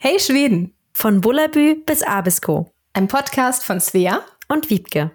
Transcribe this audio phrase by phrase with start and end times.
[0.00, 0.76] Hey Schweden!
[0.92, 2.72] Von Bullabü bis Abisko.
[2.92, 5.10] Ein Podcast von Svea und Wiebke.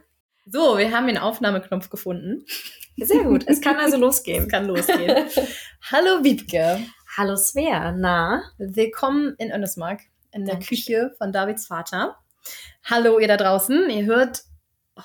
[0.45, 2.45] So, wir haben den Aufnahmeknopf gefunden.
[2.97, 3.45] Sehr gut.
[3.47, 4.43] Es kann also losgehen.
[4.43, 5.29] Es kann losgehen.
[5.89, 6.79] Hallo Wiebke.
[7.15, 7.93] Hallo Svea.
[7.93, 8.43] Na?
[8.57, 10.01] Willkommen in Önnesmark,
[10.33, 10.59] in der.
[10.59, 12.17] Küche von Davids Vater.
[12.83, 13.89] Hallo ihr da draußen.
[13.89, 14.43] Ihr hört,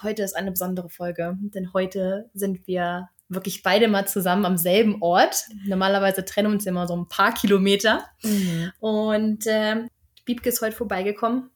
[0.02, 5.02] heute ist eine besondere Folge, denn heute sind wir wirklich beide mal zusammen am selben
[5.02, 5.44] Ort.
[5.66, 8.04] Normalerweise trennen uns immer so ein paar Kilometer.
[8.22, 8.72] Mhm.
[8.80, 9.86] Und äh,
[10.24, 11.50] Biebke ist heute vorbeigekommen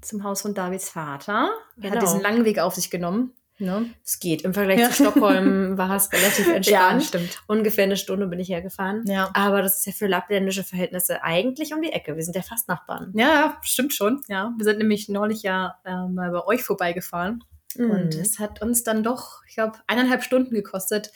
[0.00, 1.50] zum Haus von Davids Vater.
[1.76, 1.94] Er genau.
[1.94, 3.32] hat diesen langen Weg auf sich genommen.
[3.58, 3.88] Ne?
[4.04, 4.42] Es geht.
[4.42, 4.90] Im Vergleich ja.
[4.90, 6.66] zu Stockholm war es relativ entspannt.
[6.66, 7.42] Ja, stimmt.
[7.46, 9.04] Ungefähr eine Stunde bin ich hergefahren.
[9.06, 9.30] Ja.
[9.32, 12.16] Aber das ist ja für lappländische Verhältnisse eigentlich um die Ecke.
[12.16, 13.12] Wir sind ja fast Nachbarn.
[13.14, 14.22] Ja, stimmt schon.
[14.28, 17.44] Ja, wir sind nämlich neulich ja äh, mal bei euch vorbeigefahren.
[17.78, 17.90] Mhm.
[17.90, 21.12] Und es hat uns dann doch, ich glaube, eineinhalb Stunden gekostet.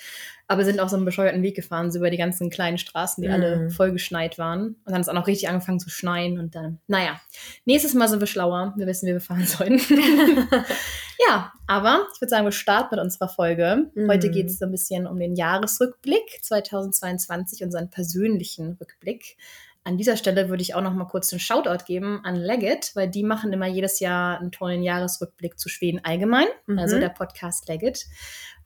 [0.51, 3.21] Aber wir sind auch so einen bescheuerten Weg gefahren, so über die ganzen kleinen Straßen,
[3.21, 3.35] die mhm.
[3.35, 4.77] alle voll geschneit waren.
[4.85, 6.39] Und dann es auch noch richtig angefangen zu schneien.
[6.39, 7.21] Und dann, naja,
[7.67, 8.73] nächstes Mal sind wir schlauer.
[8.77, 9.79] Wir wissen, wie wir fahren sollen.
[11.29, 13.91] ja, aber ich würde sagen, wir starten mit unserer Folge.
[13.95, 14.11] Mhm.
[14.11, 19.37] Heute geht es so ein bisschen um den Jahresrückblick 2022, unseren persönlichen Rückblick.
[19.89, 23.09] An dieser Stelle würde ich auch noch mal kurz einen Shoutout geben an Leggett, weil
[23.09, 26.79] die machen immer jedes Jahr einen tollen Jahresrückblick zu Schweden allgemein, mhm.
[26.79, 28.05] also der Podcast Leggett.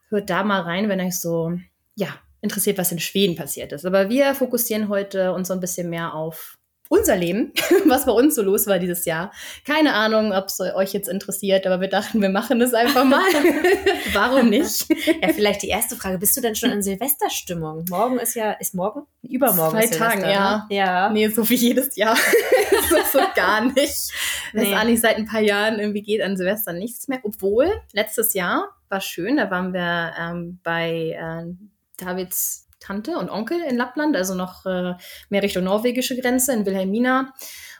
[0.08, 1.52] Hört da mal rein, wenn euch so,
[1.94, 2.08] ja,
[2.40, 3.86] interessiert, was in Schweden passiert ist.
[3.86, 7.52] Aber wir fokussieren heute uns so ein bisschen mehr auf unser Leben,
[7.86, 9.32] was bei uns so los war dieses Jahr.
[9.66, 13.22] Keine Ahnung, ob es euch jetzt interessiert, aber wir dachten, wir machen es einfach mal.
[14.12, 14.86] Warum nicht?
[15.22, 16.18] Ja, vielleicht die erste Frage.
[16.18, 17.86] Bist du denn schon in Silvesterstimmung?
[17.88, 19.06] Morgen ist ja, ist morgen?
[19.22, 19.80] Übermorgen.
[19.80, 20.66] Zwei Tagen, ja.
[20.68, 20.76] Ne?
[20.76, 21.10] ja.
[21.10, 22.16] Nee, so wie jedes Jahr.
[22.90, 24.12] so, so gar nicht.
[24.52, 24.70] Nee.
[24.70, 27.20] Das eigentlich seit ein paar Jahren irgendwie geht an Silvester nichts mehr.
[27.22, 31.54] Obwohl, letztes Jahr war schön, da waren wir ähm, bei äh,
[31.96, 34.94] Davids Tante und Onkel in Lappland, also noch äh,
[35.30, 37.32] mehr Richtung norwegische Grenze in Wilhelmina.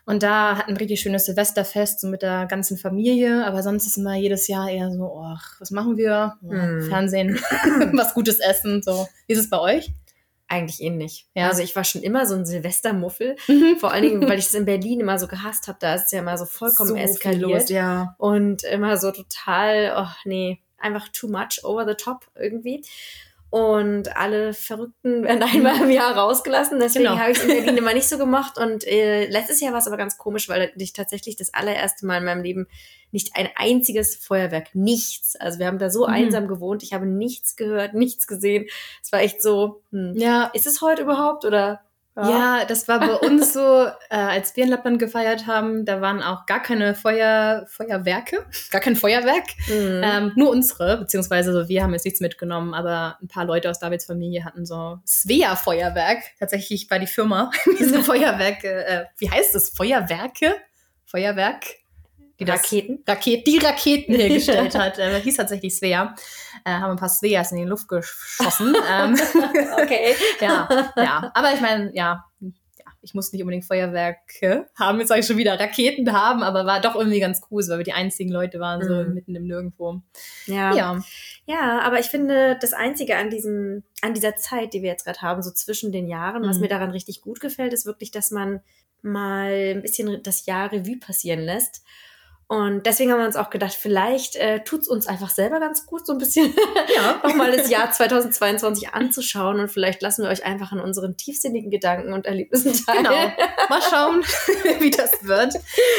[0.05, 3.47] Und da hatten ein richtig schönes Silvesterfest so mit der ganzen Familie.
[3.47, 6.35] Aber sonst ist immer jedes Jahr eher so, oh, was machen wir?
[6.43, 6.89] Oh, hm.
[6.89, 7.37] Fernsehen,
[7.93, 8.83] was Gutes essen.
[8.83, 9.93] So, wie ist es bei euch?
[10.49, 11.27] Eigentlich ähnlich.
[11.35, 11.49] Ja.
[11.49, 13.37] Also ich war schon immer so ein Silvestermuffel.
[13.47, 13.77] Mhm.
[13.79, 15.79] Vor allen Dingen, weil ich es in Berlin immer so gehasst habe.
[15.81, 17.63] Da ist es ja immer so vollkommen so eskaliert.
[17.63, 18.15] Los, ja.
[18.19, 22.85] Und immer so total, oh nee, einfach too much over the top irgendwie
[23.53, 26.81] und alle Verrückten werden einmal im Jahr rausgelassen.
[26.81, 27.19] Deswegen genau.
[27.19, 28.57] habe ich es in Berlin immer nicht so gemacht.
[28.57, 32.17] Und äh, letztes Jahr war es aber ganz komisch, weil ich tatsächlich das allererste Mal
[32.17, 32.67] in meinem Leben
[33.11, 35.37] nicht ein einziges Feuerwerk, nichts.
[35.37, 36.15] Also wir haben da so mhm.
[36.15, 36.83] einsam gewohnt.
[36.83, 38.69] Ich habe nichts gehört, nichts gesehen.
[39.03, 41.83] Es war echt so, hm, ja, ist es heute überhaupt oder
[42.17, 42.31] ja.
[42.31, 46.23] ja, das war bei uns so, äh, als wir in Lappland gefeiert haben, da waren
[46.23, 50.03] auch gar keine Feuer, Feuerwerke, gar kein Feuerwerk, mhm.
[50.05, 53.79] ähm, nur unsere, beziehungsweise so, wir haben jetzt nichts mitgenommen, aber ein paar Leute aus
[53.79, 56.19] Davids Familie hatten so Svea-Feuerwerk.
[56.39, 59.71] Tatsächlich war die Firma diese Feuerwerke, äh, wie heißt das?
[59.71, 60.55] Feuerwerke?
[61.07, 61.82] Feuerwerk?
[62.45, 63.03] Die Raketen?
[63.07, 64.99] Raket, die Raketen hergestellt hat.
[64.99, 66.15] Äh, hieß tatsächlich Svea.
[66.65, 68.75] Äh, haben ein paar Sveas in die Luft geschossen.
[68.91, 69.15] ähm,
[69.83, 70.15] okay.
[70.41, 71.31] ja, ja.
[71.35, 75.39] Aber ich meine, ja, ja, ich muss nicht unbedingt Feuerwerke haben, jetzt sage ich schon
[75.39, 78.83] wieder Raketen haben, aber war doch irgendwie ganz cool, weil wir die einzigen Leute waren,
[78.87, 79.15] so mhm.
[79.15, 80.03] mitten im Nirgendwo.
[80.47, 80.75] Ja.
[80.75, 81.01] ja.
[81.47, 85.21] Ja, aber ich finde, das Einzige an diesem, an dieser Zeit, die wir jetzt gerade
[85.21, 86.49] haben, so zwischen den Jahren, mhm.
[86.49, 88.61] was mir daran richtig gut gefällt, ist wirklich, dass man
[89.03, 91.83] mal ein bisschen das Jahr Revue passieren lässt
[92.53, 95.87] und deswegen haben wir uns auch gedacht, vielleicht äh, tut es uns einfach selber ganz
[95.87, 96.53] gut, so ein bisschen
[96.95, 97.19] ja.
[97.27, 102.13] nochmal das Jahr 2022 anzuschauen und vielleicht lassen wir euch einfach an unseren tiefsinnigen Gedanken
[102.13, 102.99] und Erlebnissen teil.
[102.99, 103.11] Genau.
[103.71, 104.23] Mal schauen,
[104.81, 105.55] wie das wird.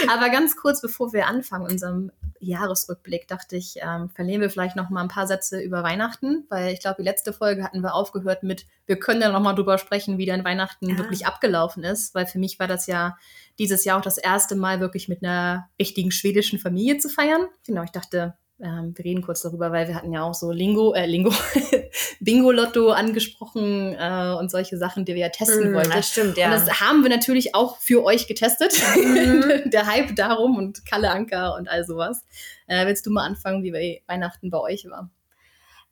[0.08, 2.12] Aber ganz kurz, bevor wir anfangen, unserem
[2.44, 6.74] Jahresrückblick, dachte ich, ähm, verlieren wir vielleicht noch mal ein paar Sätze über Weihnachten, weil
[6.74, 9.78] ich glaube, die letzte Folge hatten wir aufgehört mit, wir können ja noch mal drüber
[9.78, 10.98] sprechen, wie dann Weihnachten ja.
[10.98, 13.18] wirklich abgelaufen ist, weil für mich war das ja
[13.60, 17.48] dieses Jahr auch das erste Mal wirklich mit einer richtigen schwedischen Familie zu feiern.
[17.66, 20.94] Genau, ich dachte, ähm, wir reden kurz darüber, weil wir hatten ja auch so Lingo,
[20.94, 21.32] äh, Lingo,
[22.20, 25.90] Bingo-Lotto angesprochen äh, und solche Sachen, die wir ja testen mm, wollten.
[25.90, 26.46] Das stimmt, ja.
[26.46, 28.74] Und das haben wir natürlich auch für euch getestet.
[28.96, 29.64] Mhm.
[29.72, 32.26] Der Hype darum und Kalle Anker und all sowas.
[32.68, 35.10] Äh, willst du mal anfangen, wie Weihnachten bei euch war?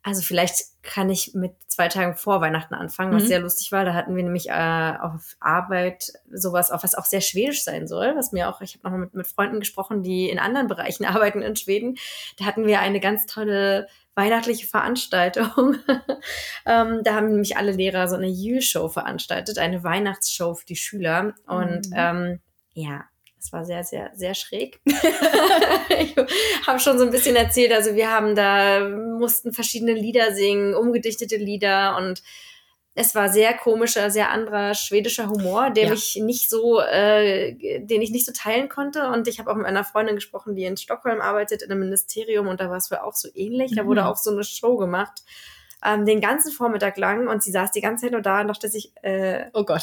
[0.04, 3.28] Also vielleicht kann ich mit zwei Tagen vor Weihnachten anfangen, was mhm.
[3.28, 3.84] sehr lustig war.
[3.84, 8.16] Da hatten wir nämlich äh, auf Arbeit sowas, auf was auch sehr schwedisch sein soll,
[8.16, 11.40] was mir auch, ich habe noch mit, mit Freunden gesprochen, die in anderen Bereichen arbeiten
[11.40, 11.96] in Schweden.
[12.36, 15.76] Da hatten wir eine ganz tolle weihnachtliche Veranstaltung.
[16.66, 21.34] ähm, da haben nämlich alle Lehrer so eine Jule-Show veranstaltet, eine Weihnachtsshow für die Schüler.
[21.46, 21.94] Und mhm.
[21.94, 22.40] ähm,
[22.74, 23.04] ja,
[23.42, 24.80] das war sehr, sehr, sehr schräg.
[24.86, 26.14] ich
[26.64, 31.36] habe schon so ein bisschen erzählt, also wir haben da, mussten verschiedene Lieder singen, umgedichtete
[31.36, 32.22] Lieder und
[32.94, 35.90] es war sehr komischer, sehr anderer schwedischer Humor, der ja.
[35.90, 39.08] mich nicht so, äh, den ich nicht so teilen konnte.
[39.08, 42.48] Und ich habe auch mit einer Freundin gesprochen, die in Stockholm arbeitet, in einem Ministerium,
[42.48, 43.74] und da war es wohl auch so ähnlich.
[43.74, 44.06] Da wurde mhm.
[44.08, 45.22] auch so eine Show gemacht
[45.84, 48.68] ähm, den ganzen Vormittag lang und sie saß die ganze Zeit nur da und dachte
[48.68, 49.82] sich, äh, oh Gott.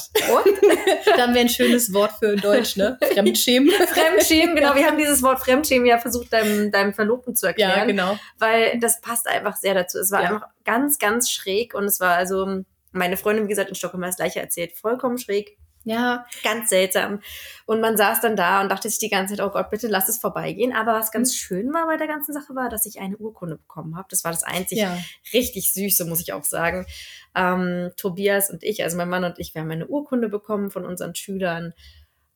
[1.16, 2.98] da haben wir ein schönes Wort für Deutsch, ne?
[3.14, 3.70] Fremdschämen.
[3.70, 4.76] Fremdschämen, genau.
[4.76, 7.78] Wir haben dieses Wort Fremdschämen ja versucht, deinem, deinem Verlobten zu erklären.
[7.78, 8.18] Ja, genau.
[8.38, 10.00] Weil das passt einfach sehr dazu.
[10.00, 10.30] Es war ja.
[10.30, 14.10] einfach ganz, ganz schräg und es war also, meine Freundin, wie gesagt, in Stockholm hat
[14.10, 15.58] das gleiche erzählt, vollkommen schräg.
[15.86, 17.22] Ja, ganz seltsam.
[17.66, 20.10] Und man saß dann da und dachte sich die ganze Zeit, oh Gott, bitte lass
[20.10, 20.74] es vorbeigehen.
[20.74, 21.38] Aber was ganz mhm.
[21.38, 24.08] schön war bei der ganzen Sache war, dass ich eine Urkunde bekommen habe.
[24.10, 24.98] Das war das einzig ja.
[25.34, 26.86] richtig Süße, muss ich auch sagen.
[27.34, 30.86] Ähm, Tobias und ich, also mein Mann und ich, wir haben eine Urkunde bekommen von
[30.86, 31.74] unseren Schülern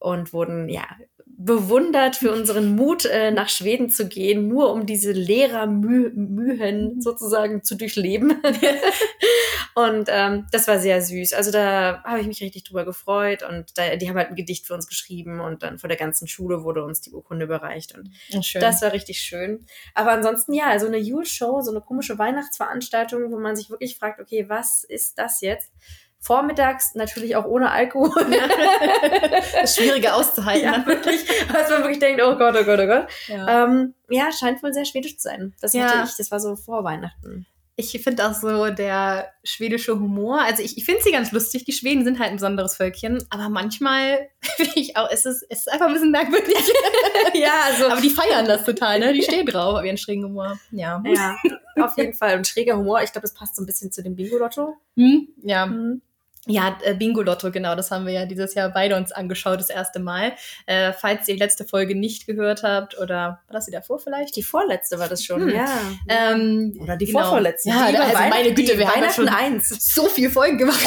[0.04, 0.86] und wurden ja
[1.26, 7.76] bewundert für unseren Mut, äh, nach Schweden zu gehen, nur um diese Lehrermühen sozusagen zu
[7.76, 8.42] durchleben.
[9.76, 11.34] und ähm, das war sehr süß.
[11.34, 14.68] Also da habe ich mich richtig drüber gefreut und da, die haben halt ein Gedicht
[14.68, 18.10] für uns geschrieben und dann vor der ganzen Schule wurde uns die Urkunde überreicht und
[18.46, 18.62] schön.
[18.62, 19.66] das war richtig schön.
[19.96, 24.22] Aber ansonsten ja, also eine Yule-Show, so eine komische Weihnachtsveranstaltung, wo man sich wirklich fragt,
[24.22, 25.72] okay, was ist das jetzt?
[26.24, 28.10] Vormittags natürlich auch ohne Alkohol.
[29.30, 30.64] das ist schwieriger auszuhalten.
[30.64, 31.26] Ja, wirklich.
[31.54, 33.08] Als man wirklich denkt, oh Gott, oh Gott, oh Gott.
[33.28, 35.54] Ja, ähm, ja scheint wohl sehr schwedisch zu sein.
[35.60, 35.90] Das ja.
[35.90, 37.46] hatte ich, das war so vor Weihnachten.
[37.76, 41.66] Ich finde auch so der schwedische Humor, also ich, ich finde sie ganz lustig.
[41.66, 45.62] Die Schweden sind halt ein besonderes Völkchen, aber manchmal finde ich auch, es ist, es
[45.62, 46.56] ist einfach ein bisschen merkwürdig.
[47.34, 47.90] ja, also.
[47.90, 49.12] Aber die feiern das total, ne?
[49.12, 50.60] Die stehen drauf auf ihren schrägen Humor.
[50.72, 51.04] Ja.
[51.06, 51.36] Ja,
[51.82, 52.38] auf jeden Fall.
[52.38, 54.78] Und schräger Humor, ich glaube, das passt so ein bisschen zu dem Bingo-Lotto.
[54.96, 55.66] Hm, ja.
[55.66, 56.02] Hm.
[56.46, 60.00] Ja, äh, Bingo-Lotto, genau, das haben wir ja dieses Jahr beide uns angeschaut, das erste
[60.02, 60.34] Mal.
[60.66, 64.36] Äh, falls ihr die letzte Folge nicht gehört habt, oder war das die davor vielleicht?
[64.36, 65.56] Die vorletzte war das schon, hm.
[65.56, 65.70] ja.
[66.10, 67.22] Ähm, oder die genau.
[67.22, 67.70] vorvorletzte.
[67.70, 69.70] Ja, die also meine Güte, wir haben ja schon eins.
[69.94, 70.86] so viel Folgen gemacht.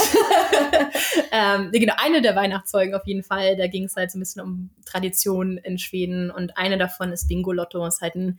[1.32, 4.43] ähm, genau, eine der Weihnachtsfolgen auf jeden Fall, da ging es halt so ein bisschen
[4.43, 8.38] um Tradition in Schweden und eine davon ist Bingo-Lotto, das ist halt ein,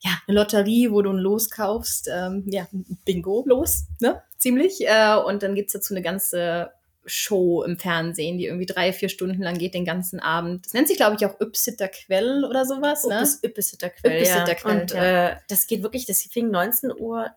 [0.00, 2.66] ja, eine Lotterie, wo du ein Los kaufst, ähm, ja,
[3.04, 4.20] Bingo-Los, ne?
[4.38, 4.86] Ziemlich.
[4.86, 6.70] Äh, und dann gibt's dazu eine ganze
[7.06, 10.66] Show im Fernsehen, die irgendwie drei, vier Stunden lang geht, den ganzen Abend.
[10.66, 13.22] Das nennt sich, glaube ich, auch Ypsitter Quell oder sowas, ne?
[13.44, 15.28] Ypsitter Quell, Ypsitter Quell, Und ja.
[15.28, 17.30] äh, das geht wirklich, das fing 19.30 Uhr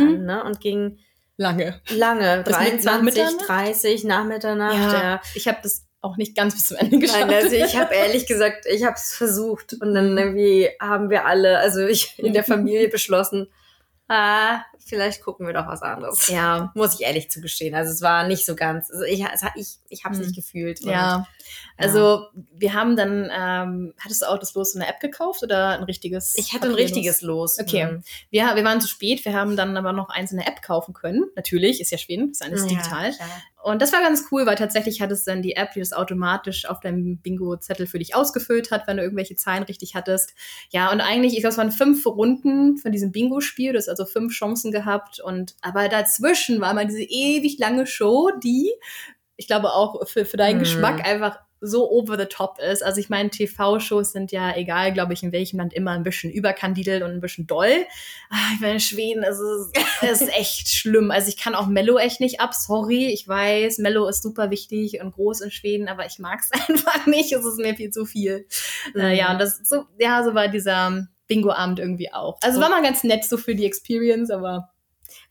[0.00, 0.08] mhm.
[0.08, 0.44] an, ne?
[0.44, 0.98] Und ging
[1.36, 1.80] lange.
[1.90, 2.42] Lange.
[2.44, 4.92] 23, 30 nach Mitternacht.
[4.92, 5.20] Ja, ja.
[5.34, 7.26] Ich habe das auch nicht ganz bis zum Ende geschafft.
[7.26, 11.24] Nein, also ich habe ehrlich gesagt, ich habe es versucht und dann irgendwie haben wir
[11.24, 13.48] alle, also ich in der Familie beschlossen,
[14.08, 16.28] ah, vielleicht gucken wir doch was anderes.
[16.28, 16.72] Ja.
[16.74, 17.74] Muss ich ehrlich zugestehen.
[17.74, 19.24] Also es war nicht so ganz, also ich,
[19.56, 20.26] ich, ich habe es hm.
[20.26, 20.80] nicht gefühlt.
[20.80, 21.26] Ja.
[21.76, 25.70] Also wir haben dann, ähm, hattest du auch das Los in der App gekauft oder
[25.70, 26.36] ein richtiges?
[26.38, 27.58] Ich hatte ein richtiges Los.
[27.58, 27.86] Okay.
[27.86, 28.02] Mhm.
[28.30, 30.94] Wir, wir waren zu spät, wir haben dann aber noch eins in der App kaufen
[30.94, 31.24] können.
[31.34, 33.12] Natürlich, ist ja Schweden, ist alles ja, digital.
[33.12, 33.28] Klar.
[33.64, 36.66] Und das war ganz cool, weil tatsächlich hat es dann die App, die das automatisch
[36.66, 40.34] auf deinem Bingo-Zettel für dich ausgefüllt hat, wenn du irgendwelche Zahlen richtig hattest.
[40.70, 44.04] Ja, und eigentlich, ich glaube, es waren fünf Runden von diesem Bingo-Spiel, du hast also
[44.04, 45.18] fünf Chancen gehabt.
[45.18, 48.70] Und aber dazwischen war mal diese ewig lange Show, die
[49.36, 50.60] ich glaube auch für, für deinen mm.
[50.60, 52.82] Geschmack einfach so over the top ist.
[52.82, 56.30] Also ich meine, TV-Shows sind ja, egal, glaube ich, in welchem Land immer ein bisschen
[56.30, 57.86] überkandidelt und ein bisschen doll.
[58.30, 59.40] Ah, ich meine, in Schweden ist
[60.02, 61.10] es ist echt schlimm.
[61.10, 62.54] Also ich kann auch Mello echt nicht ab.
[62.54, 66.50] Sorry, ich weiß, Mello ist super wichtig und groß in Schweden, aber ich mag es
[66.68, 67.32] einfach nicht.
[67.32, 68.46] Es ist mir viel zu viel.
[68.94, 69.00] Mhm.
[69.00, 72.38] Äh, ja, und das so, ja, so war dieser Bingo-Abend irgendwie auch.
[72.42, 74.73] Also war mal ganz nett so für die Experience, aber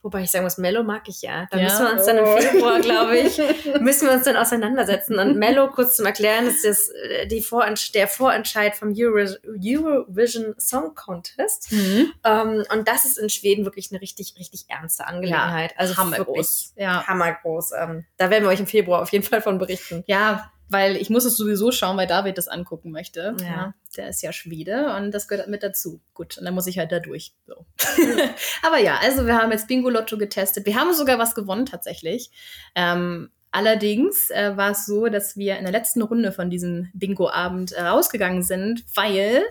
[0.03, 1.47] Wobei ich sagen muss, Mello mag ich ja.
[1.49, 1.63] Da ja?
[1.63, 2.37] müssen wir uns dann im oh.
[2.37, 3.37] Februar, glaube ich,
[3.79, 5.17] müssen wir uns dann auseinandersetzen.
[5.17, 10.55] Und Mello, kurz zum Erklären, ist das, äh, die Vorent der Vorentscheid vom Euro Eurovision
[10.59, 11.71] Song Contest.
[11.71, 12.11] Mhm.
[12.21, 15.71] Um, ähm, und das ist in Schweden wirklich eine richtig, richtig ernste Angelegenheit.
[15.71, 16.73] Ja, also hammergroß.
[16.75, 17.07] Ja.
[17.07, 17.71] Hammergroß.
[17.71, 20.03] Um, ähm, da werden wir euch im Februar auf jeden Fall von berichten.
[20.05, 23.35] Ja, weil ich muss es sowieso schauen, weil David das angucken möchte.
[23.39, 23.45] Ja.
[23.45, 23.73] ja.
[23.97, 26.01] der ist ja Schwede und das gehört mit dazu.
[26.13, 27.33] Gut, und dann muss ich halt da durch.
[27.45, 27.65] So.
[28.63, 30.65] Aber ja, also wir haben jetzt Bingo-Lotto getestet.
[30.65, 32.31] Wir haben sogar was gewonnen tatsächlich.
[32.75, 37.71] Ähm, allerdings äh, war es so, dass wir in der letzten Runde von diesem Bingo-Abend
[37.71, 39.43] äh, rausgegangen sind, weil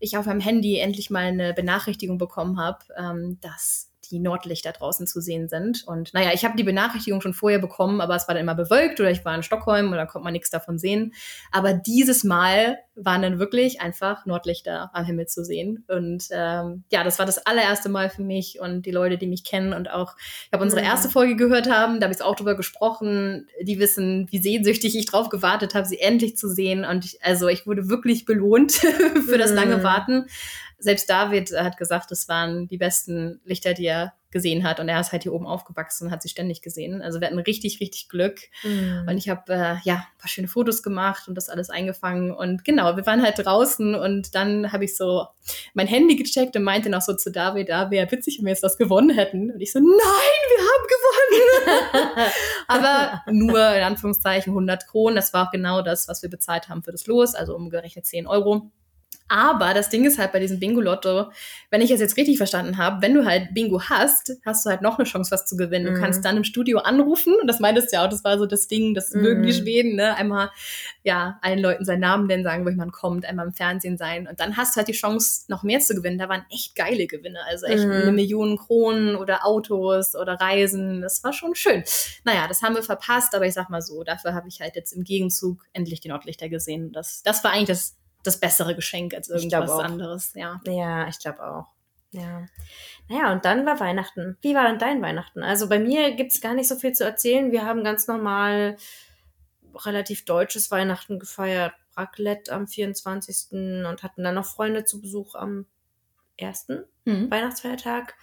[0.00, 5.06] ich auf meinem Handy endlich mal eine Benachrichtigung bekommen habe, ähm, dass die Nordlichter draußen
[5.06, 5.84] zu sehen sind.
[5.86, 9.00] Und naja, ich habe die Benachrichtigung schon vorher bekommen, aber es war dann immer bewölkt
[9.00, 11.14] oder ich war in Stockholm oder konnte man nichts davon sehen.
[11.50, 15.84] Aber dieses Mal waren dann wirklich einfach Nordlichter am Himmel zu sehen.
[15.88, 19.44] Und ähm, ja, das war das allererste Mal für mich und die Leute, die mich
[19.44, 22.54] kennen und auch, ich habe unsere erste Folge gehört haben, da habe ich auch drüber
[22.54, 26.84] gesprochen, die wissen, wie sehnsüchtig ich drauf gewartet habe, sie endlich zu sehen.
[26.84, 28.72] Und ich, also ich wurde wirklich belohnt
[29.26, 30.26] für das lange Warten
[30.82, 34.80] selbst David hat gesagt, es waren die besten Lichter, die er gesehen hat.
[34.80, 37.02] Und er ist halt hier oben aufgewachsen und hat sie ständig gesehen.
[37.02, 38.40] Also wir hatten richtig, richtig Glück.
[38.64, 39.06] Mhm.
[39.08, 42.32] Und ich habe äh, ja ein paar schöne Fotos gemacht und das alles eingefangen.
[42.32, 45.26] Und genau, wir waren halt draußen und dann habe ich so
[45.74, 48.62] mein Handy gecheckt und meinte noch so zu David, da wäre witzig, wenn wir jetzt
[48.62, 49.52] was gewonnen hätten.
[49.52, 49.88] Und ich so, nein,
[50.48, 52.32] wir haben gewonnen.
[52.68, 55.14] Aber nur in Anführungszeichen 100 Kronen.
[55.14, 58.26] Das war auch genau das, was wir bezahlt haben für das Los, also umgerechnet 10
[58.26, 58.70] Euro.
[59.32, 61.30] Aber das Ding ist halt bei diesem Bingo-Lotto,
[61.70, 64.82] wenn ich es jetzt richtig verstanden habe, wenn du halt Bingo hast, hast du halt
[64.82, 65.86] noch eine Chance, was zu gewinnen.
[65.86, 66.02] Du mhm.
[66.02, 68.68] kannst dann im Studio anrufen, und das meintest du ja auch, das war so das
[68.68, 69.22] Ding, das mhm.
[69.22, 70.14] mögen die Schweden, ne?
[70.16, 70.50] Einmal,
[71.02, 74.28] ja, allen Leuten seinen Namen nennen, sagen, wo jemand kommt, einmal im Fernsehen sein.
[74.28, 76.18] Und dann hast du halt die Chance, noch mehr zu gewinnen.
[76.18, 77.38] Da waren echt geile Gewinne.
[77.48, 77.90] Also echt mhm.
[77.90, 81.00] eine Million Kronen oder Autos oder Reisen.
[81.00, 81.84] Das war schon schön.
[82.24, 84.92] Naja, das haben wir verpasst, aber ich sag mal so, dafür habe ich halt jetzt
[84.92, 86.92] im Gegenzug endlich die Nordlichter gesehen.
[86.92, 90.32] Das, das war eigentlich das das bessere Geschenk als irgendwas anderes.
[90.34, 91.66] Ja, ja ich glaube auch.
[92.10, 92.46] Ja.
[93.08, 94.36] Naja, und dann war Weihnachten.
[94.42, 95.42] Wie war denn dein Weihnachten?
[95.42, 97.52] Also bei mir gibt es gar nicht so viel zu erzählen.
[97.52, 98.76] Wir haben ganz normal
[99.74, 101.72] relativ deutsches Weihnachten gefeiert.
[101.96, 103.52] Raclette am 24.
[103.52, 105.66] und hatten dann noch Freunde zu Besuch am
[106.36, 107.30] ersten mhm.
[107.30, 108.14] Weihnachtsfeiertag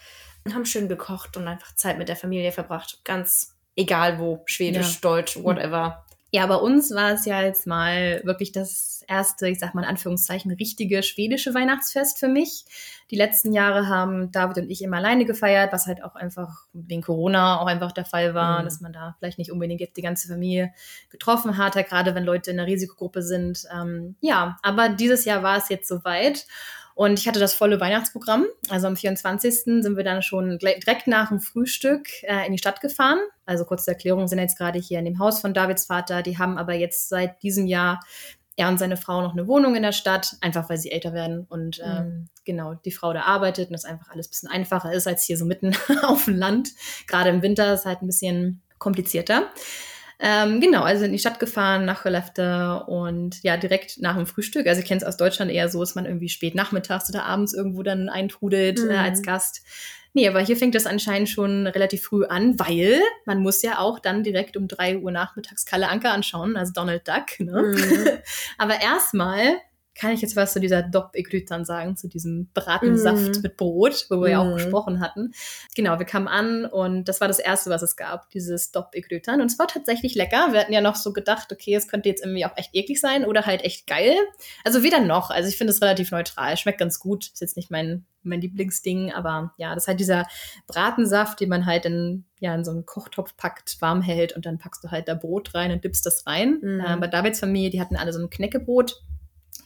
[0.44, 3.02] und haben schön gekocht und einfach Zeit mit der Familie verbracht.
[3.04, 5.00] Ganz egal wo, Schwedisch, ja.
[5.02, 6.06] Deutsch, whatever.
[6.32, 9.90] Ja, bei uns war es ja jetzt mal wirklich das erste, ich sag mal in
[9.90, 12.66] Anführungszeichen, richtige schwedische Weihnachtsfest für mich.
[13.10, 17.02] Die letzten Jahre haben David und ich immer alleine gefeiert, was halt auch einfach wegen
[17.02, 18.66] Corona auch einfach der Fall war, mhm.
[18.66, 20.72] dass man da vielleicht nicht unbedingt jetzt die ganze Familie
[21.10, 23.68] getroffen hat, ja, gerade wenn Leute in der Risikogruppe sind.
[23.74, 26.46] Ähm, ja, aber dieses Jahr war es jetzt soweit.
[27.00, 28.46] Und ich hatte das volle Weihnachtsprogramm.
[28.68, 29.56] Also am 24.
[29.64, 33.20] sind wir dann schon direkt nach dem Frühstück äh, in die Stadt gefahren.
[33.46, 36.24] Also kurze Erklärung, sind jetzt gerade hier in dem Haus von Davids Vater.
[36.24, 38.02] Die haben aber jetzt seit diesem Jahr
[38.58, 41.46] er und seine Frau noch eine Wohnung in der Stadt, einfach weil sie älter werden
[41.48, 42.28] und äh, mhm.
[42.44, 45.38] genau die Frau da arbeitet und das einfach alles ein bisschen einfacher ist als hier
[45.38, 46.72] so mitten auf dem Land.
[47.08, 49.48] Gerade im Winter ist halt ein bisschen komplizierter.
[50.22, 54.68] Ähm, genau, also in die Stadt gefahren nach Skellefteå und ja, direkt nach dem Frühstück.
[54.68, 57.54] Also ich kenne es aus Deutschland eher so, dass man irgendwie spät nachmittags oder abends
[57.54, 58.92] irgendwo dann eintrudelt mhm.
[58.92, 59.62] äh, als Gast.
[60.14, 64.00] Nee, aber hier fängt das anscheinend schon relativ früh an, weil man muss ja auch
[64.00, 67.40] dann direkt um drei Uhr nachmittags Kalle Anker anschauen, also Donald Duck.
[67.40, 67.76] Ne?
[67.78, 68.08] Mhm.
[68.58, 69.60] aber erstmal
[70.00, 73.42] kann ich jetzt was zu dieser Dop Egrytan sagen, zu diesem Bratensaft mm.
[73.42, 74.32] mit Brot, wo wir mm.
[74.32, 74.56] ja auch mhm.
[74.56, 75.34] gesprochen hatten.
[75.76, 79.42] Genau, wir kamen an und das war das erste, was es gab, dieses Dop Egrytan.
[79.42, 80.54] Und es war tatsächlich lecker.
[80.54, 83.26] Wir hatten ja noch so gedacht, okay, es könnte jetzt irgendwie auch echt eklig sein
[83.26, 84.16] oder halt echt geil.
[84.64, 85.32] Also weder noch.
[85.32, 86.56] Also ich finde es relativ neutral.
[86.56, 87.26] Schmeckt ganz gut.
[87.34, 90.28] Ist jetzt nicht mein, mein Lieblingsding, aber ja, das ist halt dieser
[90.68, 94.60] Bratensaft, den man halt in, ja, in so einen Kochtopf packt, warm hält und dann
[94.60, 96.60] packst du halt da Brot rein und dippst das rein.
[96.62, 96.80] Mm.
[96.80, 99.02] Äh, bei Davids Familie, die hatten alle so ein Knäckebrot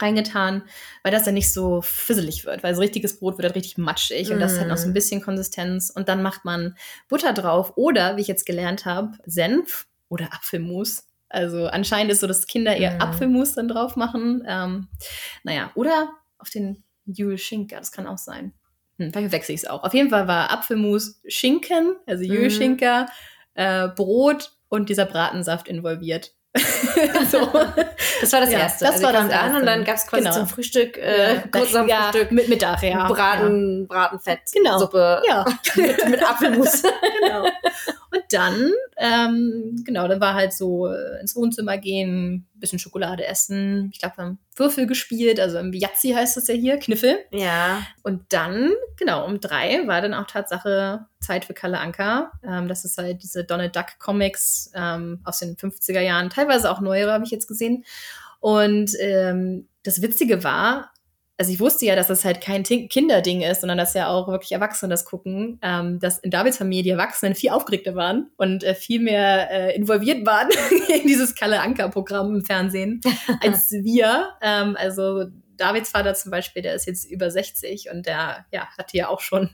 [0.01, 0.63] reingetan,
[1.03, 4.29] weil das dann nicht so fisselig wird, weil so richtiges Brot wird halt richtig matschig
[4.29, 4.33] mm.
[4.33, 4.93] und das hat noch so ein mm.
[4.93, 6.75] bisschen Konsistenz und dann macht man
[7.07, 11.07] Butter drauf oder, wie ich jetzt gelernt habe, Senf oder Apfelmus.
[11.29, 13.01] Also anscheinend ist so, dass Kinder eher mm.
[13.01, 14.43] Apfelmus dann drauf machen.
[14.47, 14.87] Ähm,
[15.43, 18.53] naja, oder auf den Jule Schinker, das kann auch sein.
[18.97, 19.83] Hm, vielleicht wechsle ich es auch.
[19.83, 23.05] Auf jeden Fall war Apfelmus Schinken, also Jule Schinker,
[23.55, 23.59] mm.
[23.59, 26.33] äh, Brot und dieser Bratensaft involviert.
[27.31, 27.51] so.
[28.21, 28.85] Das war das ja, Erste.
[28.85, 29.39] Das also war das Erste.
[29.39, 30.35] An und dann gab es quasi genau.
[30.35, 33.07] zum Frühstück, äh, kurz am ja, Frühstück mit Mittag, ja.
[33.07, 33.85] Braten, ja.
[33.87, 34.77] Bratenfett, genau.
[34.77, 35.45] Suppe ja.
[35.75, 36.83] mit, mit Apfelmus.
[37.21, 37.47] genau.
[38.33, 43.89] Dann, ähm, genau, dann war halt so äh, ins Wohnzimmer gehen, bisschen Schokolade essen.
[43.93, 47.17] Ich glaube, wir haben Würfel gespielt, also im Yazzi heißt das ja hier, Kniffel.
[47.31, 47.85] Ja.
[48.01, 52.31] Und dann, genau, um drei war dann auch Tatsache Zeit für Kalle Anker.
[52.43, 56.81] Ähm, das ist halt diese Donald Duck Comics ähm, aus den 50er Jahren, teilweise auch
[56.81, 57.85] neuere habe ich jetzt gesehen.
[58.39, 60.92] Und ähm, das Witzige war,
[61.37, 64.51] also ich wusste ja, dass das halt kein Kinderding ist, sondern dass ja auch wirklich
[64.51, 68.75] Erwachsene das gucken, ähm, dass in Davids Familie die Erwachsenen viel aufgeregter waren und äh,
[68.75, 70.49] viel mehr äh, involviert waren
[71.01, 73.01] in dieses Kalle Anker-Programm im Fernsehen
[73.41, 74.29] als wir.
[74.41, 75.25] Ähm, also
[75.57, 79.21] Davids Vater zum Beispiel, der ist jetzt über 60 und der ja, hatte ja auch
[79.21, 79.49] schon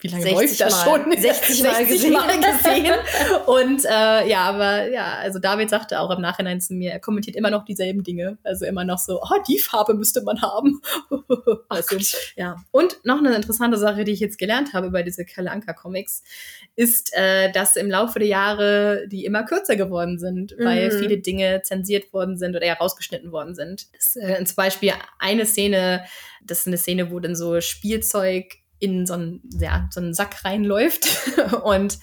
[0.00, 1.16] wie lange läuft das Mal, schon?
[1.16, 2.12] 60 Mal 60 gesehen.
[2.12, 2.94] Mal gesehen.
[3.46, 7.36] Und äh, ja, aber ja, also David sagte auch im Nachhinein zu mir, er kommentiert
[7.36, 8.38] immer noch dieselben Dinge.
[8.42, 10.80] Also immer noch so, oh, die Farbe müsste man haben.
[11.68, 11.96] also,
[12.36, 12.56] ja.
[12.70, 16.22] Und noch eine interessante Sache, die ich jetzt gelernt habe über diese Kalle Anka Comics,
[16.76, 20.64] ist, äh, dass im Laufe der Jahre die immer kürzer geworden sind, mhm.
[20.64, 23.88] weil viele Dinge zensiert worden sind oder ja rausgeschnitten worden sind.
[23.94, 26.04] Das, äh, zum Beispiel eine Szene,
[26.42, 30.44] das ist eine Szene, wo dann so Spielzeug in so einen, ja, so einen Sack
[30.44, 31.06] reinläuft.
[31.62, 31.98] Und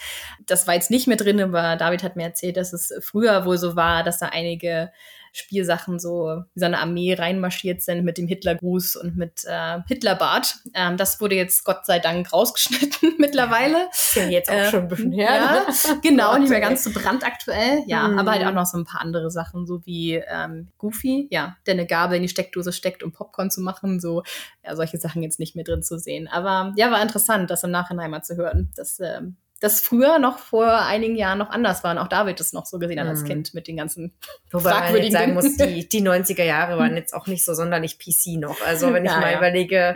[0.46, 3.57] das war jetzt nicht mehr drin, aber David hat mir erzählt, dass es früher wohl
[3.57, 4.91] so war, dass da einige
[5.38, 10.56] Spielsachen so wie so eine Armee reinmarschiert sind mit dem Hitlergruß und mit äh, Hitlerbart.
[10.74, 13.89] Ähm, das wurde jetzt Gott sei Dank rausgeschnitten mittlerweile.
[13.91, 15.29] Ist ja jetzt auch äh, schon ein bisschen her.
[15.29, 16.00] Ja, ne?
[16.03, 17.84] genau, nicht mehr ganz so brandaktuell.
[17.88, 18.20] Ja, mhm.
[18.20, 21.74] aber halt auch noch so ein paar andere Sachen, so wie ähm, Goofy, ja, der
[21.75, 24.00] eine Gabel in die Steckdose steckt, um Popcorn zu machen.
[24.00, 24.24] So,
[24.65, 26.27] ja, solche Sachen jetzt nicht mehr drin zu sehen.
[26.27, 28.72] Aber ja, war interessant, das im Nachhinein mal zu hören.
[28.75, 32.54] Das ähm, das früher noch vor einigen Jahren noch anders war und auch David das
[32.54, 33.28] noch so gesehen hat als mhm.
[33.28, 34.14] Kind mit den ganzen
[34.52, 37.98] Wobei man jetzt sagen muss, die, die 90er Jahre waren jetzt auch nicht so sonderlich
[37.98, 38.62] PC noch.
[38.66, 39.38] Also wenn ich ja, mal ja.
[39.38, 39.94] überlege,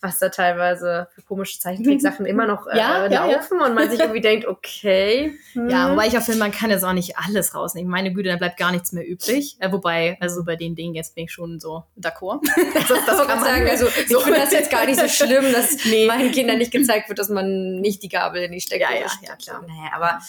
[0.00, 3.66] was da teilweise für komische Zeichentricksachen immer noch äh, ja, laufen ja, ja.
[3.66, 5.36] und man sich irgendwie denkt, okay.
[5.52, 5.68] Hm.
[5.68, 7.90] Ja, wobei ich auch finde, man kann jetzt auch nicht alles rausnehmen.
[7.90, 9.56] Meine Güte, da bleibt gar nichts mehr übrig.
[9.58, 12.40] Äh, wobei, also bei den Dingen jetzt bin ich schon so d'accord.
[12.74, 13.66] das, das kann man sagen.
[13.70, 16.06] Also ich finde das jetzt gar nicht so schlimm, dass nee.
[16.06, 19.28] meinen Kindern nicht gezeigt wird, dass man nicht die Gabel in die Steckdose ja, ja,
[19.28, 19.62] ja, klar.
[19.66, 20.20] Naja, aber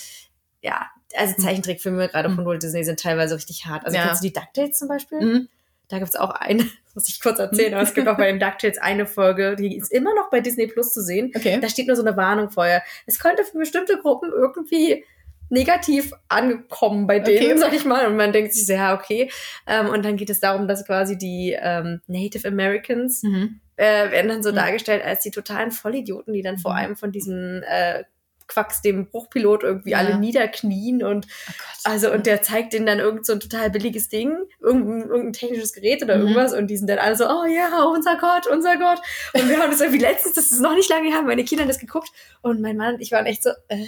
[0.62, 3.86] ja, also Zeichentrickfilme gerade von Walt Disney sind teilweise richtig hart.
[3.86, 4.08] Also ja.
[4.08, 5.22] kennst du die DuckTales zum Beispiel?
[5.22, 5.50] Mhm.
[5.92, 8.40] Da gibt es auch eine, muss ich kurz erzählen, aber es gibt auch bei den
[8.40, 11.32] DuckTales eine Folge, die ist immer noch bei Disney Plus zu sehen.
[11.36, 11.60] Okay.
[11.62, 12.82] Da steht nur so eine Warnung vorher.
[13.06, 15.04] Es könnte für bestimmte Gruppen irgendwie
[15.50, 17.58] negativ angekommen bei denen, okay.
[17.58, 18.08] sag ich mal.
[18.08, 19.30] Und man denkt sich so, ja, okay.
[19.68, 23.60] Ähm, und dann geht es darum, dass quasi die ähm, Native Americans mhm.
[23.76, 24.56] äh, werden dann so mhm.
[24.56, 26.78] dargestellt als die totalen Vollidioten, die dann vor mhm.
[26.78, 28.06] allem von diesen äh,
[28.52, 30.00] Quacks dem Bruchpilot irgendwie ja.
[30.00, 31.54] alle niederknien und oh
[31.86, 35.74] also und der zeigt denen dann irgend so ein total billiges Ding, irgendein, irgendein technisches
[35.74, 36.24] Gerät oder mhm.
[36.24, 39.00] irgendwas und die sind dann alle so, oh ja, unser Gott, unser Gott.
[39.34, 41.80] Und wir haben das irgendwie letztens, das ist noch nicht lange, haben meine Kinder das
[41.80, 42.10] geguckt
[42.42, 43.82] und mein Mann und ich waren echt so, äh,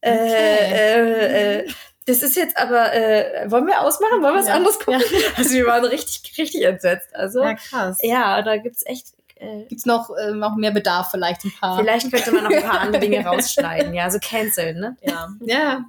[0.00, 0.30] äh, okay.
[0.72, 1.68] äh, äh,
[2.06, 4.22] das ist jetzt aber, äh, wollen wir ausmachen?
[4.22, 4.54] Wollen wir was ja.
[4.54, 5.02] anderes gucken?
[5.10, 5.18] Ja.
[5.36, 7.14] Also wir waren richtig, richtig entsetzt.
[7.14, 7.98] Also, ja, krass.
[8.00, 11.78] Ja, da gibt's echt äh, Gibt es noch, äh, noch mehr Bedarf vielleicht ein paar?
[11.78, 14.96] Vielleicht könnte man noch ein paar andere Dinge rausschneiden, ja, so canceln, ne?
[15.02, 15.84] Ja, ja,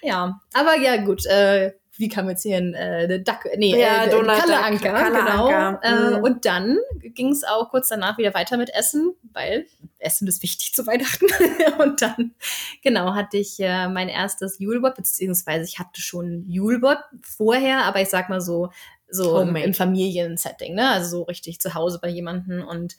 [0.00, 0.40] ja.
[0.54, 4.40] Aber ja, gut, äh, wie kam jetzt hier ein äh, Duck, nee, ja, äh, Donald
[4.40, 5.48] Kalle Anker, Kalle genau.
[5.48, 5.80] Anker.
[5.82, 6.22] Äh, mhm.
[6.22, 9.66] und dann ging es auch kurz danach wieder weiter mit Essen, weil
[9.98, 11.26] Essen ist wichtig zu Weihnachten.
[11.78, 12.36] und dann,
[12.82, 18.08] genau, hatte ich äh, mein erstes Julebot, beziehungsweise ich hatte schon Julebot vorher, aber ich
[18.08, 18.70] sag mal so,
[19.10, 20.90] so im, im Familiensetting, ne?
[20.90, 22.96] Also so richtig zu Hause bei jemanden und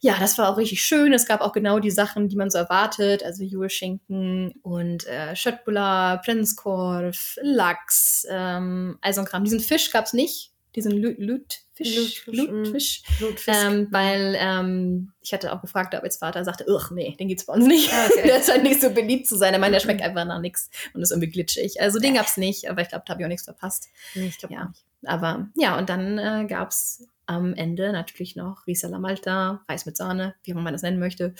[0.00, 1.12] ja, das war auch richtig schön.
[1.12, 6.18] Es gab auch genau die Sachen, die man so erwartet, also Julschinken und äh, Schöttbula,
[6.18, 9.42] Prinzkorf, Lachs, ähm, ein Kram.
[9.42, 13.02] Diesen Fisch gab's nicht, diesen Lütfisch, Lütfisch,
[13.46, 17.46] ähm, weil ähm, ich hatte auch gefragt, ob jetzt Vater sagte, ach nee, den gibt's
[17.46, 17.92] bei uns nicht.
[17.92, 18.22] Ah, okay.
[18.26, 19.54] der scheint nicht so beliebt zu sein.
[19.54, 21.80] Er meint, der schmeckt einfach nach nichts und ist irgendwie glitschig.
[21.80, 23.88] Also den gab's nicht, aber ich glaube, da habe ich auch nichts verpasst.
[24.14, 24.66] Nee, ich glaube ja.
[24.66, 24.84] nicht.
[25.04, 29.96] Aber ja, und dann äh, gab es am Ende natürlich noch Risala Malta, Reis mit
[29.96, 31.34] Sahne, wie man das nennen möchte.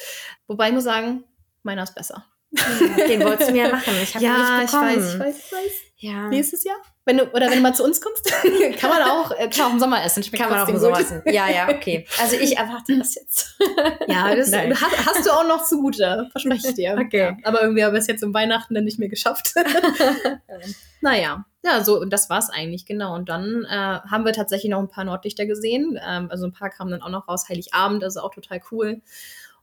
[0.47, 1.25] Wobei ich muss sagen,
[1.63, 2.25] meiner ist besser.
[2.51, 3.95] Den wolltest du mir ja machen.
[4.03, 4.91] Ich habe ja, nicht bekommen.
[4.91, 5.88] ich weiß, ich weiß, ich weiß.
[6.01, 6.29] Ja.
[6.29, 6.77] Nächstes Jahr?
[7.05, 8.25] Wenn du, oder wenn du mal zu uns kommst,
[8.79, 10.23] kann man auch, äh, kann auch im Sommer essen.
[10.23, 11.23] Schmeckt kann man auch im Sommer essen.
[11.27, 12.07] Ja, ja, okay.
[12.21, 13.59] Also ich erwarte das jetzt.
[14.07, 16.97] ja, das hast, hast, du auch noch zugute, verspreche ich dir.
[17.01, 17.19] Okay.
[17.19, 19.55] Ja, aber irgendwie habe ich es jetzt um Weihnachten dann nicht mehr geschafft.
[21.01, 23.17] naja, ja, so, und das war's eigentlich, genau.
[23.17, 25.99] Und dann äh, haben wir tatsächlich noch ein paar Nordlichter gesehen.
[26.07, 29.03] Ähm, also ein paar kamen dann auch noch raus, Heiligabend, also auch total cool.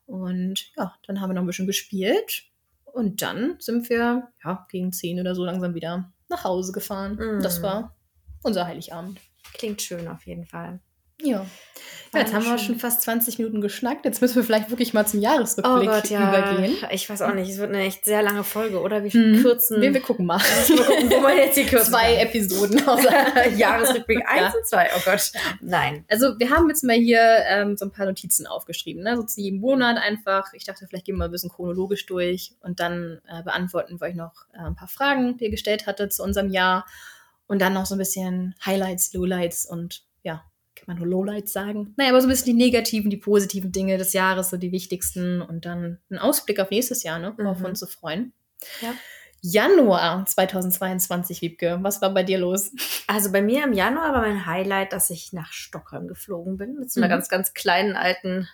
[0.05, 2.43] Und ja, dann haben wir noch ein bisschen gespielt.
[2.83, 7.15] Und dann sind wir, ja, gegen zehn oder so langsam wieder nach Hause gefahren.
[7.15, 7.41] Mm.
[7.41, 7.95] Das war
[8.43, 9.19] unser Heiligabend.
[9.53, 10.79] Klingt schön auf jeden Fall.
[11.21, 11.45] Ja.
[12.13, 14.05] ja jetzt haben wir schon fast 20 Minuten geschnackt.
[14.05, 16.29] Jetzt müssen wir vielleicht wirklich mal zum Jahresrückblick oh Gott, ja.
[16.29, 16.75] übergehen.
[16.91, 19.03] Ich weiß auch nicht, es wird eine echt sehr lange Folge, oder?
[19.03, 19.41] Wir hm.
[19.41, 19.81] kürzen.
[19.81, 20.39] Wir, wir gucken mal.
[20.39, 22.15] Wir gucken, wo man jetzt die kürzen Zwei.
[22.17, 23.01] Episoden aus
[23.57, 24.53] Jahresrückblick 1 ja.
[24.53, 24.89] und 2.
[24.95, 25.31] Oh Gott.
[25.61, 26.05] Nein.
[26.09, 29.01] Also wir haben jetzt mal hier ähm, so ein paar Notizen aufgeschrieben.
[29.03, 29.15] Ne?
[29.15, 30.53] So zu jedem Monat einfach.
[30.53, 34.07] Ich dachte, vielleicht gehen wir mal ein bisschen chronologisch durch und dann äh, beantworten wir
[34.07, 36.85] euch noch äh, ein paar Fragen, die ihr gestellt hattet zu unserem Jahr.
[37.47, 40.43] Und dann noch so ein bisschen Highlights, Lowlights und ja,
[40.75, 41.93] kann man nur Lowlights sagen?
[41.97, 45.41] Naja, aber so ein bisschen die negativen, die positiven Dinge des Jahres, so die wichtigsten
[45.41, 47.33] und dann ein Ausblick auf nächstes Jahr, ne?
[47.37, 47.47] Mhm.
[47.47, 48.33] Auf uns zu freuen.
[48.81, 48.93] Ja.
[49.47, 51.77] Januar 2022, Wiebke.
[51.81, 52.71] Was war bei dir los?
[53.05, 56.91] Also bei mir im Januar war mein Highlight, dass ich nach Stockholm geflogen bin mit
[56.91, 57.11] so einer mhm.
[57.11, 58.47] ganz, ganz kleinen alten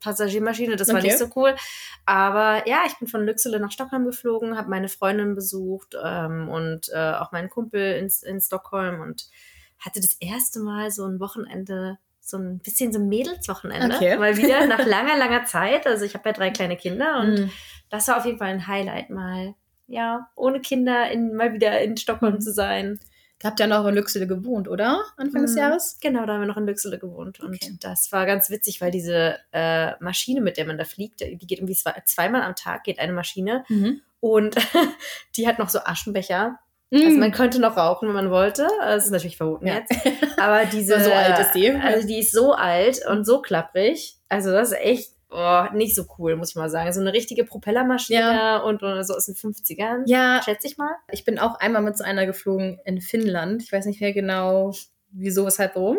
[0.00, 0.76] Passagiermaschine.
[0.76, 1.06] Das war okay.
[1.06, 1.56] nicht so cool.
[2.04, 6.90] Aber ja, ich bin von Lüxele nach Stockholm geflogen, habe meine Freundin besucht ähm, und
[6.92, 9.30] äh, auch meinen Kumpel in, in Stockholm und
[9.78, 13.94] hatte das erste Mal so ein Wochenende, so ein bisschen so ein Mädelswochenende.
[13.94, 14.16] Okay.
[14.16, 15.86] Mal wieder nach langer, langer Zeit.
[15.86, 17.50] Also ich habe ja drei kleine Kinder und mm.
[17.90, 19.54] das war auf jeden Fall ein Highlight, mal,
[19.86, 22.40] ja, ohne Kinder in, mal wieder in Stockholm mhm.
[22.40, 22.98] zu sein.
[23.42, 25.04] Ihr habt ja noch in Lüxele gewohnt, oder?
[25.18, 25.58] Anfang des mhm.
[25.58, 25.98] Jahres?
[26.00, 27.38] Genau, da haben wir noch in Lüxele gewohnt.
[27.38, 27.76] Und okay.
[27.80, 31.58] das war ganz witzig, weil diese äh, Maschine, mit der man da fliegt, die geht
[31.58, 33.64] irgendwie zwei, zweimal am Tag, geht eine Maschine.
[33.68, 34.00] Mhm.
[34.20, 34.56] Und
[35.36, 36.65] die hat noch so Aschenbecher Mm.
[36.92, 38.68] Also man könnte noch rauchen, wenn man wollte.
[38.80, 39.76] Das ist natürlich verboten ja.
[39.78, 39.92] jetzt.
[40.38, 41.00] Aber diese.
[41.00, 41.70] so alt ist die.
[41.70, 44.16] Also die ist so alt und so klapprig.
[44.28, 46.92] Also das ist echt oh, nicht so cool, muss ich mal sagen.
[46.92, 48.58] So eine richtige Propellermaschine ja.
[48.58, 50.02] und, und so aus den 50ern.
[50.06, 50.40] Ja.
[50.44, 50.94] Schätze ich mal.
[51.10, 53.62] Ich bin auch einmal mit so einer geflogen in Finnland.
[53.62, 54.72] Ich weiß nicht mehr genau,
[55.16, 55.98] wieso, weshalb, warum.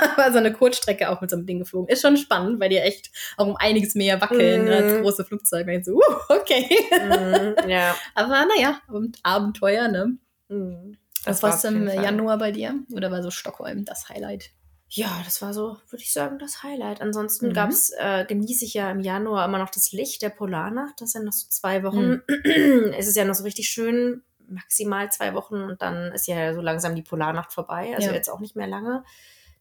[0.00, 1.88] Aber so eine Kurzstrecke auch mit so einem Ding geflogen.
[1.88, 4.68] Ist schon spannend, weil die echt auch um einiges mehr wackeln mm.
[4.68, 5.74] als große Flugzeuge.
[5.74, 6.68] Und so, uh, okay.
[6.90, 7.94] Mm, ja.
[8.14, 8.80] Aber naja,
[9.22, 10.16] Abenteuer, ne?
[10.48, 10.96] Mm.
[11.24, 12.74] Was war es im Januar bei dir?
[12.92, 14.50] Oder war so Stockholm das Highlight?
[14.94, 17.00] Ja, das war so, würde ich sagen, das Highlight.
[17.00, 17.52] Ansonsten mhm.
[17.54, 21.00] gab's, äh, genieße ich ja im Januar immer noch das Licht der Polarnacht.
[21.00, 22.20] Das sind noch so zwei Wochen.
[22.28, 22.92] Mhm.
[22.98, 26.60] es ist ja noch so richtig schön, maximal zwei Wochen und dann ist ja so
[26.60, 27.92] langsam die Polarnacht vorbei.
[27.94, 28.14] Also ja.
[28.14, 29.04] jetzt auch nicht mehr lange.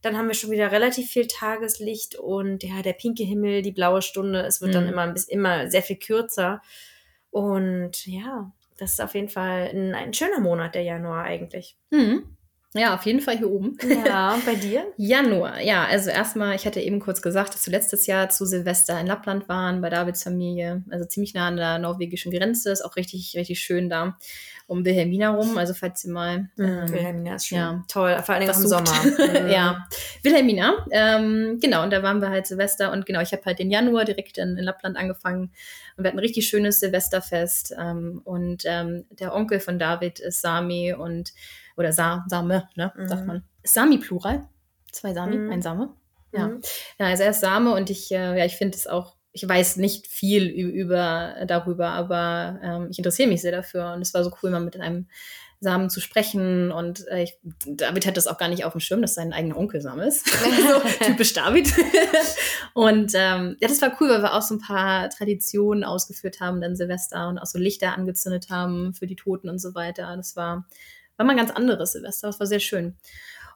[0.01, 4.01] Dann haben wir schon wieder relativ viel Tageslicht und ja, der pinke Himmel, die blaue
[4.01, 4.75] Stunde, es wird mhm.
[4.75, 6.61] dann immer ein bisschen, immer sehr viel kürzer.
[7.29, 11.77] Und ja, das ist auf jeden Fall ein, ein schöner Monat, der Januar eigentlich.
[11.91, 12.35] Mhm.
[12.73, 13.77] Ja, auf jeden Fall hier oben.
[14.05, 14.85] Ja, bei dir?
[14.95, 15.85] Januar, ja.
[15.85, 19.49] Also erstmal, ich hatte eben kurz gesagt, dass wir letztes Jahr zu Silvester in Lappland
[19.49, 20.83] waren, bei Davids Familie.
[20.89, 22.71] Also ziemlich nah an der norwegischen Grenze.
[22.71, 24.17] Ist auch richtig, richtig schön da
[24.71, 25.57] um Wilhelmina rum.
[25.57, 26.49] Also falls ihr mal.
[26.57, 27.57] Ähm, Wilhelmina ist schön.
[27.57, 28.93] Ja, toll, vor allem im Sommer.
[29.21, 29.49] Mhm.
[29.49, 29.85] ja,
[30.23, 30.85] Wilhelmina.
[30.91, 32.91] Ähm, genau, und da waren wir halt Silvester.
[32.91, 35.51] Und genau, ich habe halt den Januar direkt in, in, Lappland angefangen.
[35.97, 37.75] Und wir hatten ein richtig schönes Silvesterfest.
[37.77, 41.33] Ähm, und ähm, der Onkel von David ist Sami und
[41.75, 43.07] oder Sa Same, ne, mhm.
[43.07, 43.43] sagt man.
[43.63, 44.47] Sami Plural.
[44.91, 45.51] Zwei Sami, mhm.
[45.51, 45.93] ein Same.
[46.31, 46.47] Ja.
[46.47, 46.61] Mhm.
[46.97, 49.77] ja, also er ist Same und ich, äh, ja, ich finde es auch, ich weiß
[49.77, 54.31] nicht viel über, darüber, aber ähm, ich interessiere mich sehr dafür und es war so
[54.41, 55.07] cool, mal mit einem
[55.59, 59.01] Samen zu sprechen und äh, ich, David hat das auch gar nicht auf dem Schirm,
[59.01, 60.27] dass sein eigener Onkel Sam ist.
[60.29, 61.71] so typisch David.
[62.73, 66.61] und ähm, ja, das war cool, weil wir auch so ein paar Traditionen ausgeführt haben,
[66.61, 70.15] dann Silvester und auch so Lichter angezündet haben für die Toten und so weiter.
[70.17, 70.65] Das war
[71.21, 72.27] war mal ein ganz anderes Silvester.
[72.27, 72.95] Das war sehr schön.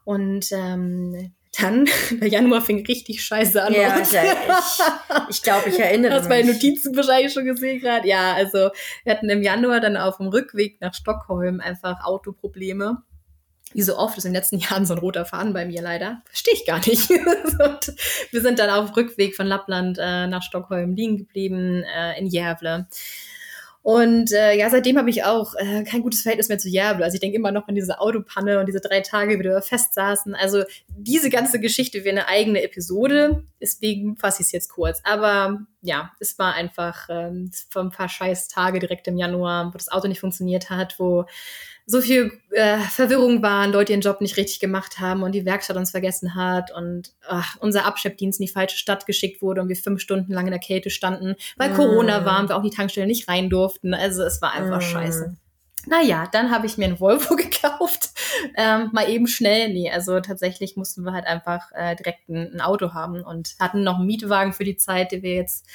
[0.03, 3.73] Und ähm, dann, der Januar fing richtig scheiße an.
[3.73, 4.09] Ja, ich,
[5.29, 6.19] ich glaube, ich erinnere mich.
[6.21, 8.07] Hast meine Notizen wahrscheinlich schon gesehen gerade.
[8.07, 8.69] Ja, also
[9.03, 13.03] wir hatten im Januar dann auf dem Rückweg nach Stockholm einfach Autoprobleme.
[13.73, 16.21] Wie so oft ist in den letzten Jahren so ein roter Faden bei mir leider.
[16.25, 17.09] Verstehe ich gar nicht.
[18.31, 22.27] Wir sind dann auf dem Rückweg von Lappland äh, nach Stockholm liegen geblieben, äh, in
[22.27, 22.87] Järvle.
[23.85, 27.03] Und äh, ja, seitdem habe ich auch äh, kein gutes Verhältnis mehr zu Järbel.
[27.03, 30.33] Also ich denke immer noch an diese Autopanne und diese drei Tage, wie wir festsaßen.
[30.33, 33.43] Also diese ganze Geschichte wäre eine eigene Episode.
[33.61, 35.01] Deswegen fasse ich es jetzt kurz.
[35.03, 39.77] Aber ja, es war einfach ähm, es ein paar scheiß Tage direkt im Januar, wo
[39.77, 41.25] das Auto nicht funktioniert hat, wo
[41.87, 45.77] so viel äh, Verwirrung waren, Leute ihren Job nicht richtig gemacht haben und die Werkstatt
[45.77, 49.75] uns vergessen hat und ach, unser Abschleppdienst in die falsche Stadt geschickt wurde und wir
[49.75, 51.75] fünf Stunden lang in der Kälte standen, weil mm.
[51.75, 53.93] Corona war und wir auch die Tankstelle nicht rein durften.
[53.93, 54.91] Also es war einfach mm.
[54.91, 55.37] scheiße.
[55.87, 58.11] Naja, dann habe ich mir ein Volvo gekauft.
[58.55, 59.69] Ähm, mal eben schnell.
[59.73, 63.83] Nee, also tatsächlich mussten wir halt einfach äh, direkt ein, ein, Auto haben und hatten
[63.83, 65.67] noch einen Mietwagen für die Zeit, die wir jetzt,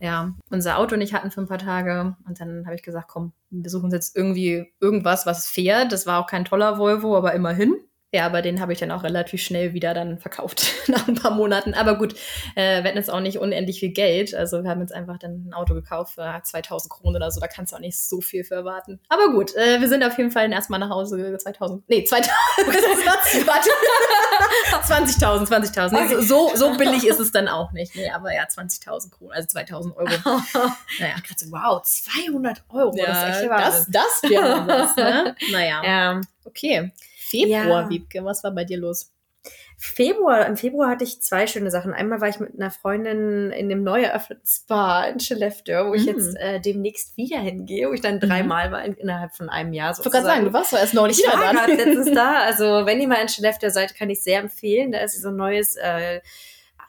[0.00, 2.16] ja, unser Auto nicht hatten für ein paar Tage.
[2.26, 5.92] Und dann habe ich gesagt, komm, wir suchen uns jetzt irgendwie irgendwas, was fährt.
[5.92, 7.74] Das war auch kein toller Volvo, aber immerhin.
[8.12, 11.30] Ja, aber den habe ich dann auch relativ schnell wieder dann verkauft nach ein paar
[11.30, 11.74] Monaten.
[11.74, 12.14] Aber gut,
[12.56, 14.34] äh, wir hatten jetzt auch nicht unendlich viel Geld.
[14.34, 17.40] Also wir haben jetzt einfach dann ein Auto gekauft für 2000 Kronen oder so.
[17.40, 18.98] Da kannst du auch nicht so viel für erwarten.
[19.08, 21.88] Aber gut, äh, wir sind auf jeden Fall erstmal nach Hause 2000.
[21.88, 22.36] Nee, 2000.
[23.46, 23.70] warte.
[24.92, 25.92] 20.000, 20.000.
[25.92, 27.94] Nee, so, so billig ist es dann auch nicht.
[27.94, 30.08] Nee, aber ja, 20.000 Kronen, also 2000 Euro.
[30.98, 31.14] naja.
[31.36, 32.96] So, wow, 200 Euro.
[32.96, 35.36] Ja, das ist echt das, das wäre was, ne?
[35.52, 35.82] Naja.
[35.84, 36.20] Ja.
[36.44, 36.90] Okay.
[37.30, 37.90] Februar, ja.
[37.90, 39.12] Wiebke, was war bei dir los?
[39.78, 41.94] Februar, im Februar hatte ich zwei schöne Sachen.
[41.94, 46.04] Einmal war ich mit einer Freundin in dem neu eröffneten Spa in Skellefteå, wo ich
[46.04, 49.94] jetzt äh, demnächst wieder hingehe, wo ich dann dreimal war in, innerhalb von einem Jahr.
[49.94, 50.18] Sozusagen.
[50.18, 51.32] Ich wollte sagen, du warst doch erst neulich da.
[51.32, 52.44] Ja, gerade letztens da.
[52.50, 54.92] Also wenn ihr mal in Skellefteå seid, kann ich sehr empfehlen.
[54.92, 56.20] Da ist so ein neues, äh,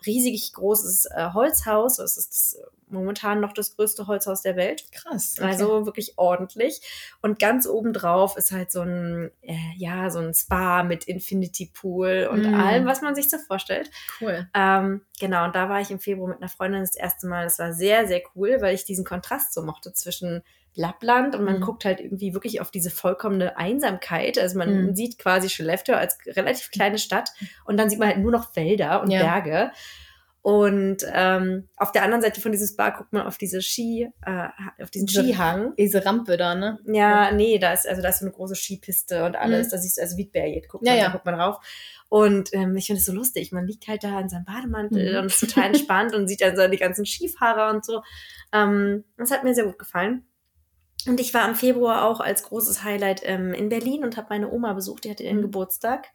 [0.06, 1.98] riesig großes äh, Holzhaus.
[1.98, 2.58] Das ist das
[2.92, 4.84] momentan noch das größte Holzhaus der Welt.
[4.92, 5.36] Krass.
[5.38, 5.48] Okay.
[5.48, 6.82] Also wirklich ordentlich.
[7.22, 11.72] Und ganz oben drauf ist halt so ein, äh, ja, so ein Spa mit Infinity
[11.74, 12.54] Pool und mm.
[12.54, 13.90] allem, was man sich so vorstellt.
[14.20, 14.48] Cool.
[14.54, 17.46] Ähm, genau, und da war ich im Februar mit einer Freundin das erste Mal.
[17.46, 20.44] Das war sehr, sehr cool, weil ich diesen Kontrast so mochte zwischen
[20.76, 21.62] Lappland und man mhm.
[21.62, 24.38] guckt halt irgendwie wirklich auf diese vollkommene Einsamkeit.
[24.38, 24.96] Also man mhm.
[24.96, 27.32] sieht quasi Skellefteå als relativ kleine Stadt
[27.66, 29.22] und dann sieht man halt nur noch Wälder und ja.
[29.22, 29.72] Berge.
[30.44, 34.48] Und ähm, auf der anderen Seite von diesem Spa guckt man auf diese Ski, äh,
[34.82, 35.76] auf diesen diese, Skihang.
[35.78, 36.80] Diese Rampe da, ne?
[36.86, 39.68] Ja, ja, nee, da ist also da ist so eine große Skipiste und alles.
[39.68, 39.72] Mhm.
[39.72, 41.06] Da siehst du also Wiedberget, guckt ja, ja.
[41.06, 41.58] da guckt man rauf.
[42.10, 43.52] Und ähm, ich finde es so lustig.
[43.52, 45.20] Man liegt halt da in seinem Bademantel mhm.
[45.20, 48.02] und ist total entspannt und sieht dann so die ganzen Skifahrer und so.
[48.52, 50.26] Ähm, das hat mir sehr gut gefallen.
[51.08, 54.52] Und ich war im Februar auch als großes Highlight ähm, in Berlin und habe meine
[54.52, 55.04] Oma besucht.
[55.04, 55.44] Die hatte ihren mhm.
[55.44, 56.10] Geburtstag.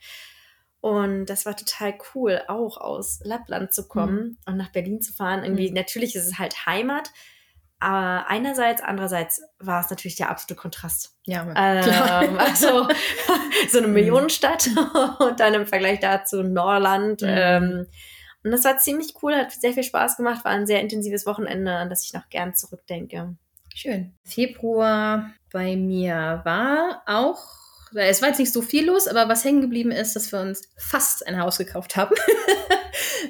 [0.81, 4.39] Und das war total cool, auch aus Lappland zu kommen mhm.
[4.47, 5.43] und nach Berlin zu fahren.
[5.43, 5.75] Irgendwie, mhm.
[5.75, 7.11] natürlich ist es halt Heimat,
[7.79, 11.17] aber einerseits, andererseits war es natürlich der absolute Kontrast.
[11.25, 12.89] Ja, ähm, also
[13.69, 13.95] so eine mhm.
[13.95, 14.69] Millionenstadt
[15.19, 17.23] und dann im Vergleich dazu Norland.
[17.23, 17.29] Mhm.
[17.29, 17.87] Ähm,
[18.45, 21.73] und das war ziemlich cool, hat sehr viel Spaß gemacht, war ein sehr intensives Wochenende,
[21.73, 23.37] an das ich noch gern zurückdenke.
[23.77, 24.15] Schön.
[24.25, 27.45] Februar bei mir war auch
[27.95, 30.63] es war jetzt nicht so viel los, aber was hängen geblieben ist, dass wir uns
[30.79, 32.15] fast ein Haus gekauft haben.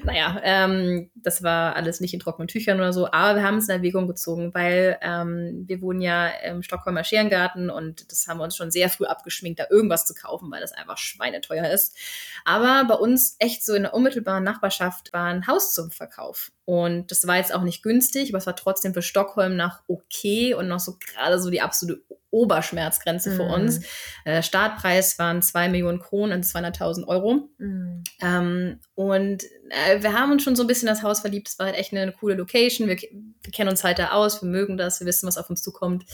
[0.05, 3.69] naja, ähm, das war alles nicht in trockenen Tüchern oder so, aber wir haben es
[3.69, 8.45] in Erwägung gezogen, weil ähm, wir wohnen ja im Stockholmer Scherengarten und das haben wir
[8.45, 11.97] uns schon sehr früh abgeschminkt, da irgendwas zu kaufen, weil das einfach schweineteuer ist.
[12.45, 16.53] Aber bei uns echt so in der unmittelbaren Nachbarschaft war ein Haus zum Verkauf.
[16.65, 20.55] Und das war jetzt auch nicht günstig, aber es war trotzdem für Stockholm nach okay
[20.55, 23.37] und noch so gerade so die absolute Oberschmerzgrenze mhm.
[23.37, 23.81] für uns.
[24.25, 27.49] Der Startpreis waren 2 Millionen Kronen und 200.000 Euro.
[27.59, 28.05] Mhm.
[28.21, 31.49] Ähm, und äh, wir haben uns schon so ein bisschen das Haus verliebt.
[31.49, 32.89] Es war halt echt eine, eine coole Location.
[32.89, 35.63] Wir, wir, kennen uns halt da aus, wir mögen das, wir wissen, was auf uns
[35.63, 36.05] zukommt.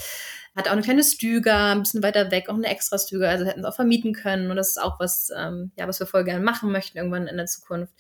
[0.54, 3.30] Hat auch eine kleine Stüger, ein bisschen weiter weg, auch eine extra Stüger.
[3.30, 4.50] Also hätten es auch vermieten können.
[4.50, 7.36] Und das ist auch was, ähm, ja, was wir voll gerne machen möchten irgendwann in
[7.36, 7.92] der Zukunft.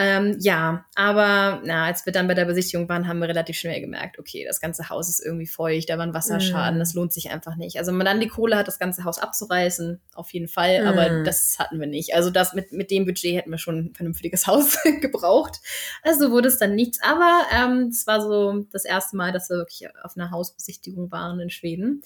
[0.00, 3.80] Ähm, ja, aber na, als wir dann bei der Besichtigung waren, haben wir relativ schnell
[3.80, 6.78] gemerkt, okay, das ganze Haus ist irgendwie feucht, da war ein Wasserschaden, mm.
[6.78, 7.78] das lohnt sich einfach nicht.
[7.78, 10.86] Also wenn man dann die Kohle hat, das ganze Haus abzureißen, auf jeden Fall, mm.
[10.86, 12.14] aber das hatten wir nicht.
[12.14, 15.58] Also das mit, mit dem Budget hätten wir schon ein vernünftiges Haus gebraucht.
[16.04, 17.00] Also wurde es dann nichts.
[17.02, 21.40] Aber ähm, es war so das erste Mal, dass wir wirklich auf einer Hausbesichtigung waren
[21.40, 22.02] in Schweden.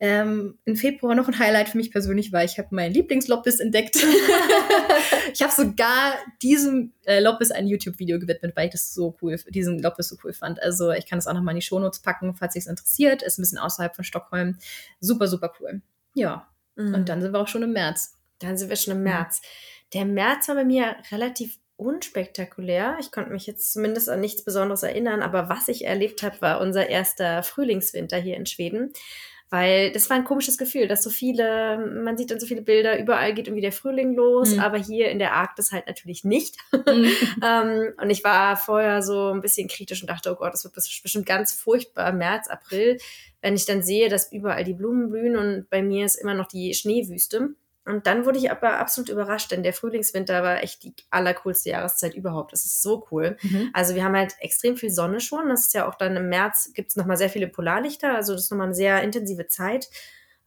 [0.00, 3.96] Ähm, Im Februar noch ein Highlight für mich persönlich war, ich habe meinen Lieblingsloppis entdeckt.
[5.32, 9.78] ich habe sogar diesem äh, Loppis ein YouTube-Video gewidmet, weil ich das so cool, diesen
[9.78, 10.62] Loppis so cool fand.
[10.62, 13.22] Also ich kann das auch nochmal in die Shownotes packen, falls sich es interessiert.
[13.22, 14.58] Ist ein bisschen außerhalb von Stockholm.
[15.00, 15.82] Super, super cool.
[16.14, 16.48] Ja.
[16.76, 16.94] Mhm.
[16.94, 18.14] Und dann sind wir auch schon im März.
[18.38, 19.42] Dann sind wir schon im März.
[19.92, 22.96] Der März war bei mir relativ unspektakulär.
[23.00, 26.60] Ich konnte mich jetzt zumindest an nichts Besonderes erinnern, aber was ich erlebt habe, war
[26.60, 28.92] unser erster Frühlingswinter hier in Schweden.
[29.48, 32.98] Weil das war ein komisches Gefühl, dass so viele, man sieht dann so viele Bilder,
[32.98, 34.60] überall geht irgendwie der Frühling los, mhm.
[34.60, 36.56] aber hier in der Arktis halt natürlich nicht.
[36.72, 37.10] Mhm.
[37.44, 40.74] ähm, und ich war vorher so ein bisschen kritisch und dachte, oh Gott, das wird
[40.74, 42.98] bestimmt ganz furchtbar, März, April,
[43.40, 46.48] wenn ich dann sehe, dass überall die Blumen blühen und bei mir ist immer noch
[46.48, 47.50] die Schneewüste.
[47.86, 52.14] Und dann wurde ich aber absolut überrascht, denn der Frühlingswinter war echt die allercoolste Jahreszeit
[52.14, 52.52] überhaupt.
[52.52, 53.36] Das ist so cool.
[53.42, 53.70] Mhm.
[53.72, 55.48] Also wir haben halt extrem viel Sonne schon.
[55.48, 58.14] Das ist ja auch dann im März gibt es nochmal sehr viele Polarlichter.
[58.14, 59.88] Also das ist nochmal eine sehr intensive Zeit.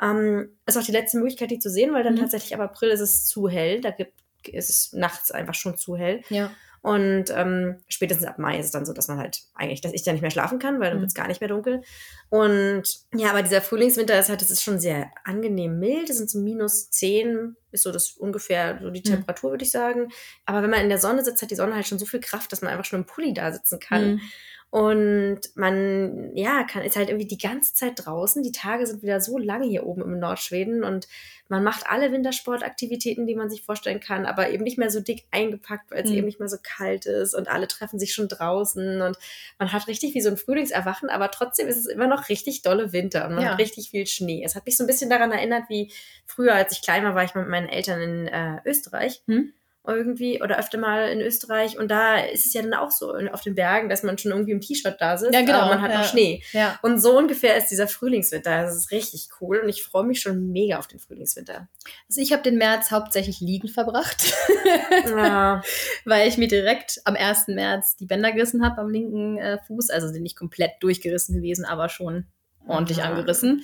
[0.02, 2.20] Ähm, ist auch die letzte Möglichkeit, die zu sehen, weil dann mhm.
[2.20, 3.80] tatsächlich ab April ist es zu hell.
[3.80, 4.14] Da gibt,
[4.46, 6.22] ist es nachts einfach schon zu hell.
[6.30, 6.52] Ja.
[6.82, 10.04] Und ähm, spätestens ab Mai ist es dann so, dass man halt eigentlich, dass ich
[10.04, 11.02] da nicht mehr schlafen kann, weil dann mhm.
[11.02, 11.82] wird es gar nicht mehr dunkel.
[12.30, 16.10] Und ja, aber dieser Frühlingswinter ist halt, das ist schon sehr angenehm mild.
[16.10, 19.16] Das sind so minus zehn, ist so das ungefähr so die mhm.
[19.16, 20.10] Temperatur, würde ich sagen.
[20.46, 22.52] Aber wenn man in der Sonne sitzt, hat die Sonne halt schon so viel Kraft,
[22.52, 24.14] dass man einfach schon im Pulli da sitzen kann.
[24.14, 24.22] Mhm.
[24.72, 28.44] Und man, ja, kann, ist halt irgendwie die ganze Zeit draußen.
[28.44, 31.08] Die Tage sind wieder so lange hier oben im Nordschweden und
[31.48, 35.26] man macht alle Wintersportaktivitäten, die man sich vorstellen kann, aber eben nicht mehr so dick
[35.32, 36.18] eingepackt, weil es mhm.
[36.18, 39.18] eben nicht mehr so kalt ist und alle treffen sich schon draußen und
[39.58, 42.94] man hat richtig wie so ein Frühlingserwachen, aber trotzdem ist es immer noch richtig dolle
[42.94, 43.52] Winter und man ja.
[43.52, 44.44] hat richtig viel Schnee.
[44.46, 45.92] Es hat mich so ein bisschen daran erinnert, wie
[46.28, 49.24] früher, als ich klein war, war ich mit meinen Eltern in äh, Österreich.
[49.26, 49.54] Mhm
[49.88, 53.42] irgendwie oder öfter mal in Österreich und da ist es ja dann auch so auf
[53.42, 55.92] den Bergen, dass man schon irgendwie im T-Shirt da sitzt, ja, genau, aber man hat
[55.92, 56.00] ja.
[56.00, 56.44] noch Schnee.
[56.52, 56.78] Ja.
[56.82, 58.64] Und so ungefähr ist dieser Frühlingswinter.
[58.64, 61.68] Das ist richtig cool und ich freue mich schon mega auf den Frühlingswinter.
[62.08, 64.34] Also ich habe den März hauptsächlich liegen verbracht,
[65.08, 65.62] ja.
[66.06, 67.48] weil ich mir direkt am 1.
[67.48, 71.66] März die Bänder gerissen habe am linken äh, Fuß, also sind nicht komplett durchgerissen gewesen,
[71.66, 72.26] aber schon
[72.68, 73.64] ordentlich angerissen.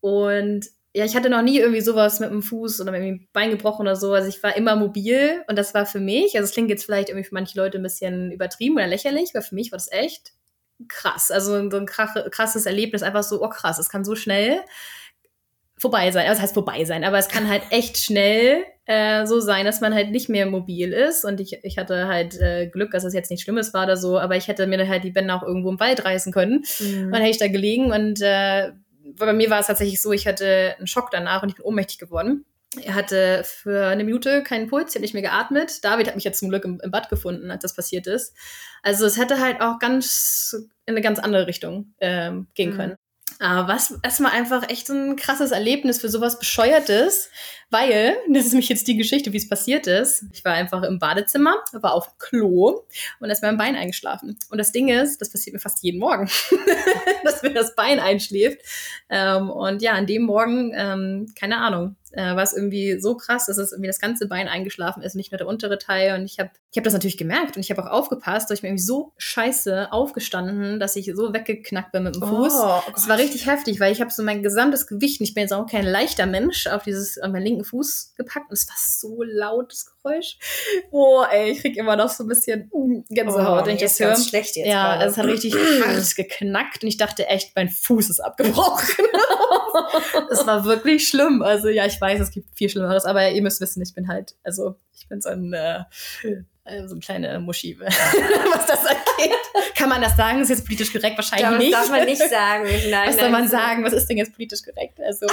[0.00, 3.50] Und ja, ich hatte noch nie irgendwie sowas mit dem Fuß oder mit dem Bein
[3.50, 4.12] gebrochen oder so.
[4.12, 7.08] Also ich war immer mobil und das war für mich, also es klingt jetzt vielleicht
[7.08, 10.34] irgendwie für manche Leute ein bisschen übertrieben oder lächerlich, aber für mich war das echt
[10.86, 11.32] krass.
[11.32, 14.60] Also so ein krasses Erlebnis, einfach so, oh krass, es kann so schnell
[15.76, 16.26] vorbei sein.
[16.26, 19.80] Also das heißt vorbei sein, aber es kann halt echt schnell äh, so sein, dass
[19.80, 21.24] man halt nicht mehr mobil ist.
[21.24, 24.18] Und ich, ich hatte halt äh, Glück, dass es jetzt nicht Schlimmes war oder so,
[24.18, 26.64] aber ich hätte mir halt die Bänder auch irgendwo im Wald reißen können.
[26.78, 27.10] Mhm.
[27.10, 28.70] dann hätte ich da gelegen und äh,
[29.16, 31.98] bei mir war es tatsächlich so, ich hatte einen Schock danach und ich bin ohnmächtig
[31.98, 32.44] geworden.
[32.82, 35.84] Er hatte für eine Minute keinen Puls, er hat nicht mehr geatmet.
[35.84, 38.34] David hat mich jetzt zum Glück im, im, Bad gefunden, als das passiert ist.
[38.82, 42.76] Also es hätte halt auch ganz in eine ganz andere Richtung ähm, gehen mhm.
[42.76, 42.96] können.
[43.38, 47.30] Aber was erstmal einfach echt so ein krasses Erlebnis für sowas Bescheuertes,
[47.70, 50.24] Weil, das ist nämlich jetzt die Geschichte, wie es passiert ist.
[50.32, 52.82] Ich war einfach im Badezimmer, war auf Klo
[53.20, 54.38] und da ist mein Bein eingeschlafen.
[54.50, 56.28] Und das Ding ist, das passiert mir fast jeden Morgen,
[57.24, 58.60] dass mir das Bein einschläft.
[59.08, 63.46] Ähm, und ja, an dem Morgen, ähm, keine Ahnung, äh, war es irgendwie so krass,
[63.46, 66.14] dass es irgendwie das ganze Bein eingeschlafen ist, nicht nur der untere Teil.
[66.18, 68.62] Und ich habe ich hab das natürlich gemerkt und ich habe auch aufgepasst, dass ich
[68.62, 72.52] mir irgendwie so scheiße aufgestanden, dass ich so weggeknackt bin mit dem Fuß.
[72.56, 75.42] Oh, das war richtig heftig, weil ich habe so mein gesamtes Gewicht, und ich bin
[75.42, 78.76] jetzt auch kein leichter Mensch, auf dieses, auf meinen linken Fuß gepackt und es war
[78.78, 80.38] so laut, das Geräusch.
[80.90, 82.70] Boah, ey, ich krieg immer noch so ein bisschen
[83.08, 84.16] Gänsehaut, oh, wenn ich das höre.
[84.16, 85.10] schlecht jetzt Ja, gerade.
[85.10, 89.06] es hat richtig hart geknackt und ich dachte echt, mein Fuß ist abgebrochen.
[90.30, 91.42] Es war wirklich schlimm.
[91.42, 94.36] Also ja, ich weiß, es gibt viel Schlimmeres, aber ihr müsst wissen, ich bin halt,
[94.44, 95.80] also ich bin so ein äh,
[96.22, 96.42] äh
[96.86, 99.36] so eine kleine Muschi, was das angeht.
[99.76, 100.40] Kann man das sagen?
[100.40, 101.16] Ist jetzt politisch korrekt?
[101.16, 101.74] Wahrscheinlich glaube, nicht.
[101.74, 102.64] Das darf man nicht sagen.
[102.90, 103.84] Nein, was soll man sagen?
[103.84, 105.00] Was ist denn jetzt politisch korrekt?
[105.00, 105.26] Also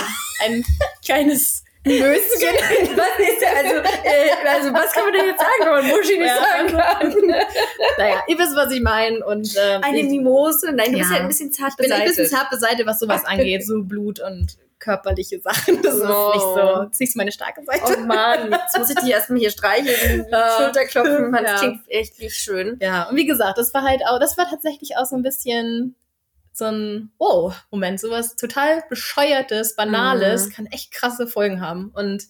[0.46, 0.64] ein
[1.06, 1.98] kleines Möschen.
[2.96, 6.28] was ist also, äh, also was kann man denn jetzt sagen, wenn man Muschi nicht
[6.28, 6.38] ja.
[6.38, 7.28] sagen kann?
[7.98, 9.26] naja, ihr wisst, was ich meine.
[9.26, 10.72] Und, ähm, Eine Mimose?
[10.72, 11.06] Nein, die ja.
[11.06, 12.10] ist halt ein bisschen zart beseitigt.
[12.10, 13.66] Ich bin ein bisschen zart beseitigt, was sowas angeht.
[13.66, 15.82] So Blut und körperliche Sachen.
[15.82, 15.98] Das oh.
[15.98, 16.56] ist nicht so.
[16.56, 17.98] Das ist nicht so meine starke Seite.
[17.98, 20.26] Oh Mann, jetzt muss ich die erstmal hier streicheln,
[20.58, 21.32] Schulter klopfen.
[21.32, 21.56] Das ja.
[21.58, 22.78] klingt echt nicht schön.
[22.82, 25.96] Ja, und wie gesagt, das war halt auch, das war tatsächlich auch so ein bisschen
[26.54, 30.52] so ein Wow-Moment, sowas total bescheuertes, banales, mhm.
[30.52, 31.92] kann echt krasse Folgen haben.
[31.94, 32.28] Und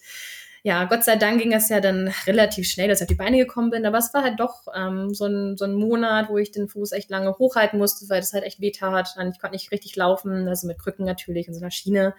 [0.64, 3.38] ja, Gott sei Dank ging es ja dann relativ schnell, dass ich auf die Beine
[3.38, 3.86] gekommen bin.
[3.86, 6.92] Aber es war halt doch ähm, so, ein, so ein Monat, wo ich den Fuß
[6.92, 9.16] echt lange hochhalten musste, weil das halt echt weh tat.
[9.18, 12.14] Und ich konnte nicht richtig laufen, also mit Krücken natürlich und so einer Schiene.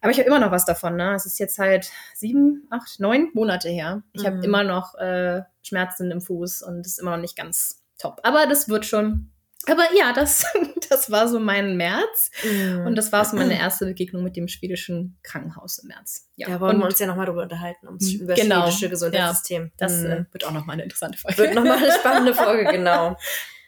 [0.00, 0.96] Aber ich habe immer noch was davon.
[0.96, 1.14] Ne?
[1.14, 4.02] Es ist jetzt halt sieben, acht, neun Monate her.
[4.14, 4.26] Ich mhm.
[4.26, 8.20] habe immer noch äh, Schmerzen im Fuß und es ist immer noch nicht ganz top.
[8.22, 9.31] Aber das wird schon.
[9.68, 10.44] Aber ja, das,
[10.90, 12.30] das war so mein März.
[12.44, 12.86] Mm.
[12.86, 16.28] Und das war so meine erste Begegnung mit dem schwedischen Krankenhaus im März.
[16.36, 18.90] Ja, da wollen und, wir uns ja nochmal darüber unterhalten, ums, mhm, über genau, schwedische
[18.90, 19.64] Gesundheitssystem.
[19.64, 20.32] Ja, das mm.
[20.32, 21.38] wird auch nochmal eine interessante Folge.
[21.38, 23.16] Wird nochmal eine spannende Folge, genau.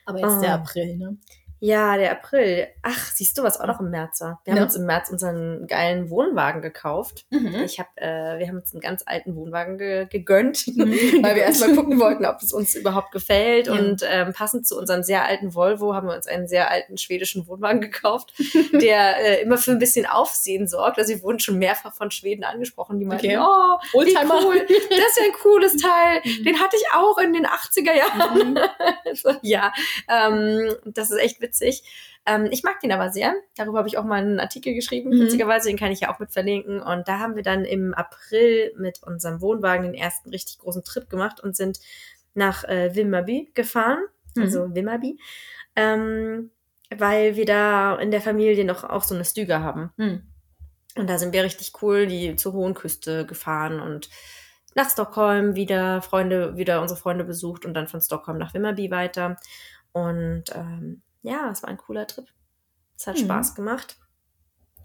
[0.07, 0.40] Aber jetzt oh.
[0.40, 1.16] der April, ne?
[1.61, 2.69] Ja, der April.
[2.83, 4.40] Ach, siehst du, was auch noch im März war?
[4.45, 4.59] Wir ja.
[4.59, 7.25] haben uns im März unseren geilen Wohnwagen gekauft.
[7.31, 7.55] Mhm.
[7.64, 11.23] Ich hab, äh, wir haben uns einen ganz alten Wohnwagen ge gegönnt, mhm.
[11.23, 13.69] weil wir erstmal gucken wollten, ob es uns überhaupt gefällt.
[13.69, 13.73] Ja.
[13.73, 17.47] Und ähm, passend zu unserem sehr alten Volvo haben wir uns einen sehr alten schwedischen
[17.47, 18.35] Wohnwagen gekauft,
[18.73, 20.99] der äh, immer für ein bisschen Aufsehen sorgt.
[20.99, 23.38] Also wir wurden schon mehrfach von Schweden angesprochen, die meinten, okay.
[23.38, 26.21] oh, wie cool, das ist ja ein cooles Teil.
[26.25, 26.45] Mhm.
[26.45, 28.55] Den hatte ich auch in den 80er Jahren.
[28.55, 28.59] Mhm.
[29.14, 29.73] so, ja,
[30.09, 31.85] ähm, das ist echt witzig.
[32.26, 33.35] Ähm, ich mag den aber sehr.
[33.57, 35.11] Darüber habe ich auch mal einen Artikel geschrieben.
[35.11, 35.20] Mhm.
[35.20, 36.80] Witzigerweise, den kann ich ja auch mit verlinken.
[36.80, 41.09] Und da haben wir dann im April mit unserem Wohnwagen den ersten richtig großen Trip
[41.09, 41.80] gemacht und sind
[42.35, 43.98] nach äh, Wilmerby gefahren.
[44.35, 44.42] Mhm.
[44.42, 45.18] Also Wilmerby.
[45.76, 46.50] Ähm,
[46.96, 49.92] weil wir da in der Familie noch auch so eine Stüge haben.
[49.96, 50.22] Mhm.
[50.96, 54.09] Und da sind wir richtig cool, die zur Hohen Küste gefahren und
[54.74, 59.37] nach Stockholm wieder Freunde, wieder unsere Freunde besucht und dann von Stockholm nach Wimmerby weiter.
[59.92, 62.27] Und ähm, ja, es war ein cooler Trip.
[62.97, 63.25] Es hat mhm.
[63.25, 63.97] Spaß gemacht.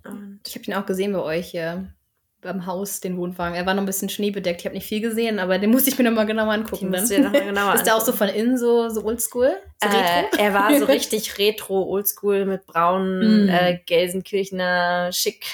[0.06, 1.94] Und ich habe ihn auch gesehen bei euch hier
[2.42, 3.56] beim Haus, den Wohnwagen.
[3.56, 4.62] Er war noch ein bisschen schneebedeckt.
[4.62, 6.92] Ich habe nicht viel gesehen, aber den musste ich mir nochmal genauer angucken.
[6.92, 7.04] Dann.
[7.22, 9.58] Noch genauer Ist der auch so von innen so, so oldschool?
[9.82, 13.50] So äh, er war so richtig retro, oldschool mit braunen mm.
[13.50, 15.46] äh, Gelsenkirchener Schick,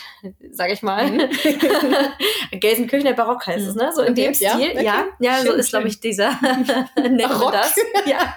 [0.52, 1.12] sag ich mal.
[1.12, 1.21] Mm.
[2.60, 3.69] Gelsenkirchener Barock heißt mm.
[3.69, 3.91] es, ne?
[3.93, 4.24] So in okay.
[4.26, 4.48] dem Stil.
[4.48, 4.84] Ja, okay.
[4.84, 7.76] ja, ja schön, so ist, glaube ich, dieser wir das.
[8.06, 8.36] Ja.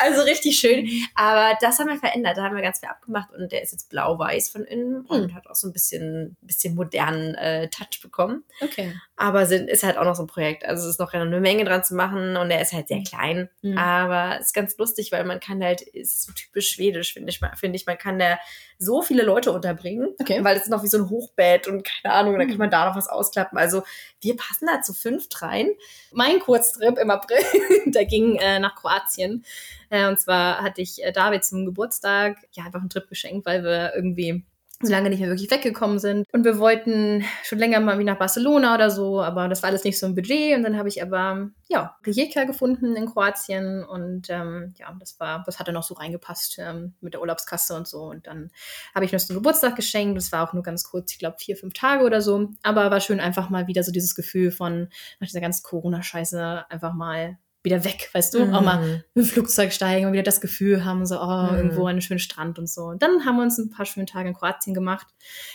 [0.00, 0.88] also richtig schön.
[1.14, 2.36] Aber das haben wir verändert.
[2.36, 5.34] Da haben wir ganz viel abgemacht und der ist jetzt blau-weiß von innen und hm.
[5.34, 8.44] hat auch so ein bisschen, bisschen modernen äh, Touch bekommen.
[8.60, 8.94] Okay.
[9.16, 10.64] Aber sind, ist halt auch noch so ein Projekt.
[10.64, 13.04] Also es ist noch eine Menge dran zu machen und er ist halt sehr hm.
[13.04, 13.48] klein.
[13.62, 13.78] Mhm.
[13.78, 17.76] Aber ist ganz lustig, weil man kann halt, ist so typisch schwedisch, finde ich, finde
[17.76, 18.38] ich, man kann da
[18.78, 20.42] so viele Leute unterbringen, okay.
[20.42, 22.88] weil es ist noch wie so ein Hochbett und keine Ahnung, da kann man da
[22.88, 23.58] noch was ausklappen.
[23.58, 23.82] Also
[24.20, 25.70] wir passen da zu fünft rein.
[26.12, 27.38] Mein Kurztrip im April,
[27.86, 29.44] der ging äh, nach Kroatien.
[29.90, 33.62] Äh, und zwar hatte ich äh, David zum Geburtstag ja einfach einen Trip geschenkt, weil
[33.62, 34.44] wir irgendwie
[34.84, 36.26] so lange nicht mehr wirklich weggekommen sind.
[36.32, 39.84] Und wir wollten schon länger mal wie nach Barcelona oder so, aber das war alles
[39.84, 40.56] nicht so ein Budget.
[40.56, 45.42] Und dann habe ich aber, ja, Rijeka gefunden in Kroatien und ähm, ja, das war,
[45.46, 48.02] das hatte noch so reingepasst ähm, mit der Urlaubskasse und so.
[48.04, 48.50] Und dann
[48.94, 50.16] habe ich noch so einen Geburtstag geschenkt.
[50.16, 52.50] Das war auch nur ganz kurz, ich glaube vier, fünf Tage oder so.
[52.62, 54.88] Aber war schön einfach mal wieder so dieses Gefühl von
[55.20, 58.44] nach dieser ganzen Corona-Scheiße einfach mal wieder weg, weißt du?
[58.44, 58.54] Mhm.
[58.54, 61.56] Auch mal im Flugzeug steigen und wieder das Gefühl haben, so, oh, mhm.
[61.56, 62.82] irgendwo einen schönen Strand und so.
[62.84, 65.06] Und dann haben wir uns ein paar schöne Tage in Kroatien gemacht.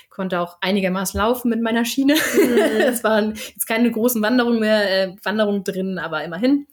[0.10, 2.16] Konnte auch einigermaßen laufen mit meiner Schiene.
[2.16, 2.58] Mhm.
[2.82, 6.66] es waren jetzt keine großen Wanderungen mehr, äh, Wanderungen drin, aber immerhin.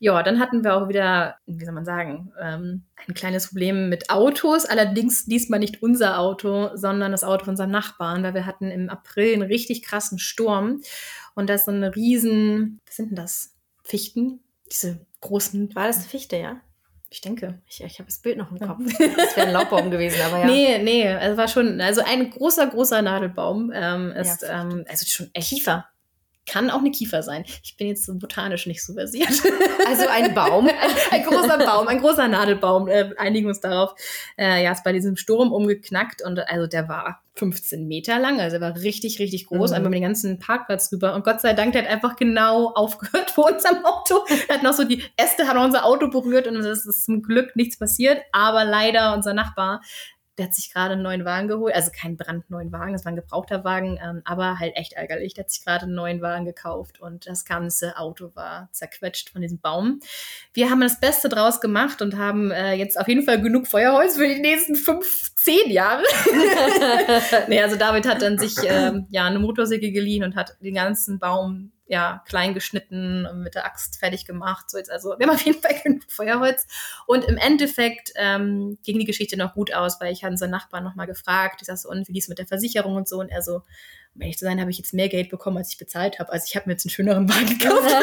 [0.00, 4.10] Ja, dann hatten wir auch wieder, wie soll man sagen, ähm, ein kleines Problem mit
[4.10, 4.64] Autos.
[4.64, 8.90] Allerdings diesmal nicht unser Auto, sondern das Auto von unserem Nachbarn, weil wir hatten im
[8.90, 10.82] April einen richtig krassen Sturm.
[11.36, 13.54] Und da ist so eine riesen, was sind denn das?
[13.84, 14.40] Fichten?
[14.72, 15.74] Diese großen.
[15.74, 16.60] War das eine Fichte, ja?
[17.10, 17.60] Ich denke.
[17.68, 18.78] Ich, ich habe das Bild noch im Kopf.
[18.98, 20.46] Das wäre ein Laubbaum gewesen, aber ja.
[20.46, 25.04] Nee, nee, es war schon, also ein großer, großer Nadelbaum ähm, ist, ja, ähm, also
[25.06, 25.68] schon echt.
[26.46, 27.44] Kann auch eine Kiefer sein.
[27.62, 29.30] Ich bin jetzt so botanisch nicht so versiert.
[29.86, 30.66] Also ein Baum.
[30.68, 30.74] ein,
[31.10, 32.88] ein, großer Baum, ein großer Nadelbaum.
[32.88, 33.94] Äh, einigen uns darauf.
[34.36, 38.56] Äh, ja, ist bei diesem Sturm umgeknackt und also der war 15 Meter lang, also
[38.56, 39.76] er war richtig, richtig groß, mhm.
[39.76, 41.14] einmal mit dem ganzen Parkplatz rüber.
[41.14, 44.24] Und Gott sei Dank, der hat einfach genau aufgehört vor unserem Auto.
[44.48, 47.56] Er hat noch so die Äste haben unser Auto berührt und es ist zum Glück
[47.56, 48.22] nichts passiert.
[48.32, 49.80] Aber leider unser Nachbar
[50.42, 53.16] der hat sich gerade einen neuen Wagen geholt, also keinen brandneuen Wagen, das war ein
[53.16, 55.34] gebrauchter Wagen, ähm, aber halt echt ärgerlich.
[55.34, 59.40] Der hat sich gerade einen neuen Wagen gekauft und das ganze Auto war zerquetscht von
[59.40, 60.00] diesem Baum.
[60.52, 64.16] Wir haben das Beste draus gemacht und haben äh, jetzt auf jeden Fall genug Feuerholz
[64.16, 66.02] für die nächsten fünf, zehn Jahre.
[67.48, 71.20] nee, also David hat dann sich ähm, ja eine Motorsäge geliehen und hat den ganzen
[71.20, 74.70] Baum ja, klein geschnitten und mit der Axt fertig gemacht.
[74.70, 76.66] So jetzt also, wir haben auf jeden Fall genug Feuerholz.
[77.06, 80.84] Und im Endeffekt ähm, ging die Geschichte noch gut aus, weil ich hatte unseren Nachbarn
[80.84, 83.20] nochmal gefragt, ich sag so, und wie lief es mit der Versicherung und so?
[83.20, 83.56] Und er so,
[84.14, 86.32] um ehrlich zu sein, habe ich jetzt mehr Geld bekommen, als ich bezahlt habe.
[86.32, 87.94] Also ich habe mir jetzt einen schöneren Wagen gekauft.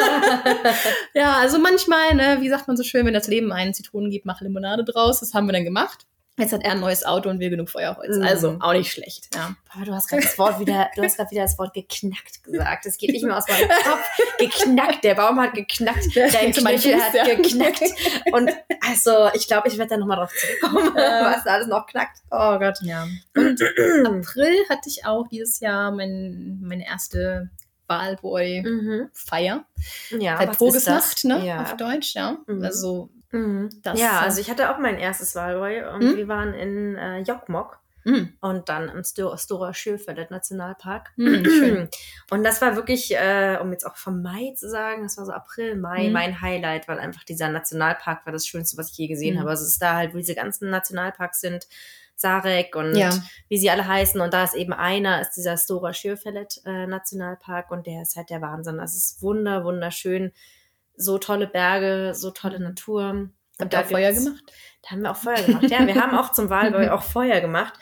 [1.14, 4.24] ja, also manchmal, ne, wie sagt man so schön, wenn das Leben einen Zitronen gibt,
[4.24, 5.18] mach Limonade draus.
[5.18, 6.06] Das haben wir dann gemacht.
[6.40, 8.16] Jetzt hat er ein neues Auto und wir genug Feuerholz.
[8.16, 8.22] Mhm.
[8.22, 9.28] Also auch nicht schlecht.
[9.34, 9.54] Ja.
[9.74, 12.86] Aber du hast gerade das Wort wieder, du hast gerade wieder das Wort geknackt gesagt.
[12.86, 14.08] Das geht nicht mehr aus meinem Kopf.
[14.38, 15.04] Geknackt.
[15.04, 16.16] Der Baum hat geknackt.
[16.16, 17.34] Dein Knöchel hat ja.
[17.34, 17.82] geknackt.
[18.32, 18.50] Und
[18.86, 22.18] also, ich glaube, ich werde da nochmal drauf zurückkommen, was da alles noch knackt.
[22.30, 22.78] Oh Gott.
[22.82, 23.06] Ja.
[23.36, 23.62] Und
[24.06, 27.50] April hatte ich auch dieses Jahr mein, meine erste
[27.86, 29.64] Wahlboy-Feier.
[30.10, 30.20] Mhm.
[30.20, 31.44] Ja, Walpurgisnacht, ne?
[31.44, 31.62] Ja.
[31.62, 32.38] Auf Deutsch, ja.
[32.46, 32.64] Mhm.
[32.64, 33.70] Also Mhm.
[33.94, 36.16] ja, also ich hatte auch mein erstes Wahlboy und mhm.
[36.16, 37.78] wir waren in äh, Jokkmokk.
[38.04, 38.32] Mhm.
[38.40, 41.12] Und dann im St Stora Sjöfallet Nationalpark.
[41.16, 41.88] Mhm,
[42.30, 45.32] und das war wirklich, äh, um jetzt auch vom Mai zu sagen, das war so
[45.32, 46.12] April, Mai, mhm.
[46.12, 49.40] mein Highlight, weil einfach dieser Nationalpark war das Schönste, was ich je gesehen mhm.
[49.40, 49.50] habe.
[49.50, 51.66] Also es ist da halt, wo diese ganzen Nationalparks sind,
[52.16, 53.10] Sarek und ja.
[53.48, 54.20] wie sie alle heißen.
[54.20, 58.30] Und da ist eben einer, ist dieser Stora Sjöfallet äh, Nationalpark und der ist halt
[58.30, 58.78] der Wahnsinn.
[58.78, 60.32] Das ist wunder, wunderschön
[61.00, 63.30] so tolle Berge, so tolle Natur.
[63.58, 64.44] Habt ihr Feuer gemacht?
[64.82, 65.70] Da haben wir auch Feuer gemacht.
[65.70, 67.74] Ja, wir haben auch zum Wahlboy auch Feuer gemacht.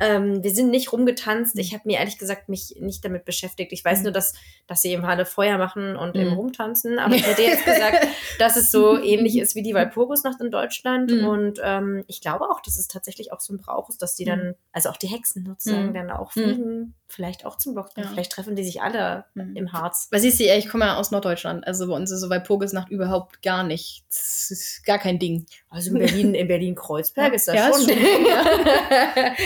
[0.00, 1.58] Ähm, wir sind nicht rumgetanzt.
[1.58, 3.72] Ich habe mir ehrlich gesagt mich nicht damit beschäftigt.
[3.72, 4.04] Ich weiß mhm.
[4.04, 4.34] nur, dass,
[4.68, 6.20] dass sie eben alle Feuer machen und mhm.
[6.20, 6.98] eben rumtanzen.
[7.00, 8.06] Aber ich hätte jetzt gesagt,
[8.38, 11.10] dass es so ähnlich ist wie die Walpurgisnacht in Deutschland.
[11.10, 11.26] Mhm.
[11.26, 14.24] Und ähm, ich glaube auch, dass es tatsächlich auch so ein Brauch ist, dass die
[14.24, 14.54] dann, mhm.
[14.72, 15.94] also auch die Hexen sozusagen, mhm.
[15.94, 16.40] dann auch mhm.
[16.40, 16.94] fliegen.
[17.08, 17.90] Vielleicht auch zum Block.
[17.96, 18.04] Ja.
[18.04, 20.08] Vielleicht treffen die sich alle im Harz.
[20.10, 21.66] Was siehst du, ich komme ja aus Norddeutschland.
[21.66, 24.04] Also bei uns ist so Walpurgisnacht überhaupt gar nicht.
[24.08, 25.46] Das ist gar kein Ding.
[25.68, 27.88] Also in Berlin, in Berlin-Kreuzberg ist das ja, schon.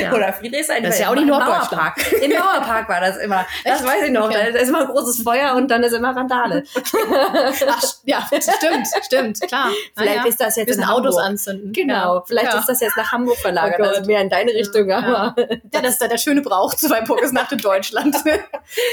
[0.01, 0.13] Ja.
[0.13, 0.83] Oder Friedrichshain.
[0.83, 1.95] Das ist ja auch nicht Norddeutschland.
[2.23, 3.47] Im Mauerpark war das immer.
[3.65, 4.31] Das weiß ich noch.
[4.31, 6.65] Da ist immer ein großes Feuer und dann ist immer Randale.
[6.75, 9.71] Ach, ja, stimmt, stimmt, klar.
[9.97, 11.73] Vielleicht ist das jetzt in Autos anzünden.
[11.73, 12.25] Genau.
[12.27, 14.91] Vielleicht ist das jetzt nach Hamburg verlagert, oh also mehr in deine Richtung.
[14.91, 18.17] Aber ja, das ist da der schöne Brauch zu Walpurgisnacht in Deutschland.
[18.17, 18.31] Also,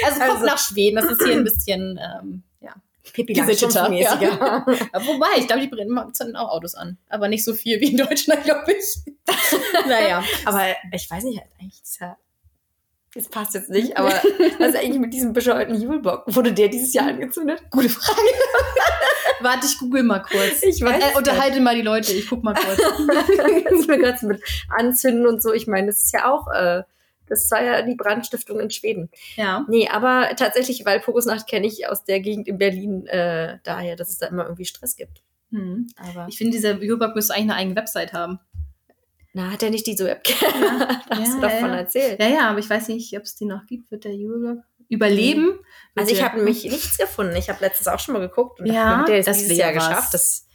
[0.05, 0.97] also kommt nach Schweden.
[0.97, 2.44] Das ist hier ein bisschen, ähm, ja.
[3.15, 4.21] Pippi Langstrumpf-mäßiger.
[4.21, 4.65] Ja.
[5.05, 6.97] Wobei, ich glaube, die brennen auch Autos an.
[7.07, 9.13] Aber nicht so viel wie in Deutschland, glaube ich.
[9.87, 10.23] naja.
[10.43, 12.17] Aber ich weiß nicht, halt eigentlich dieser
[13.15, 14.09] das passt jetzt nicht, aber
[14.59, 16.23] was ist eigentlich mit diesem bescheuerten Julebock?
[16.27, 17.63] Wurde der dieses Jahr angezündet?
[17.71, 18.19] Gute Frage.
[19.39, 20.61] Warte, ich google mal kurz.
[20.63, 21.01] Ich weiß.
[21.01, 22.77] Äh, unterhalte mal die Leute, ich guck mal kurz.
[23.63, 25.53] Kannst mir gerade mit anzünden und so.
[25.53, 26.83] Ich meine, das ist ja auch äh,
[27.27, 29.09] das war ja die Brandstiftung in Schweden.
[29.35, 29.65] Ja.
[29.67, 34.09] Nee, aber tatsächlich, weil Fokusnacht kenne ich aus der Gegend in Berlin äh, daher, dass
[34.09, 35.21] es da immer irgendwie Stress gibt.
[35.51, 35.87] Hm.
[35.97, 38.39] Aber ich finde, dieser Biobank müsste eigentlich eine eigene Website haben.
[39.33, 40.61] Na, hat er nicht diese Webcam?
[40.61, 41.01] Ja.
[41.09, 41.75] da hast ja, du davon ja.
[41.75, 42.21] erzählt.
[42.21, 43.91] Ja, ja, aber ich weiß nicht, ob es die noch gibt.
[43.91, 45.59] Wird der Euroblock überleben?
[45.95, 47.35] Also ich habe nämlich nichts gefunden.
[47.35, 49.87] Ich habe letztens auch schon mal geguckt und ja, der ist dieses Jahr was.
[49.87, 50.13] geschafft.
[50.13, 50.47] Das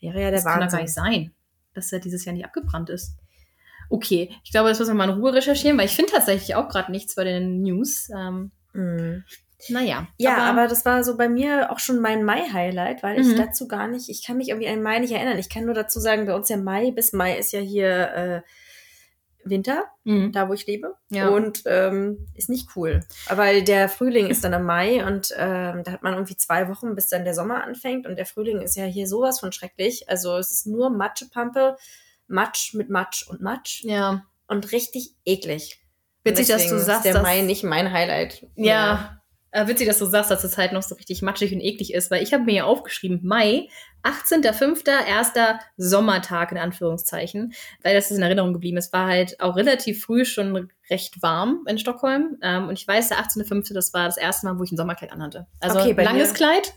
[0.00, 0.60] wäre ja der das Wahnsinn.
[0.60, 1.34] kann doch gar nicht sein,
[1.74, 3.16] dass er dieses Jahr nicht abgebrannt ist.
[3.90, 6.68] Okay, ich glaube, das müssen wir mal in Ruhe recherchieren, weil ich finde tatsächlich auch
[6.68, 8.08] gerade nichts bei den News.
[8.10, 9.24] Ähm, mm.
[9.68, 10.08] Naja.
[10.18, 13.36] Ja, aber, aber, das war so bei mir auch schon mein Mai-Highlight, weil ich mhm.
[13.36, 15.38] dazu gar nicht, ich kann mich irgendwie an Mai nicht erinnern.
[15.38, 18.42] Ich kann nur dazu sagen, bei uns ja Mai bis Mai ist ja hier äh,
[19.44, 20.32] Winter, mhm.
[20.32, 20.94] da wo ich lebe.
[21.10, 21.28] Ja.
[21.28, 23.00] Und ähm, ist nicht cool.
[23.28, 26.94] Weil der Frühling ist dann im Mai und ähm, da hat man irgendwie zwei Wochen,
[26.94, 28.06] bis dann der Sommer anfängt.
[28.06, 30.08] Und der Frühling ist ja hier sowas von schrecklich.
[30.08, 31.76] Also es ist nur Matschepampe,
[32.26, 33.82] Matsch mit Matsch und Matsch.
[33.84, 34.24] Ja.
[34.46, 35.80] Und richtig eklig.
[36.24, 38.46] Witzig, dass du sagst, ist der Mai nicht mein Highlight.
[38.56, 38.64] Ja.
[38.64, 39.20] ja.
[39.50, 42.10] Äh, witzig, dass du sagst, dass es halt noch so richtig matschig und eklig ist,
[42.10, 43.68] weil ich habe mir ja aufgeschrieben, Mai,
[44.04, 48.76] 18.05., erster Sommertag in Anführungszeichen, weil das ist in Erinnerung geblieben.
[48.76, 52.36] Es war halt auch relativ früh schon recht warm in Stockholm.
[52.42, 55.12] Ähm, und ich weiß, der 18.05., das war das erste Mal, wo ich ein Sommerkleid
[55.12, 55.46] anhatte.
[55.60, 56.34] Also okay, langes mir.
[56.34, 56.72] Kleid.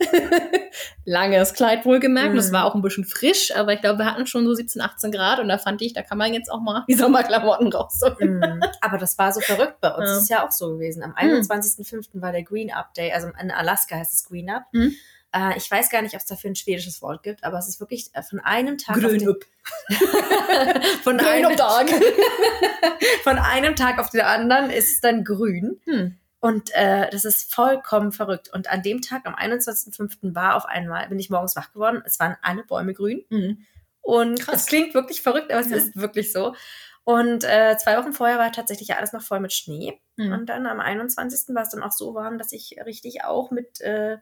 [1.06, 2.32] langes Kleid wohlgemerkt.
[2.32, 2.38] Mhm.
[2.38, 5.12] Das war auch ein bisschen frisch, aber ich glaube, wir hatten schon so 17, 18
[5.12, 8.40] Grad und da fand ich, da kann man jetzt auch mal die Sommerklamotten rausholen.
[8.40, 8.62] Mhm.
[8.80, 10.08] Aber das war so verrückt bei uns.
[10.08, 10.14] Ja.
[10.14, 11.04] Das ist ja auch so gewesen.
[11.04, 12.08] Am 21.05.
[12.14, 12.22] Mhm.
[12.22, 14.64] war der Green Up Day, also in Alaska heißt es Green Up.
[14.72, 14.96] Mhm.
[15.38, 17.80] Äh, ich weiß gar nicht, ob es dafür ein schwedisches Wort gibt, aber es ist
[17.80, 19.98] wirklich äh, von einem Tag Grün auf den,
[21.04, 21.90] von, einem, Tag.
[23.24, 25.80] von einem Tag auf den anderen ist es dann grün.
[25.86, 26.18] Hm.
[26.40, 28.50] Und äh, das ist vollkommen verrückt.
[28.54, 30.36] Und an dem Tag, am 21.05.
[30.36, 33.24] war auf einmal, bin ich morgens wach geworden, es waren alle Bäume grün.
[33.30, 33.66] Mhm.
[34.02, 35.78] Und es klingt wirklich verrückt, aber es ja.
[35.78, 36.56] ist wirklich so.
[37.04, 40.00] Und äh, zwei Wochen vorher war tatsächlich alles noch voll mit Schnee.
[40.16, 40.32] Mhm.
[40.32, 41.56] Und dann am 21.
[41.56, 44.18] war es dann auch so warm, dass ich richtig auch mit äh,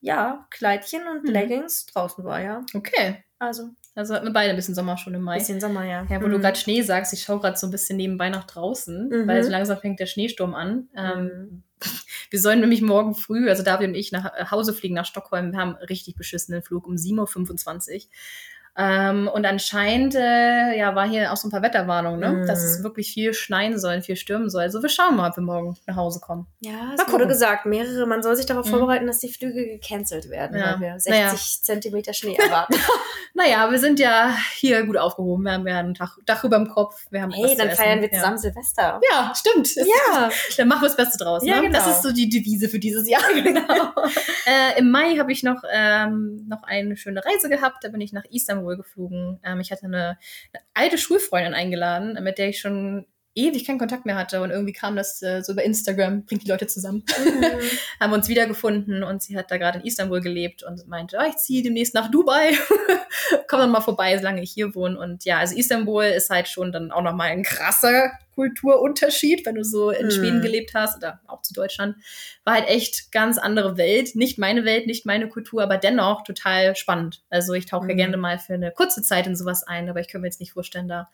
[0.00, 1.30] ja, Kleidchen und mhm.
[1.30, 2.64] Leggings draußen war, ja.
[2.74, 3.24] Okay.
[3.38, 3.70] Also.
[3.94, 5.38] Also hatten wir beide ein bisschen Sommer schon im Mai.
[5.38, 6.06] Bisschen Sommer, ja.
[6.08, 6.32] Ja, wo mhm.
[6.32, 9.26] du gerade Schnee sagst, ich schaue gerade so ein bisschen nebenbei nach draußen, mhm.
[9.26, 10.88] weil so langsam fängt der Schneesturm an.
[10.96, 11.62] Ähm, mhm.
[12.30, 15.52] wir sollen nämlich morgen früh, also David und ich, nach Hause fliegen nach Stockholm.
[15.52, 18.10] Wir haben richtig beschissenen Flug um 7.25 Uhr.
[18.80, 22.44] Ähm, und anscheinend äh, ja, war hier auch so ein paar Wetterwarnungen, ne?
[22.44, 22.46] Mm.
[22.46, 22.84] dass es mhm.
[22.84, 24.62] wirklich viel schneien soll, viel stürmen soll.
[24.62, 26.46] Also wir schauen mal, ob wir morgen nach Hause kommen.
[26.60, 28.70] Ja, es wurde gesagt, mehrere, man soll sich darauf mhm.
[28.70, 30.74] vorbereiten, dass die Flüge gecancelt werden, ja.
[30.74, 31.34] weil wir 60 naja.
[31.36, 32.76] Zentimeter Schnee erwarten.
[33.34, 35.42] naja, wir sind ja hier gut aufgehoben.
[35.44, 37.06] Wir haben ja ein Dach, Dach über dem Kopf.
[37.10, 38.38] Wir haben hey, dann feiern wir zusammen ja.
[38.38, 39.00] Silvester.
[39.10, 39.74] Ja, stimmt.
[39.74, 40.30] Ja.
[40.56, 41.44] dann machen wir das Beste draus.
[41.44, 41.62] Ja, ne?
[41.62, 41.78] genau.
[41.78, 43.22] Das ist so die Devise für dieses Jahr.
[43.34, 43.92] genau.
[44.46, 47.82] äh, Im Mai habe ich noch, ähm, noch eine schöne Reise gehabt.
[47.82, 49.40] Da bin ich nach Istanbul geflogen.
[49.44, 50.18] Ähm, ich hatte eine,
[50.52, 53.06] eine alte Schulfreundin eingeladen, mit der ich schon
[53.38, 56.48] ewig keinen Kontakt mehr hatte und irgendwie kam das äh, so über Instagram, bringt die
[56.48, 57.04] Leute zusammen.
[57.06, 57.44] Mhm.
[58.00, 61.36] haben uns wiedergefunden und sie hat da gerade in Istanbul gelebt und meinte, oh, ich
[61.36, 62.52] ziehe demnächst nach Dubai,
[63.48, 64.98] komm dann mal vorbei, solange ich hier wohne.
[64.98, 69.64] Und ja, also Istanbul ist halt schon dann auch nochmal ein krasser Kulturunterschied, wenn du
[69.64, 70.10] so in mhm.
[70.10, 71.96] Schweden gelebt hast oder auch zu Deutschland.
[72.44, 76.76] War halt echt ganz andere Welt, nicht meine Welt, nicht meine Kultur, aber dennoch total
[76.76, 77.22] spannend.
[77.30, 77.90] Also ich tauche mhm.
[77.90, 80.40] ja gerne mal für eine kurze Zeit in sowas ein, aber ich könnte mir jetzt
[80.40, 81.08] nicht vorstellen, da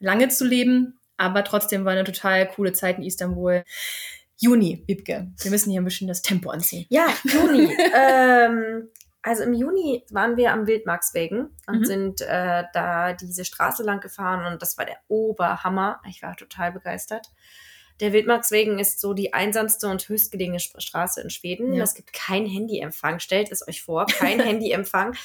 [0.00, 0.97] lange zu leben.
[1.18, 3.64] Aber trotzdem war eine total coole Zeit in Istanbul.
[4.38, 5.30] Juni, Wiebke.
[5.36, 6.86] Wir müssen hier ein bisschen das Tempo anziehen.
[6.88, 7.76] Ja, Juni.
[7.94, 8.88] ähm,
[9.20, 11.84] also im Juni waren wir am Wildmarkswegen und mhm.
[11.84, 16.00] sind äh, da diese Straße lang gefahren und das war der Oberhammer.
[16.08, 17.26] Ich war total begeistert.
[18.00, 21.72] Der Wildmarkswegen ist so die einsamste und höchstgelegene Straße in Schweden.
[21.72, 21.82] Ja.
[21.82, 23.18] Es gibt kein Handyempfang.
[23.18, 25.16] Stellt es euch vor, kein Handyempfang.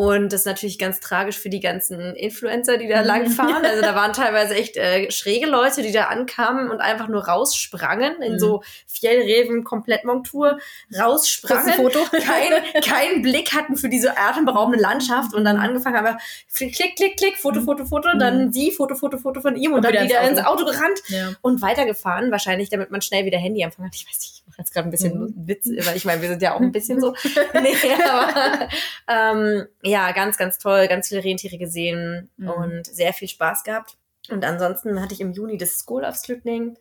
[0.00, 3.66] Und das ist natürlich ganz tragisch für die ganzen Influencer, die da langfahren.
[3.66, 8.22] Also da waren teilweise echt äh, schräge Leute, die da ankamen und einfach nur raussprangen
[8.22, 8.38] in mhm.
[8.38, 10.58] so Fjellreven Komplettmontur,
[10.98, 11.98] raussprangen, Foto.
[12.12, 16.18] Kein, keinen Blick hatten für diese atemberaubende Landschaft und dann angefangen haben,
[16.50, 17.64] klick, klick, klick, Foto, mhm.
[17.66, 18.18] Foto, Foto, mhm.
[18.20, 20.64] dann sie, Foto, Foto, Foto von ihm und, und dann wieder, ins Auto, ins Auto
[20.64, 21.32] gerannt ja.
[21.42, 23.94] und weitergefahren, wahrscheinlich, damit man schnell wieder Handy empfangen hat.
[23.94, 25.34] Ich weiß nicht, ich mache jetzt gerade ein bisschen mhm.
[25.46, 27.14] Witz, weil ich meine, wir sind ja auch ein bisschen so.
[27.60, 27.74] nee,
[28.08, 28.68] aber
[29.06, 32.48] ähm, ja, ganz, ganz toll, ganz viele Rentiere gesehen mhm.
[32.48, 33.96] und sehr viel Spaß gehabt.
[34.30, 36.76] Und ansonsten hatte ich im Juni das School of Slutning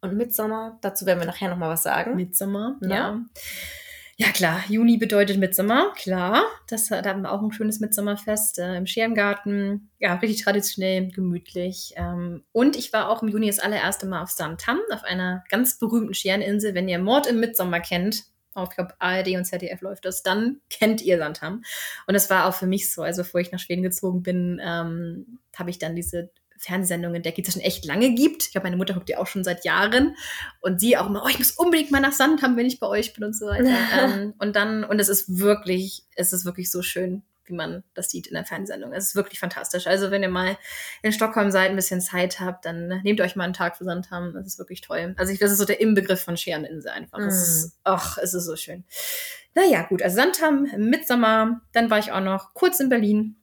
[0.00, 0.78] und Midsommer.
[0.82, 2.14] Dazu werden wir nachher nochmal was sagen.
[2.16, 2.88] Midsommer, ja.
[2.88, 3.20] ja.
[4.18, 4.62] Ja, klar.
[4.68, 6.44] Juni bedeutet Midsommer, klar.
[6.68, 9.90] Das, da haben wir auch ein schönes Midsommerfest äh, im Scherengarten.
[9.98, 11.94] Ja, richtig traditionell, gemütlich.
[11.96, 15.78] Ähm, und ich war auch im Juni das allererste Mal auf Samtam, auf einer ganz
[15.78, 16.74] berühmten Schereninsel.
[16.74, 20.60] Wenn ihr Mord im Midsommer kennt, auf, ich glaube, ARD und ZDF läuft das, dann
[20.70, 21.62] kennt ihr Sandham.
[22.06, 23.02] Und das war auch für mich so.
[23.02, 27.42] Also, bevor ich nach Schweden gezogen bin, ähm, habe ich dann diese Fernsehsendung entdeckt, die
[27.42, 28.44] es schon echt lange gibt.
[28.44, 30.16] Ich glaube, meine Mutter guckt die auch schon seit Jahren.
[30.60, 33.14] Und sie auch immer, oh, ich muss unbedingt mal nach Sandham, wenn ich bei euch
[33.14, 33.76] bin und so weiter.
[34.00, 38.10] ähm, und dann, und es ist wirklich, es ist wirklich so schön wie man das
[38.10, 38.92] sieht in der Fernsehsendung.
[38.92, 39.86] Es ist wirklich fantastisch.
[39.86, 40.56] Also wenn ihr mal
[41.02, 44.32] in Stockholm seid, ein bisschen Zeit habt, dann nehmt euch mal einen Tag für Sandham.
[44.34, 45.14] Das ist wirklich toll.
[45.18, 47.18] Also ich, das ist so der Inbegriff von Schereninsel einfach.
[47.18, 47.28] Mm.
[47.28, 48.84] Es ist, ach, es ist so schön.
[49.54, 50.02] Naja, gut.
[50.02, 51.60] Also Sandham, Mitsommer.
[51.72, 53.36] Dann war ich auch noch kurz in Berlin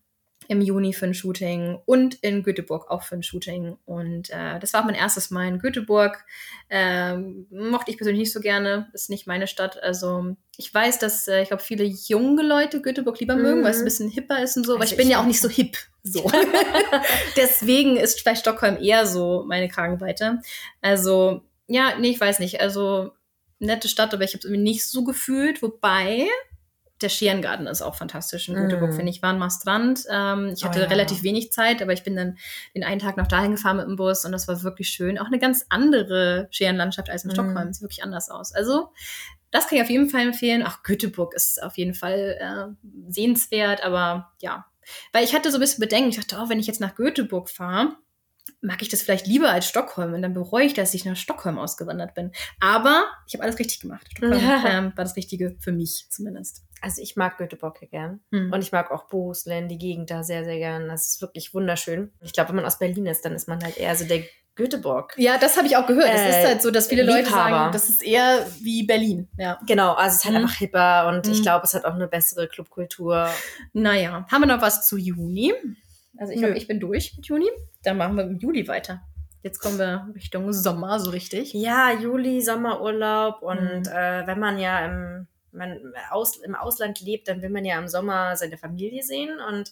[0.50, 3.78] im Juni für ein Shooting und in Göteborg auch für ein Shooting.
[3.86, 6.26] Und äh, das war auch mein erstes Mal in Göteborg.
[6.72, 9.82] Ähm, mochte ich persönlich nicht so gerne, ist nicht meine Stadt.
[9.84, 13.78] Also ich weiß, dass äh, ich glaube, viele junge Leute Göteborg lieber mögen, weil es
[13.78, 13.86] ein mhm.
[13.86, 15.78] bisschen hipper ist und so, aber also ich bin ich ja auch nicht so hip.
[16.02, 16.32] So.
[17.38, 20.40] Deswegen ist vielleicht Stockholm eher so meine Kragenweite.
[20.82, 22.60] Also, ja, nee, ich weiß nicht.
[22.60, 23.12] Also,
[23.60, 25.62] nette Stadt, aber ich habe es irgendwie nicht so gefühlt.
[25.62, 26.26] Wobei,
[27.02, 28.96] der Schierengarten ist auch fantastisch in Göteborg, mm.
[28.96, 29.22] finde ich.
[29.22, 30.04] War ein Strand.
[30.10, 30.88] Ähm, ich hatte oh, ja.
[30.88, 32.38] relativ wenig Zeit, aber ich bin dann
[32.76, 35.18] den einen Tag noch dahin gefahren mit dem Bus und das war wirklich schön.
[35.18, 37.34] Auch eine ganz andere Schierenlandschaft als in mm.
[37.34, 37.74] Stockholm.
[37.74, 38.54] Sieht wirklich anders aus.
[38.54, 38.92] Also,
[39.52, 40.64] das kann ich auf jeden Fall empfehlen.
[40.66, 44.66] Ach, Göteborg ist auf jeden Fall äh, sehenswert, aber ja.
[45.12, 46.10] Weil ich hatte so ein bisschen Bedenken.
[46.10, 47.96] Ich dachte, oh, wenn ich jetzt nach Göteborg fahre,
[48.62, 51.58] mag ich das vielleicht lieber als Stockholm und dann bereue ich, dass ich nach Stockholm
[51.58, 52.32] ausgewandert bin.
[52.60, 54.08] Aber ich habe alles richtig gemacht.
[54.18, 56.64] Stockholm ähm, war das Richtige für mich zumindest.
[56.82, 58.54] Also ich mag Göteborg gern hm.
[58.54, 60.88] und ich mag auch Bohuslän, die Gegend da sehr, sehr gern.
[60.88, 62.12] Das ist wirklich wunderschön.
[62.22, 64.24] Ich glaube, wenn man aus Berlin ist, dann ist man halt eher so der
[64.60, 65.14] Göteborg.
[65.18, 66.10] Ja, das habe ich auch gehört.
[66.14, 67.22] Es äh, ist halt so, dass viele Liebhaber.
[67.22, 69.30] Leute sagen, das ist eher wie Berlin.
[69.38, 69.58] Ja.
[69.66, 70.42] Genau, also es ist halt mhm.
[70.44, 71.32] einfach hipper und mhm.
[71.32, 73.30] ich glaube, es hat auch eine bessere Clubkultur.
[73.72, 75.54] Naja, haben wir noch was zu Juni?
[76.20, 77.48] Also ich glaube, ich bin durch mit Juni.
[77.84, 79.02] Dann machen wir im Juli weiter.
[79.42, 81.54] Jetzt kommen wir Richtung Sommer, so richtig.
[81.54, 83.84] Ja, Juli, Sommerurlaub und mhm.
[83.90, 85.80] äh, wenn man ja im, man
[86.12, 89.72] aus, im Ausland lebt, dann will man ja im Sommer seine Familie sehen und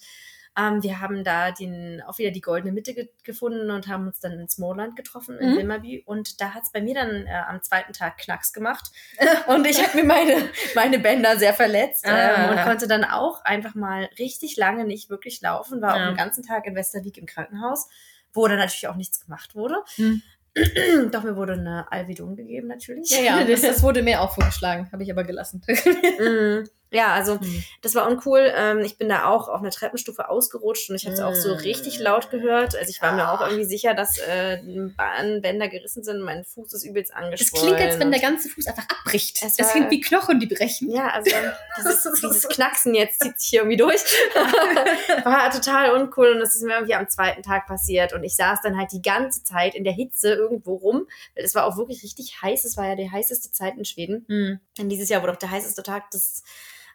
[0.58, 4.20] ähm, wir haben da den, auch wieder die goldene Mitte ge gefunden und haben uns
[4.20, 5.58] dann in Smallland getroffen, in mhm.
[5.58, 6.04] Wilmerby.
[6.06, 8.90] Und da hat es bei mir dann äh, am zweiten Tag Knacks gemacht.
[9.48, 12.50] und ich habe mir meine, meine Bänder sehr verletzt ah.
[12.50, 15.82] ähm, und konnte dann auch einfach mal richtig lange nicht wirklich laufen.
[15.82, 16.04] War ja.
[16.04, 17.88] auch den ganzen Tag in Westerwiek im Krankenhaus,
[18.34, 19.76] wo dann natürlich auch nichts gemacht wurde.
[19.98, 20.24] Mhm.
[21.12, 23.10] Doch, mir wurde eine Alvidon gegeben, natürlich.
[23.12, 25.62] Ja, ja, das, das wurde mir auch vorgeschlagen, habe ich aber gelassen.
[25.68, 26.68] mm.
[26.90, 27.64] Ja, also mhm.
[27.82, 28.52] das war uncool.
[28.56, 31.26] Ähm, ich bin da auch auf einer Treppenstufe ausgerutscht und ich habe es mhm.
[31.28, 32.76] auch so richtig laut gehört.
[32.78, 34.62] Also ich war mir auch irgendwie sicher, dass äh,
[34.96, 36.22] Bahnbänder gerissen sind.
[36.22, 37.74] Mein Fuß ist übelst angeschwollen.
[37.74, 39.40] Es klingt, als wenn der ganze Fuß einfach abbricht.
[39.44, 40.90] Es das klingt wie Knochen, die brechen.
[40.90, 41.30] Ja, also
[41.78, 44.02] dieses, dieses Knacksen jetzt zieht sich hier irgendwie durch.
[45.26, 48.14] war total uncool und das ist mir irgendwie am zweiten Tag passiert.
[48.14, 51.08] Und ich saß dann halt die ganze Zeit in der Hitze irgendwo rum.
[51.36, 52.64] Es war auch wirklich richtig heiß.
[52.64, 54.26] Es war ja die heißeste Zeit in Schweden.
[54.28, 54.60] Mhm.
[54.80, 56.44] Und dieses Jahr wurde auch der heißeste Tag des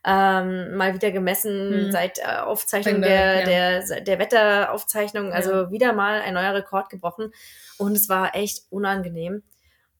[0.05, 1.93] ähm, mal wieder gemessen hm.
[1.93, 3.81] seit äh, Aufzeichnung Finde, der, ja.
[3.81, 5.33] der, der Wetteraufzeichnung.
[5.33, 5.71] Also ja.
[5.71, 7.33] wieder mal ein neuer Rekord gebrochen.
[7.79, 9.43] Und es war echt unangenehm.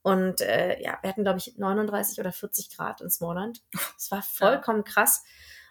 [0.03, 3.63] Und äh, ja, wir hatten, glaube ich, 39 oder 40 Grad in Smallland.
[3.97, 4.93] Es war vollkommen ja.
[4.93, 5.23] krass.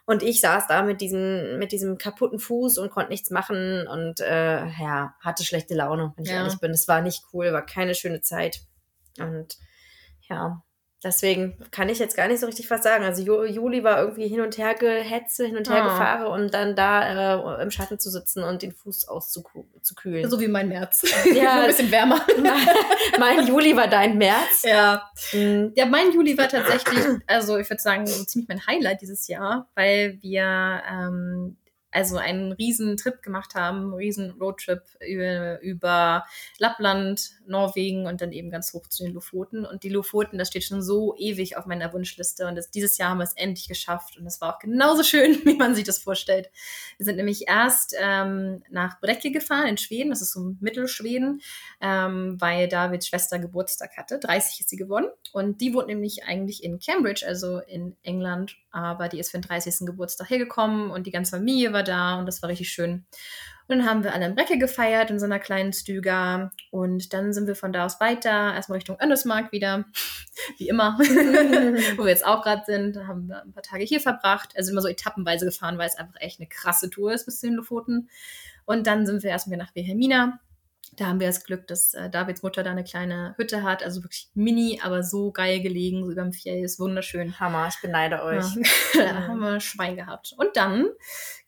[0.06, 4.20] Und ich saß da mit diesem, mit diesem kaputten Fuß und konnte nichts machen und
[4.20, 6.38] äh, ja, hatte schlechte Laune, wenn ich ja.
[6.38, 6.72] ehrlich bin.
[6.72, 8.62] Es war nicht cool, war keine schöne Zeit.
[9.20, 9.58] Und
[10.28, 10.64] ja,
[11.04, 13.04] Deswegen kann ich jetzt gar nicht so richtig was sagen.
[13.04, 15.90] Also Juli war irgendwie hin und her gehetze, hin und her oh.
[15.90, 20.30] gefahre und dann da äh, im Schatten zu sitzen und den Fuß auszukühlen.
[20.30, 21.04] So wie mein März.
[21.34, 22.22] Ja, ein bisschen wärmer.
[23.20, 24.64] mein Juli war dein März.
[24.64, 25.10] Ja.
[25.34, 25.72] Mhm.
[25.76, 30.20] Ja, mein Juli war tatsächlich, also ich würde sagen, ziemlich mein Highlight dieses Jahr, weil
[30.22, 31.58] wir ähm,
[31.92, 36.26] also einen riesen Trip gemacht haben, einen riesen Roadtrip über, über
[36.58, 39.66] Lappland, Norwegen und dann eben ganz hoch zu den Lofoten.
[39.66, 42.48] Und die Lofoten, das steht schon so ewig auf meiner Wunschliste.
[42.48, 44.18] Und das, dieses Jahr haben wir es endlich geschafft.
[44.18, 46.50] Und es war auch genauso schön, wie man sich das vorstellt.
[46.98, 51.42] Wir sind nämlich erst ähm, nach Brecke gefahren in Schweden, das ist so Mittelschweden,
[51.82, 54.20] ähm, weil Davids Schwester Geburtstag hatte.
[54.20, 55.08] 30 ist sie geworden.
[55.34, 58.58] Und die wohnt nämlich eigentlich in Cambridge, also in England.
[58.72, 59.86] Aber die ist für den 30.
[59.86, 63.06] Geburtstag hergekommen und die ganze Familie war da und das war richtig schön.
[63.72, 66.52] Und dann haben wir alle in Brecke gefeiert in so einer kleinen Stüger.
[66.72, 69.86] Und dann sind wir von da aus weiter, erstmal Richtung Önnesmark wieder,
[70.58, 70.98] wie immer,
[71.96, 72.98] wo wir jetzt auch gerade sind.
[72.98, 74.54] Da haben wir ein paar Tage hier verbracht.
[74.58, 77.48] Also immer so etappenweise gefahren, weil es einfach echt eine krasse Tour ist bis zu
[77.48, 78.10] den Lofoten.
[78.66, 80.40] Und dann sind wir erstmal nach Wilhelmina.
[80.94, 84.04] Da haben wir das Glück, dass äh, Davids Mutter da eine kleine Hütte hat, also
[84.04, 87.40] wirklich mini, aber so geil gelegen, so über dem Fjell, ist wunderschön.
[87.40, 88.46] Hammer, ich beneide euch.
[88.94, 89.04] Ja.
[89.14, 90.34] da haben wir Schwein gehabt.
[90.38, 90.88] Und dann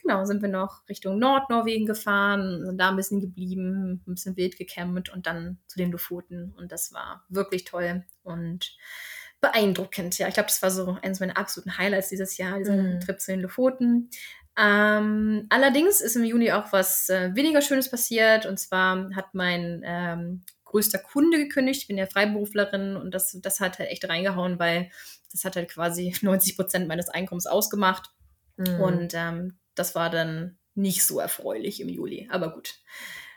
[0.03, 4.57] genau, sind wir noch Richtung Nordnorwegen gefahren, sind da ein bisschen geblieben, ein bisschen wild
[4.57, 6.53] gecampt und dann zu den Lofoten.
[6.57, 8.77] Und das war wirklich toll und
[9.41, 10.17] beeindruckend.
[10.19, 12.99] Ja, ich glaube, das war so eines meiner absoluten Highlights dieses Jahr, dieser mm.
[13.01, 14.09] Trip zu den Lofoten.
[14.57, 18.45] Ähm, allerdings ist im Juni auch was äh, weniger Schönes passiert.
[18.45, 21.81] Und zwar hat mein ähm, größter Kunde gekündigt.
[21.81, 24.89] Ich bin ja Freiberuflerin und das, das hat halt echt reingehauen, weil
[25.31, 28.11] das hat halt quasi 90 Prozent meines Einkommens ausgemacht.
[28.57, 28.79] Mhm.
[28.79, 32.27] Und ähm, das war dann nicht so erfreulich im Juli.
[32.31, 32.79] Aber gut.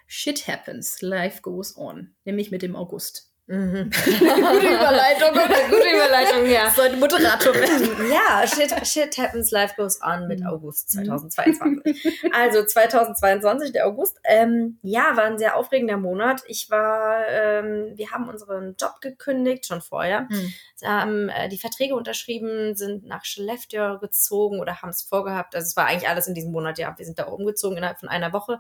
[0.07, 2.14] Shit happens, life goes on.
[2.25, 3.33] Nämlich mit dem August.
[3.49, 3.91] Mhm.
[4.05, 5.33] gute Überleitung?
[5.71, 6.69] Gute Überleitung, ja.
[6.75, 8.11] Sollte Moderator werden.
[8.11, 10.49] ja, shit, shit happens, life goes on mit mhm.
[10.49, 12.33] August 2022.
[12.33, 14.19] also 2022, der August.
[14.25, 16.43] Ähm, ja, war ein sehr aufregender Monat.
[16.49, 20.23] Ich war, ähm, wir haben unseren Job gekündigt, schon vorher.
[20.23, 20.53] Mhm.
[20.85, 25.55] haben äh, die Verträge unterschrieben, sind nach Skellefteå gezogen oder haben es vorgehabt.
[25.55, 26.93] Also es war eigentlich alles in diesem Monat, ja.
[26.99, 28.59] Wir sind da umgezogen innerhalb von einer Woche.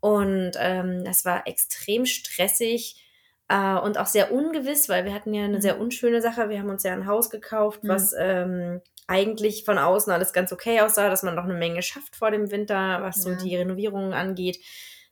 [0.00, 3.06] Und ähm, es war extrem stressig
[3.50, 5.60] äh, und auch sehr ungewiss, weil wir hatten ja eine mhm.
[5.60, 6.48] sehr unschöne Sache.
[6.48, 7.88] Wir haben uns ja ein Haus gekauft, mhm.
[7.88, 12.14] was ähm, eigentlich von außen alles ganz okay aussah, dass man noch eine Menge schafft
[12.14, 13.22] vor dem Winter, was ja.
[13.22, 14.60] so die Renovierungen angeht.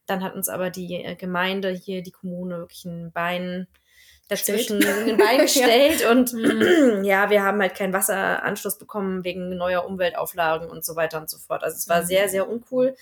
[0.07, 3.67] Dann hat uns aber die äh, Gemeinde hier, die Kommune, wirklich ein Bein
[4.29, 6.13] dazwischen ein Bein gestellt ja.
[6.13, 7.03] und mhm.
[7.03, 11.39] ja, wir haben halt keinen Wasseranschluss bekommen wegen neuer Umweltauflagen und so weiter und so
[11.39, 11.65] fort.
[11.65, 12.07] Also es war mhm.
[12.07, 12.95] sehr, sehr uncool.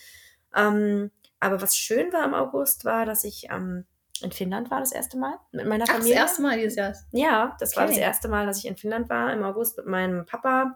[0.55, 3.85] Ähm, aber was schön war im August, war, dass ich am
[4.21, 6.15] in Finnland war das erste Mal mit meiner Familie.
[6.15, 6.93] Ach, das erste Mal dieses Jahr?
[7.11, 7.79] Ja, das okay.
[7.79, 10.75] war das erste Mal, dass ich in Finnland war im August mit meinem Papa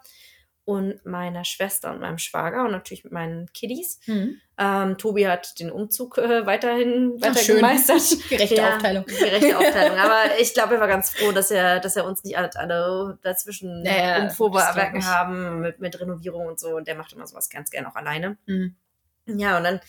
[0.64, 4.00] und meiner Schwester und meinem Schwager und natürlich mit meinen Kiddies.
[4.06, 4.40] Mhm.
[4.58, 8.02] Ähm, Tobi hat den Umzug äh, weiterhin weiter gemeistert.
[8.30, 9.06] Gerechte ja, Aufteilung.
[9.06, 9.98] Gerechte Aufteilung.
[9.98, 13.18] Aber ich glaube, er war ganz froh, dass er, dass er uns nicht alle, alle
[13.24, 16.76] dazwischen naja, umvorbearbeiten haben mit, mit Renovierung und so.
[16.76, 18.38] Und der macht immer sowas ganz gerne auch alleine.
[18.46, 18.76] Mhm.
[19.28, 19.80] Ja, und dann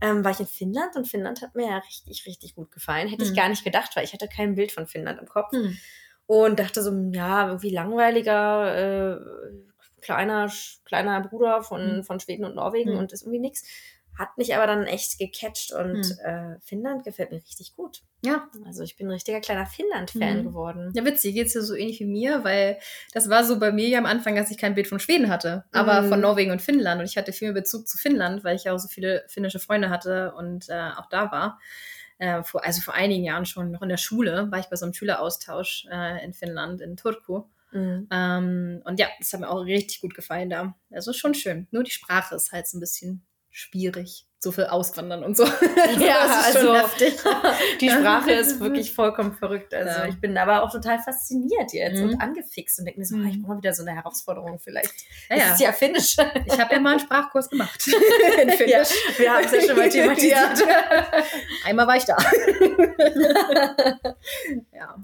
[0.00, 3.08] ähm, war ich in Finnland und Finnland hat mir ja richtig, richtig gut gefallen.
[3.08, 3.30] Hätte mhm.
[3.30, 5.52] ich gar nicht gedacht, weil ich hatte kein Bild von Finnland im Kopf.
[5.52, 5.76] Mhm.
[6.26, 9.20] Und dachte so, ja, irgendwie langweiliger, äh,
[10.00, 10.50] kleiner,
[10.84, 12.04] kleiner Bruder von, mhm.
[12.04, 12.98] von Schweden und Norwegen mhm.
[12.98, 13.64] und ist irgendwie nichts.
[14.18, 16.18] Hat mich aber dann echt gecatcht und hm.
[16.24, 18.02] äh, Finnland gefällt mir richtig gut.
[18.24, 18.48] Ja.
[18.64, 20.44] Also ich bin ein richtiger kleiner Finnland-Fan hm.
[20.44, 20.92] geworden.
[20.94, 22.78] Ja, witzig, geht's ja so ähnlich wie mir, weil
[23.12, 25.64] das war so bei mir ja am Anfang, dass ich kein Bild von Schweden hatte,
[25.72, 26.08] aber hm.
[26.08, 27.00] von Norwegen und Finnland.
[27.00, 29.60] Und ich hatte viel mehr Bezug zu Finnland, weil ich ja auch so viele finnische
[29.60, 31.58] Freunde hatte und äh, auch da war.
[32.18, 34.86] Äh, vor, also vor einigen Jahren schon, noch in der Schule, war ich bei so
[34.86, 37.44] einem Schüleraustausch äh, in Finnland, in Turku.
[37.72, 38.08] Mhm.
[38.10, 40.74] Ähm, und ja, das hat mir auch richtig gut gefallen da.
[40.90, 41.66] Also schon schön.
[41.70, 43.25] Nur die Sprache ist halt so ein bisschen
[43.56, 44.26] schwierig.
[44.38, 45.44] So viel auswandern und so.
[45.98, 46.74] Ja, also
[47.80, 49.72] die Sprache ist wirklich vollkommen verrückt.
[49.72, 50.08] Also ja.
[50.08, 52.10] ich bin aber auch total fasziniert jetzt mhm.
[52.10, 53.28] und angefixt und denke mir so, mhm.
[53.28, 54.92] ich brauche mal wieder so eine Herausforderung vielleicht.
[55.30, 56.16] Ja, das ist ja Finnisch.
[56.44, 57.88] Ich habe ja mal einen Sprachkurs gemacht.
[58.42, 58.90] in Finnisch.
[59.18, 60.62] Ja, wir haben es ja schon mal thematisiert.
[61.64, 62.16] Einmal war ich da.
[64.74, 64.96] ja.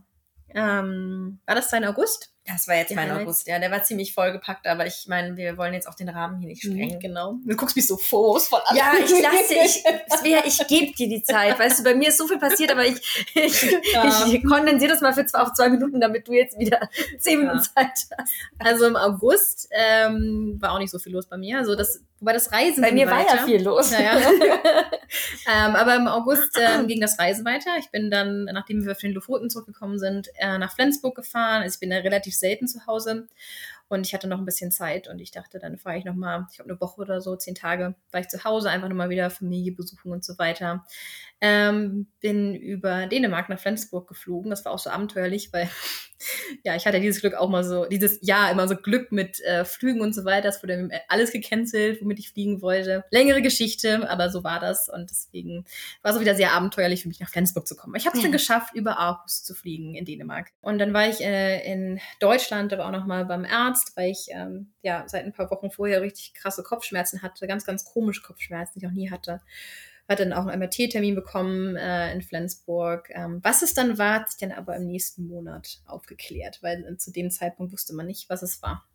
[0.55, 2.32] Ähm, war das dein August?
[2.45, 3.59] Das war jetzt ja, mein August, ja.
[3.61, 6.65] Der war ziemlich vollgepackt, aber ich meine, wir wollen jetzt auch den Rahmen hier nicht
[6.65, 6.99] mhm, sprengen.
[6.99, 7.37] Genau.
[7.45, 8.77] Du guckst mich so vorwurfsvoll an.
[8.77, 9.85] Ja, ich lasse, ich,
[10.19, 11.57] Svea, ich gebe dir die Zeit.
[11.57, 13.01] Weißt du, bei mir ist so viel passiert, aber ich,
[13.35, 13.63] ich,
[13.93, 14.27] ja.
[14.27, 16.81] ich kondensiere das mal für zwei, auf zwei Minuten, damit du jetzt wieder
[17.21, 17.63] zehn Minuten ja.
[17.63, 18.33] Zeit hast.
[18.59, 21.59] Also im August ähm, war auch nicht so viel los bei mir.
[21.59, 23.31] Also das, wobei das Reisen Bei mir weiter.
[23.31, 23.91] war ja viel los.
[23.91, 24.17] Naja.
[25.53, 27.71] ähm, aber im August ähm, ging das Reisen weiter.
[27.79, 31.63] Ich bin dann, nachdem wir von den Lofoten zurückgekommen sind, äh, nach Flensburg gefahren.
[31.63, 33.27] Also ich bin da relativ selten zu Hause.
[33.89, 36.47] Und ich hatte noch ein bisschen Zeit und ich dachte, dann fahre ich noch mal,
[36.49, 39.29] ich glaube eine Woche oder so, zehn Tage, war ich zu Hause, einfach nochmal wieder
[39.29, 40.87] Familie besuchen und so weiter.
[41.43, 44.49] Ähm, bin über Dänemark nach Flensburg geflogen.
[44.49, 45.69] Das war auch so abenteuerlich, weil
[46.65, 49.65] ja, ich hatte dieses Glück auch mal so, dieses Jahr immer so Glück mit äh,
[49.65, 50.49] Flügen und so weiter.
[50.49, 53.05] Es wurde alles gecancelt, womit ich fliegen wollte.
[53.11, 54.89] Längere Geschichte, aber so war das.
[54.89, 55.65] Und deswegen
[56.03, 57.95] war es auch wieder sehr abenteuerlich für mich, nach Flensburg zu kommen.
[57.97, 60.51] Ich habe es dann geschafft, über Aarhus zu fliegen in Dänemark.
[60.61, 64.27] Und dann war ich äh, in Deutschland, aber auch noch mal beim Arzt, weil ich
[64.31, 68.79] ähm, ja seit ein paar Wochen vorher richtig krasse Kopfschmerzen hatte, ganz, ganz komische Kopfschmerzen,
[68.79, 69.41] die ich auch nie hatte
[70.13, 73.09] hat dann auch einen MRT-Termin bekommen äh, in Flensburg.
[73.11, 76.97] Ähm, was es dann war, hat sich dann aber im nächsten Monat aufgeklärt, weil äh,
[76.97, 78.87] zu dem Zeitpunkt wusste man nicht, was es war.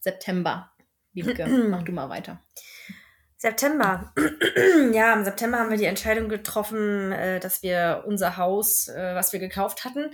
[0.00, 0.70] September.
[1.12, 2.40] Liebke, mach du mal weiter.
[3.36, 4.12] September.
[4.92, 9.32] ja, im September haben wir die Entscheidung getroffen, äh, dass wir unser Haus, äh, was
[9.32, 10.10] wir gekauft hatten,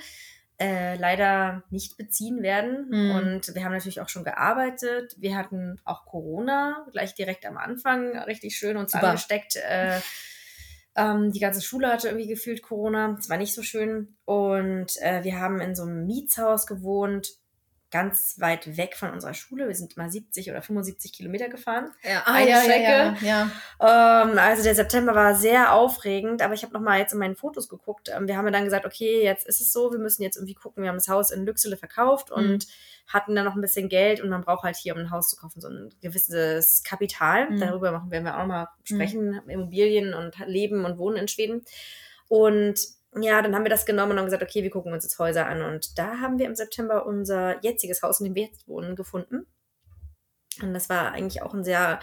[0.58, 2.88] äh, leider nicht beziehen werden.
[2.90, 3.10] Mhm.
[3.10, 5.16] Und wir haben natürlich auch schon gearbeitet.
[5.18, 9.08] Wir hatten auch Corona gleich direkt am Anfang richtig schön uns Super.
[9.08, 9.56] angesteckt.
[9.56, 10.00] Äh,
[10.96, 13.16] ähm, die ganze Schule hatte irgendwie gefühlt Corona.
[13.18, 14.16] Es war nicht so schön.
[14.24, 17.28] Und äh, wir haben in so einem Mietshaus gewohnt,
[17.92, 19.68] ganz weit weg von unserer Schule.
[19.68, 21.92] Wir sind mal 70 oder 75 Kilometer gefahren.
[22.02, 22.82] Ja, ah, ja, Strecke.
[22.82, 24.22] ja, ja, ja.
[24.24, 27.36] Ähm, also der September war sehr aufregend, aber ich habe noch mal jetzt in meinen
[27.36, 28.10] Fotos geguckt.
[28.12, 30.82] Ähm, wir haben dann gesagt, okay, jetzt ist es so, wir müssen jetzt irgendwie gucken.
[30.82, 32.36] Wir haben das Haus in Lüxele verkauft mhm.
[32.36, 32.66] und
[33.06, 35.36] hatten dann noch ein bisschen Geld und man braucht halt hier, um ein Haus zu
[35.36, 37.50] kaufen, so ein gewisses Kapital.
[37.50, 37.60] Mhm.
[37.60, 39.40] Darüber machen, werden wir auch noch mal sprechen.
[39.44, 39.50] Mhm.
[39.50, 41.62] Immobilien und Leben und Wohnen in Schweden.
[42.28, 42.80] Und
[43.20, 45.62] ja, dann haben wir das genommen und gesagt, okay, wir gucken uns jetzt Häuser an.
[45.62, 49.46] Und da haben wir im September unser jetziges Haus, in dem wir jetzt wohnen, gefunden.
[50.62, 52.00] Und das war eigentlich auch ein sehr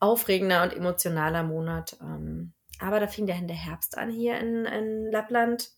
[0.00, 1.96] aufregender und emotionaler Monat.
[2.00, 5.70] Ähm, aber da fing der, der Herbst an hier in, in Lappland.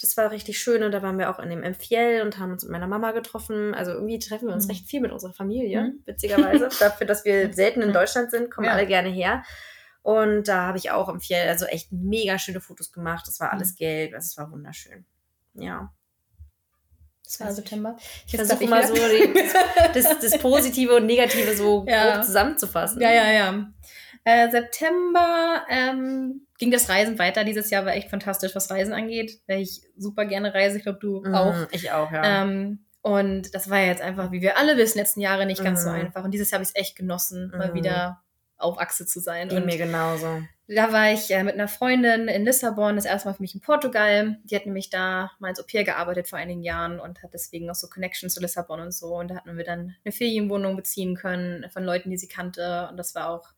[0.00, 2.64] das war richtig schön und da waren wir auch in dem Empfiel und haben uns
[2.64, 3.74] mit meiner Mama getroffen.
[3.74, 4.72] Also irgendwie treffen wir uns mhm.
[4.72, 6.02] recht viel mit unserer Familie, mhm.
[6.06, 6.68] witzigerweise.
[6.80, 8.72] Dafür, dass wir selten in Deutschland sind, kommen ja.
[8.72, 9.44] alle gerne her.
[10.04, 13.26] Und da habe ich auch im Fjell also echt mega schöne Fotos gemacht.
[13.26, 13.76] Das war alles mhm.
[13.76, 15.06] gelb, also es war wunderschön.
[15.54, 15.94] Ja.
[17.24, 17.96] Das war September.
[18.26, 19.32] Ich versuche immer so die,
[19.94, 22.16] das, das, Positive und Negative so ja.
[22.16, 23.00] grob zusammenzufassen.
[23.00, 23.72] Ja, ja, ja.
[24.24, 27.44] Äh, September ähm, ging das Reisen weiter.
[27.44, 30.76] Dieses Jahr war echt fantastisch, was Reisen angeht, weil ich super gerne reise.
[30.76, 31.54] Ich glaube, du mhm, auch.
[31.70, 32.42] Ich auch, ja.
[32.42, 35.84] Ähm, und das war jetzt einfach, wie wir alle wissen, letzten Jahre nicht ganz mhm.
[35.84, 36.24] so einfach.
[36.24, 37.58] Und dieses Jahr habe ich es echt genossen, mhm.
[37.58, 38.22] mal wieder
[38.56, 39.48] auf Achse zu sein.
[39.48, 40.42] Ging und mir genauso.
[40.66, 43.60] Da war ich äh, mit einer Freundin in Lissabon, das erste Mal für mich in
[43.60, 44.38] Portugal.
[44.44, 47.68] Die hat nämlich da mal als Au pair gearbeitet vor einigen Jahren und hat deswegen
[47.68, 49.14] auch so Connections zu Lissabon und so.
[49.14, 52.88] Und da hatten wir dann eine Ferienwohnung beziehen können von Leuten, die sie kannte.
[52.90, 53.48] Und das war auch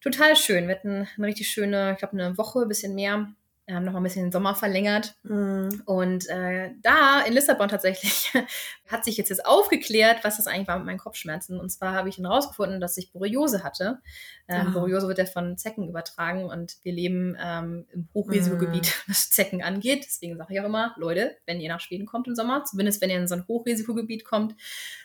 [0.00, 0.68] total schön.
[0.68, 3.34] Wir hatten eine richtig schöne, ich glaube, eine Woche, ein bisschen mehr
[3.66, 5.14] wir haben noch mal ein bisschen den Sommer verlängert.
[5.22, 5.82] Mhm.
[5.86, 8.30] Und äh, da in Lissabon tatsächlich
[8.88, 11.58] hat sich jetzt, jetzt aufgeklärt, was das eigentlich war mit meinen Kopfschmerzen.
[11.58, 14.00] Und zwar habe ich dann rausgefunden, dass ich Borreliose hatte.
[14.48, 14.70] Ähm, ah.
[14.70, 19.10] Borreliose wird ja von Zecken übertragen und wir leben ähm, im Hochrisikogebiet, mhm.
[19.10, 20.04] was Zecken angeht.
[20.06, 23.08] Deswegen sage ich auch immer, Leute, wenn ihr nach Schweden kommt im Sommer, zumindest wenn
[23.08, 24.54] ihr in so ein Hochrisikogebiet kommt,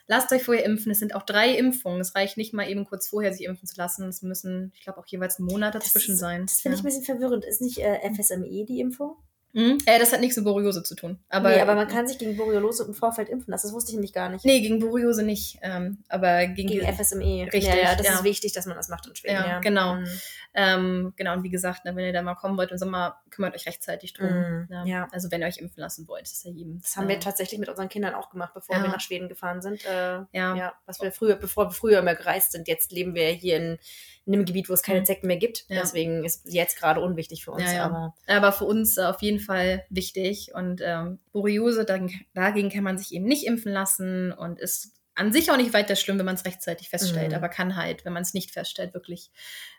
[0.10, 0.91] lasst euch vorher impfen.
[0.91, 2.01] Es sind auch drei Impfungen.
[2.01, 4.10] Es reicht nicht mal eben kurz vorher, sich impfen zu lassen.
[4.10, 6.45] Es müssen, ich glaube, auch jeweils ein Monat dazwischen das, sein.
[6.47, 6.80] Das finde ja.
[6.80, 7.45] ich ein bisschen verwirrend.
[7.45, 9.16] Ist nicht äh, FSME die Impfung?
[9.53, 9.79] Mhm.
[9.85, 11.17] Äh, das hat nichts mit Borreliose zu tun.
[11.29, 13.67] Aber, nee, aber man kann sich gegen Borreliose im Vorfeld impfen lassen.
[13.67, 14.45] Das wusste ich nämlich gar nicht.
[14.45, 15.57] Nee, gegen Borreliose nicht.
[15.61, 17.45] Ähm, aber gegen, gegen FSME.
[17.45, 17.65] Richtig.
[17.65, 18.13] Ja, ja das ja.
[18.13, 19.35] ist wichtig, dass man das macht in Schweden.
[19.35, 19.59] Ja, ja.
[19.59, 19.95] genau.
[19.95, 20.07] Mhm.
[20.53, 23.55] Ähm, genau, und wie gesagt, ne, wenn ihr da mal kommen wollt im Sommer, kümmert
[23.55, 24.29] euch rechtzeitig drum.
[24.29, 24.67] Mhm.
[24.69, 24.85] Ja.
[24.85, 25.07] ja.
[25.11, 26.81] Also wenn ihr euch impfen lassen wollt, ist ja jedem.
[26.81, 29.83] Das haben wir tatsächlich mit unseren Kindern auch gemacht, bevor wir nach Schweden gefahren sind.
[29.85, 30.73] Äh, ja.
[30.85, 32.67] Was wir früher, bevor wir früher immer gereist sind.
[32.67, 33.79] Jetzt leben wir hier in
[34.29, 35.67] in einem Gebiet, wo es keine Zecken mehr gibt.
[35.71, 37.67] Deswegen ist jetzt gerade unwichtig für uns.
[37.73, 39.48] Aber, aber für uns auf jeden Fall
[39.89, 40.51] wichtig.
[40.53, 45.51] Und ähm, Borreliose, dagegen kann man sich eben nicht impfen lassen und ist an sich
[45.51, 47.35] auch nicht weiter schlimm, wenn man es rechtzeitig feststellt, mhm.
[47.35, 49.31] aber kann halt, wenn man es nicht feststellt, wirklich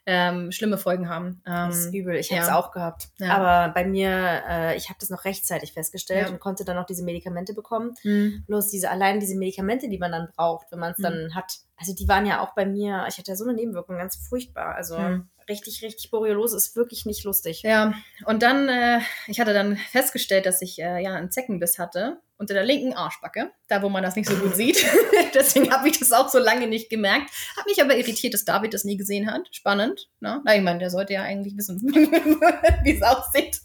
[0.05, 1.43] ähm, schlimme Folgen haben.
[1.47, 2.15] Ähm, das ist übel.
[2.17, 3.09] Ich habe es auch gehabt.
[3.19, 3.39] Ja.
[3.39, 6.33] Aber bei mir, äh, ich habe das noch rechtzeitig festgestellt ja.
[6.33, 7.95] und konnte dann auch diese Medikamente bekommen.
[8.05, 8.45] Mhm.
[8.49, 11.05] Bloß diese allein diese Medikamente, die man dann braucht, wenn man es mhm.
[11.05, 13.97] dann hat, also die waren ja auch bei mir, ich hatte ja so eine Nebenwirkung,
[13.97, 14.75] ganz furchtbar.
[14.75, 17.63] Also mhm richtig, richtig Borreliose ist wirklich nicht lustig.
[17.63, 17.93] Ja,
[18.25, 22.55] und dann, äh, ich hatte dann festgestellt, dass ich äh, ja einen Zeckenbiss hatte unter
[22.55, 24.83] der linken Arschbacke, da wo man das nicht so gut sieht.
[25.35, 27.31] Deswegen habe ich das auch so lange nicht gemerkt.
[27.55, 29.47] Hat mich aber irritiert, dass David das nie gesehen hat.
[29.53, 30.09] Spannend.
[30.21, 30.41] Ne?
[30.43, 31.83] Na, ich meine, der sollte ja eigentlich wissen,
[32.83, 33.61] wie es aussieht.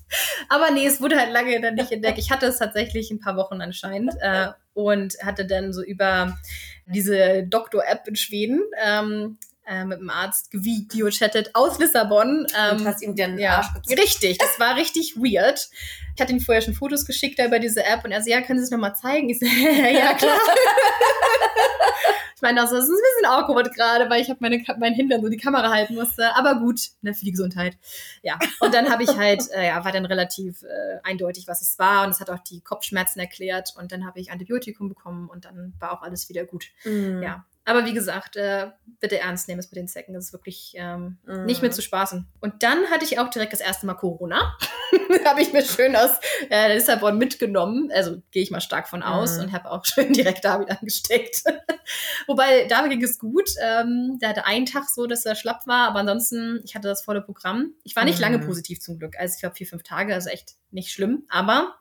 [0.50, 2.18] Aber nee, es wurde halt lange dann nicht entdeckt.
[2.18, 6.38] Ich hatte es tatsächlich ein paar Wochen anscheinend äh, und hatte dann so über
[6.86, 9.38] diese Doktor-App in Schweden ähm,
[9.68, 12.48] äh, mit dem Arzt gevideochattet aus Lissabon.
[12.58, 15.70] Ähm, und hast ihm dann ja, Arsch Richtig, das war richtig weird.
[16.16, 18.60] Ich hatte ihm vorher schon Fotos geschickt über diese App und er so, ja, können
[18.60, 19.30] Sie es nochmal zeigen?
[19.30, 20.38] Ich so, ja, klar.
[22.36, 25.22] ich meine, also, das ist ein bisschen awkward gerade, weil ich habe meine, mein Hintern
[25.22, 26.36] so die Kamera halten musste.
[26.36, 27.78] Aber gut, ne, für die Gesundheit.
[28.22, 28.38] Ja.
[28.60, 32.06] Und dann habe ich halt, äh, ja, war dann relativ äh, eindeutig, was es war.
[32.06, 33.74] Und es hat auch die Kopfschmerzen erklärt.
[33.78, 36.66] Und dann habe ich Antibiotikum bekommen und dann war auch alles wieder gut.
[36.84, 37.24] Mm.
[37.24, 37.46] Ja.
[37.66, 38.68] Aber wie gesagt, äh,
[39.00, 40.14] bitte ernst nehmen es mit den Zecken.
[40.14, 41.46] Das ist wirklich ähm, mm.
[41.46, 42.28] nicht mit zu spaßen.
[42.40, 44.56] Und dann hatte ich auch direkt das erste Mal Corona.
[45.26, 46.12] habe ich mir schön aus
[46.52, 47.92] äh, Lissabon mitgenommen.
[47.92, 49.42] Also gehe ich mal stark von aus mm.
[49.42, 51.44] und habe auch schön direkt David angesteckt.
[52.28, 53.50] Wobei David ging es gut.
[53.60, 57.04] Ähm, der hatte einen Tag so, dass er schlapp war, aber ansonsten, ich hatte das
[57.04, 57.74] volle Programm.
[57.84, 58.22] Ich war nicht mm.
[58.22, 59.18] lange positiv zum Glück.
[59.18, 61.24] Also ich glaube vier, fünf Tage, also echt nicht schlimm.
[61.30, 61.76] Aber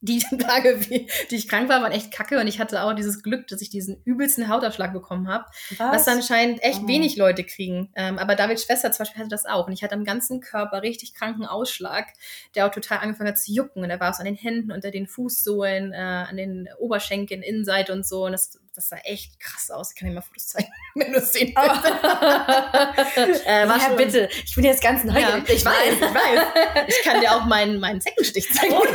[0.00, 3.48] die Tage, die ich krank war, waren echt kacke und ich hatte auch dieses Glück,
[3.48, 5.44] dass ich diesen übelsten Hautausschlag bekommen habe,
[5.76, 6.06] was?
[6.06, 6.88] was anscheinend echt oh.
[6.88, 7.90] wenig Leute kriegen.
[7.96, 10.82] Ähm, aber Davids Schwester zum Beispiel hatte das auch und ich hatte am ganzen Körper
[10.82, 12.06] richtig kranken Ausschlag,
[12.54, 14.90] der auch total angefangen hat zu jucken und da war es an den Händen, unter
[14.90, 19.72] den Fußsohlen, äh, an den Oberschenkeln, Innenseite und so und das, das sah echt krass
[19.72, 19.90] aus.
[19.90, 21.84] Ich kann dir mal Fotos zeigen, wenn du es sehen willst.
[23.46, 24.28] äh, ja, bitte.
[24.44, 25.18] Ich bin jetzt ganz neu.
[25.18, 26.86] Ja, ich weiß, ich weiß.
[26.86, 28.74] Ich kann dir auch meinen, meinen Zeckenstich zeigen.
[28.74, 28.92] Oh, ja.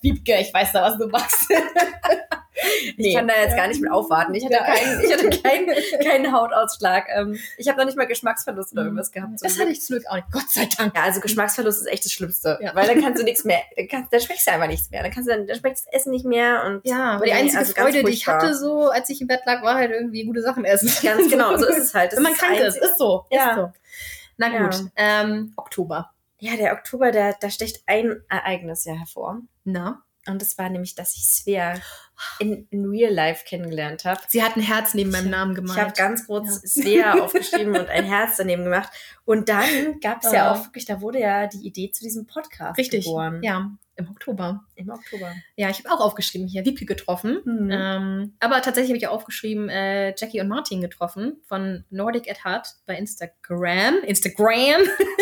[0.00, 1.46] Wiebke, ich weiß da, was du machst.
[2.96, 4.34] Ich kann da jetzt gar nicht mit aufwarten.
[4.34, 7.06] Ich hatte, keinen, ich hatte keinen, keinen Hautausschlag.
[7.14, 9.32] Ähm, ich habe noch nicht mal Geschmacksverlust oder irgendwas gehabt.
[9.40, 10.30] Das hatte ich zum Glück auch nicht.
[10.30, 10.96] Gott sei Dank.
[10.96, 12.58] Ja, also Geschmacksverlust ist echt das Schlimmste.
[12.62, 12.74] Ja.
[12.74, 15.02] Weil dann kannst du nichts mehr, dann, kannst, dann schmeckst du einfach nichts mehr.
[15.02, 16.64] Dann kannst du dann, dann schmeckt das Essen nicht mehr.
[16.64, 19.40] Und ja, aber die einzige also Freude, die ich hatte, so als ich im Bett
[19.46, 20.90] lag, war halt irgendwie gute Sachen essen.
[21.02, 22.12] Ganz genau, so ist es halt.
[22.12, 23.26] Das Wenn man krank ist, ist so.
[23.30, 23.50] Ja.
[23.50, 23.72] Ist so.
[24.36, 24.90] Na gut, ja.
[24.96, 26.10] ähm, Oktober.
[26.38, 29.42] Ja, der Oktober, da, da stecht ein Ereignis ja hervor.
[29.64, 30.02] Na?
[30.26, 31.74] Und das war nämlich, dass ich Svea
[32.38, 34.20] in, in Real Life kennengelernt habe.
[34.28, 35.76] Sie hat ein Herz neben meinem Namen gemacht.
[35.76, 36.82] Ich habe ganz kurz ja.
[36.82, 38.90] Svea aufgeschrieben und ein Herz daneben gemacht.
[39.24, 42.78] Und dann gab es ja auch wirklich, da wurde ja die Idee zu diesem Podcast
[42.78, 43.40] Richtig, geboren.
[43.42, 43.70] ja.
[44.00, 44.64] Im Oktober.
[44.76, 45.34] Im Oktober.
[45.56, 47.40] Ja, ich habe auch aufgeschrieben, hier Wiebke getroffen.
[47.44, 47.70] Mhm.
[47.70, 52.42] Ähm, aber tatsächlich habe ich auch aufgeschrieben, äh, Jackie und Martin getroffen von Nordic at
[52.42, 53.96] Heart bei Instagram.
[54.06, 54.80] Instagram.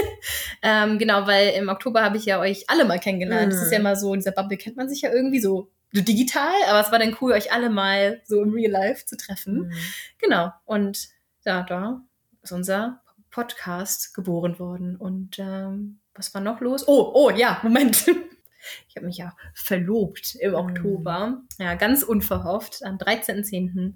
[0.63, 3.49] ähm, genau, weil im Oktober habe ich ja euch alle mal kennengelernt.
[3.49, 3.51] Mhm.
[3.51, 6.55] Das ist ja immer so, in dieser Bubble kennt man sich ja irgendwie so digital,
[6.69, 9.69] aber es war dann cool, euch alle mal so im Real Life zu treffen.
[9.69, 9.73] Mhm.
[10.19, 10.53] Genau.
[10.65, 11.09] Und
[11.45, 12.03] ja, da
[12.43, 14.97] ist unser Podcast geboren worden.
[14.97, 16.87] Und ähm, was war noch los?
[16.87, 18.07] Oh, oh, ja, Moment.
[18.89, 20.57] Ich habe mich ja verlobt im mhm.
[20.57, 21.43] Oktober.
[21.59, 23.95] Ja, ganz unverhofft, am 13.10.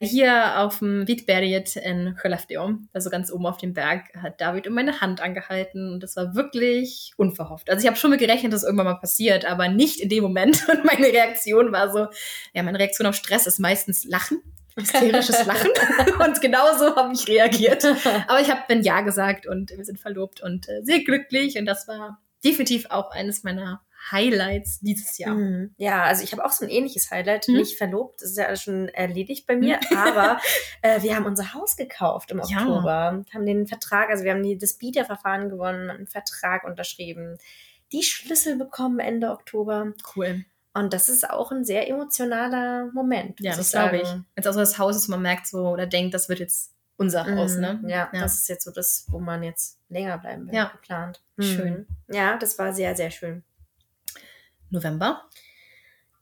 [0.00, 4.74] Hier auf dem Vitberget in Skellefteå, also ganz oben auf dem Berg, hat David um
[4.74, 7.68] meine Hand angehalten und das war wirklich unverhofft.
[7.68, 10.66] Also ich habe schon mit gerechnet, dass irgendwann mal passiert, aber nicht in dem Moment.
[10.70, 12.06] Und meine Reaktion war so,
[12.54, 14.42] ja, meine Reaktion auf Stress ist meistens Lachen
[14.76, 15.70] hysterisches Lachen.
[16.24, 17.84] und genauso habe ich reagiert.
[18.28, 21.58] Aber ich habe dann Ja gesagt und wir sind verlobt und äh, sehr glücklich.
[21.58, 25.34] Und das war definitiv auch eines meiner Highlights dieses Jahr.
[25.34, 25.74] Mhm.
[25.76, 27.48] Ja, also ich habe auch so ein ähnliches Highlight.
[27.48, 27.56] Mhm.
[27.56, 29.96] Nicht verlobt, das ist ja schon erledigt bei mir, mhm.
[29.96, 30.40] aber
[30.82, 33.34] äh, wir haben unser Haus gekauft im Oktober, ja.
[33.34, 37.38] haben den Vertrag, also wir haben die, das Bieterverfahren gewonnen, einen Vertrag unterschrieben,
[37.92, 39.92] die Schlüssel bekommen Ende Oktober.
[40.14, 40.44] Cool.
[40.72, 43.40] Und das ist auch ein sehr emotionaler Moment.
[43.40, 44.08] Ja, das glaube ich.
[44.36, 47.24] Jetzt auch so das Haus ist, man merkt so oder denkt, das wird jetzt unser
[47.34, 47.60] Haus, mhm.
[47.60, 47.80] ne?
[47.86, 50.66] Ja, ja, das ist jetzt so das, wo man jetzt länger bleiben will, ja.
[50.68, 51.22] geplant.
[51.38, 51.86] Schön.
[52.06, 52.14] Mhm.
[52.14, 53.42] Ja, das war sehr, sehr schön.
[54.70, 55.28] November?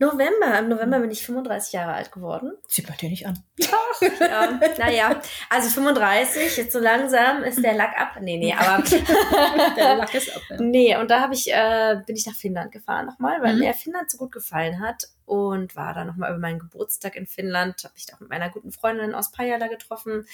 [0.01, 0.59] November.
[0.61, 2.53] Im November bin ich 35 Jahre alt geworden.
[2.69, 3.43] Sieht man dir nicht an.
[3.59, 4.61] Ja.
[4.79, 5.21] naja,
[5.51, 8.17] also 35, jetzt so langsam ist der Lack ab.
[8.21, 8.85] Nee, nee, aber.
[9.77, 10.57] der Lack ist ab, ja.
[10.61, 13.61] Nee, und da ich, äh, bin ich nach Finnland gefahren nochmal, weil mhm.
[13.61, 17.83] mir Finnland so gut gefallen hat und war da nochmal über meinen Geburtstag in Finnland.
[17.83, 20.27] Habe ich da auch mit meiner guten Freundin aus Pajala getroffen.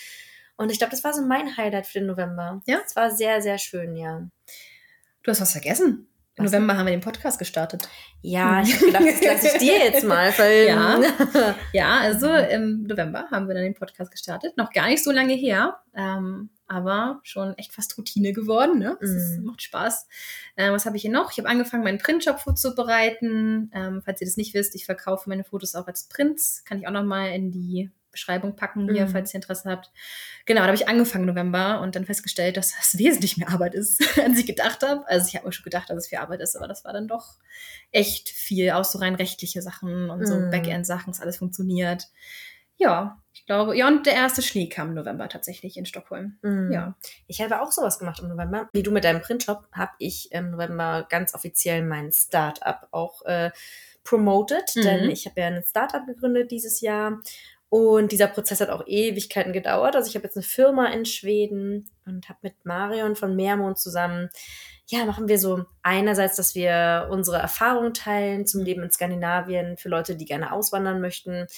[0.57, 2.61] Und ich glaube, das war so mein Highlight für den November.
[2.67, 2.81] Ja.
[2.85, 4.29] Es war sehr, sehr schön, ja.
[5.23, 6.07] Du hast was vergessen.
[6.37, 7.89] Im November haben wir den Podcast gestartet.
[8.21, 11.05] Ja, ich habe gedacht, das lasse ich dir jetzt mal filmen.
[11.05, 11.55] Ja.
[11.73, 14.57] ja, also im November haben wir dann den Podcast gestartet.
[14.57, 18.81] Noch gar nicht so lange her, ähm, aber schon echt fast Routine geworden.
[18.81, 18.97] Ne?
[19.01, 19.45] Das ist, mm.
[19.45, 20.09] macht Spaß.
[20.57, 21.31] Äh, was habe ich hier noch?
[21.31, 23.71] Ich habe angefangen, meinen Printjob vorzubereiten.
[23.73, 26.65] Ähm, falls ihr das nicht wisst, ich verkaufe meine Fotos auch als Prints.
[26.65, 29.11] Kann ich auch noch mal in die Beschreibung packen hier, mhm.
[29.11, 29.91] falls ihr Interesse habt.
[30.47, 34.03] Genau, da habe ich angefangen November und dann festgestellt, dass das wesentlich mehr Arbeit ist,
[34.19, 35.07] als ich gedacht habe.
[35.07, 37.09] Also ich habe mir schon gedacht, dass es viel Arbeit ist, aber das war dann
[37.09, 37.35] doch
[37.93, 40.51] echt viel, auch so rein rechtliche Sachen und so mhm.
[40.51, 42.09] Backend-Sachen, dass alles funktioniert.
[42.77, 46.39] Ja, ich glaube, ja, und der erste Schnee kam im November tatsächlich in Stockholm.
[46.43, 46.73] Mhm.
[46.73, 46.97] Ja.
[47.27, 48.69] Ich habe auch sowas gemacht im November.
[48.73, 53.51] Wie du mit deinem Printshop, habe ich im November ganz offiziell mein Startup auch äh,
[54.03, 54.83] promoted, mhm.
[54.83, 57.21] denn ich habe ja ein Startup gegründet dieses Jahr
[57.75, 59.97] und dieser Prozess hat auch Ewigkeiten gedauert.
[59.97, 64.31] Also ich habe jetzt eine Firma in Schweden und habe mit Marion von Meermond zusammen,
[64.87, 69.89] ja, machen wir so einerseits, dass wir unsere Erfahrungen teilen zum Leben in Skandinavien für
[69.89, 71.49] Leute, die gerne auswandern möchten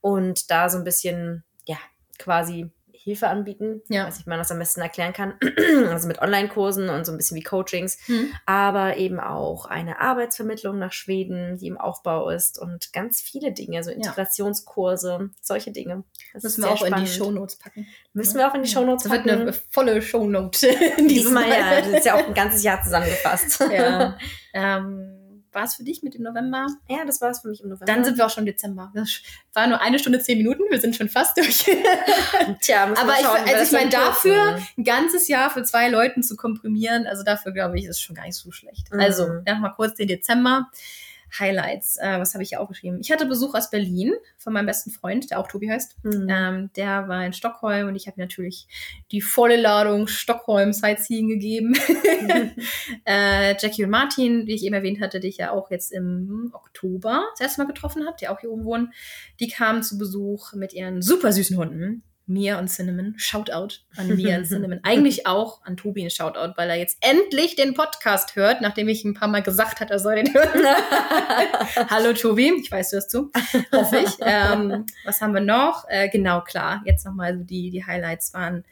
[0.00, 1.78] und da so ein bisschen, ja,
[2.18, 2.72] quasi
[3.02, 4.06] Hilfe anbieten, ja.
[4.06, 5.34] weiß ich mal das am besten erklären kann.
[5.90, 8.30] also mit Online-Kursen und so ein bisschen wie Coachings, mhm.
[8.44, 13.82] aber eben auch eine Arbeitsvermittlung nach Schweden, die im Aufbau ist und ganz viele Dinge,
[13.82, 15.28] so Integrationskurse, ja.
[15.40, 16.04] solche Dinge.
[16.34, 16.98] Das müssen wir auch spannend.
[16.98, 17.86] in die Shownotes packen.
[18.12, 19.28] Müssen wir auch in die Shownotes packen.
[19.28, 20.68] Das wird eine volle Shownote.
[20.98, 21.80] Diesmal, ja.
[21.80, 23.64] Das ist ja auch ein ganzes Jahr zusammengefasst.
[23.70, 24.16] Ja.
[24.52, 25.19] ähm,
[25.52, 26.66] war es für dich mit dem November?
[26.88, 27.86] Ja, das war es für mich im November.
[27.86, 28.92] Dann sind wir auch schon im Dezember.
[28.94, 29.20] Das
[29.52, 30.62] war nur eine Stunde, zehn Minuten.
[30.70, 31.58] Wir sind schon fast durch.
[32.60, 37.06] Tja, aber ich, also ich meine, dafür ein ganzes Jahr für zwei Leuten zu komprimieren,
[37.06, 38.92] also dafür glaube ich, ist schon gar nicht so schlecht.
[38.92, 39.00] Mhm.
[39.00, 40.70] Also, ja, mal kurz den Dezember.
[41.38, 41.96] Highlights.
[41.96, 43.00] Äh, was habe ich hier aufgeschrieben?
[43.00, 45.96] Ich hatte Besuch aus Berlin von meinem besten Freund, der auch Tobi heißt.
[46.02, 46.26] Mhm.
[46.28, 48.66] Ähm, der war in Stockholm und ich habe natürlich
[49.12, 51.68] die volle Ladung Stockholm Sightseeing gegeben.
[51.70, 52.52] Mhm.
[53.04, 56.50] äh, Jackie und Martin, wie ich eben erwähnt hatte, die ich ja auch jetzt im
[56.52, 58.92] Oktober das erste Mal getroffen habe, die auch hier oben wohnen,
[59.38, 62.02] die kamen zu Besuch mit ihren super süßen Hunden.
[62.30, 63.14] Mia und Cinnamon.
[63.16, 64.80] Shoutout an Mia und Cinnamon.
[64.84, 69.04] Eigentlich auch an Tobi ein Shoutout, weil er jetzt endlich den Podcast hört, nachdem ich
[69.04, 70.48] ein paar Mal gesagt hatte, er soll den hören.
[71.90, 73.30] Hallo Tobi, ich weiß, du hörst zu.
[73.72, 74.16] Hoffe ich.
[74.20, 75.84] Ähm, was haben wir noch?
[75.88, 76.82] Äh, genau, klar.
[76.84, 78.64] Jetzt nochmal so die, die Highlights waren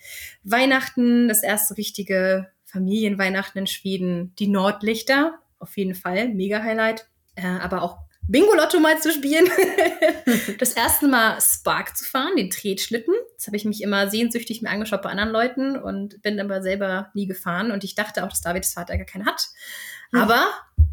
[0.45, 5.35] Weihnachten, das erste richtige Familienweihnachten in Schweden, die Nordlichter.
[5.59, 7.09] Auf jeden Fall, mega Highlight.
[7.35, 7.99] Äh, aber auch
[8.29, 9.49] Bingo-Lotto mal zu spielen.
[10.59, 13.15] das erste Mal Spark zu fahren, den Tretschlitten.
[13.37, 17.11] Das habe ich mich immer sehnsüchtig mir angeschaut bei anderen Leuten und bin aber selber
[17.15, 17.71] nie gefahren.
[17.71, 19.49] Und ich dachte auch, dass Davids Vater gar keinen hat.
[20.11, 20.21] Hm.
[20.21, 20.47] Aber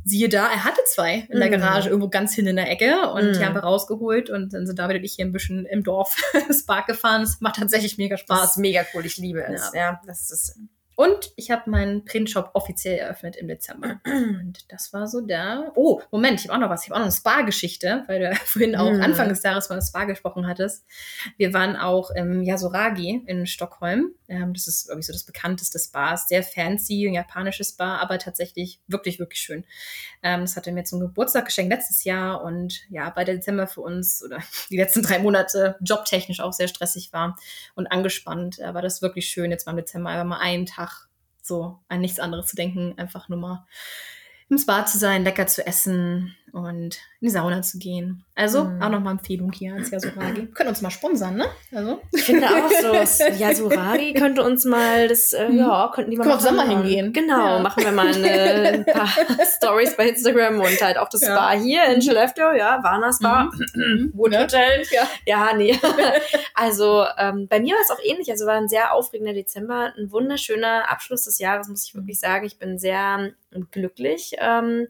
[0.05, 1.59] siehe da, er hatte zwei in der hm.
[1.59, 3.09] Garage, irgendwo ganz hinten in der Ecke.
[3.09, 3.45] Und die hm.
[3.45, 6.15] haben wir rausgeholt und dann sind David und ich hier ein bisschen im Dorf
[6.51, 7.23] Spark gefahren.
[7.23, 8.41] Es macht tatsächlich mega Spaß.
[8.41, 9.71] Das ist mega cool, ich liebe es.
[9.73, 10.57] Ja, ja das ist
[10.95, 13.99] und ich habe meinen Printshop offiziell eröffnet im Dezember.
[14.05, 15.71] Und das war so da.
[15.75, 16.83] Oh, Moment, ich habe auch noch was.
[16.83, 19.01] Ich habe auch noch eine Spa-Geschichte, weil du vorhin auch mm.
[19.01, 20.85] Anfang des Jahres von Spa gesprochen hattest.
[21.37, 24.11] Wir waren auch im Yasuragi in Stockholm.
[24.28, 26.17] Ähm, das ist, ich, so das bekannteste Spa.
[26.17, 29.65] Sehr fancy, ein japanisches Spa, aber tatsächlich wirklich, wirklich schön.
[30.23, 32.43] Ähm, das hatte mir zum Geburtstag geschenkt letztes Jahr.
[32.43, 36.67] Und ja, bei der Dezember für uns oder die letzten drei Monate jobtechnisch auch sehr
[36.67, 37.38] stressig war
[37.76, 41.07] und angespannt, äh, war das wirklich schön, jetzt mal im Dezember einfach mal einen Tag
[41.41, 43.65] so an nichts anderes zu denken, einfach nur mal
[44.49, 48.23] im Spa zu sein, lecker zu essen und in die Sauna zu gehen.
[48.33, 48.81] Also mm.
[48.81, 50.47] auch nochmal Empfehlung hier als Yasuragi.
[50.53, 51.45] Können uns mal sponsern, ne?
[51.73, 52.01] Also.
[52.13, 55.57] Ich finde auch so, Yasuragi könnte uns mal das, äh, mhm.
[55.57, 57.11] ja, könnten die mal Können Sommer hingehen.
[57.11, 57.59] Genau, ja.
[57.59, 59.09] machen wir mal eine, ein paar
[59.57, 61.35] Stories bei Instagram und halt auch das ja.
[61.35, 64.11] Spa hier in Skellefteå, ja, Warner Spa, mhm.
[64.15, 64.83] Wood Hotel.
[64.91, 65.09] Ja.
[65.25, 65.77] ja, nee.
[66.55, 68.31] also ähm, bei mir war es auch ähnlich.
[68.31, 72.45] Also war ein sehr aufregender Dezember, ein wunderschöner Abschluss des Jahres, muss ich wirklich sagen.
[72.45, 73.31] Ich bin sehr
[73.71, 74.35] glücklich.
[74.39, 74.87] Ähm,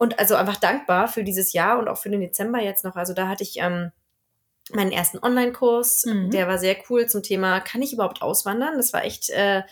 [0.00, 2.96] und also einfach dankbar für dieses Jahr und auch für den Dezember jetzt noch.
[2.96, 3.92] Also da hatte ich ähm,
[4.72, 6.30] meinen ersten Online-Kurs, mhm.
[6.30, 8.78] der war sehr cool zum Thema, kann ich überhaupt auswandern?
[8.78, 9.62] Das war echt äh,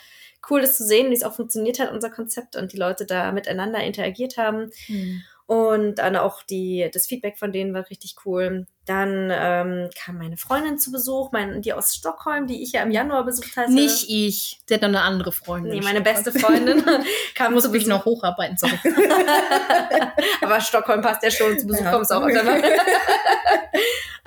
[0.51, 3.33] cool, das zu sehen, wie es auch funktioniert hat, unser Konzept und die Leute da
[3.33, 4.71] miteinander interagiert haben.
[4.89, 5.23] Mhm.
[5.49, 8.67] Und dann auch die, das Feedback von denen war richtig cool.
[8.85, 12.91] Dann ähm, kam meine Freundin zu Besuch, mein, die aus Stockholm, die ich ja im
[12.91, 13.73] Januar besucht hatte.
[13.73, 15.73] Nicht ich, der hat noch eine andere Freundin.
[15.73, 16.85] Nee, meine beste Freundin
[17.35, 18.79] kam muss zu mich noch hocharbeiten, sorry.
[20.43, 21.93] Aber Stockholm passt ja schon, zu Besuch ja.
[21.93, 22.63] kommst auch öfter mal.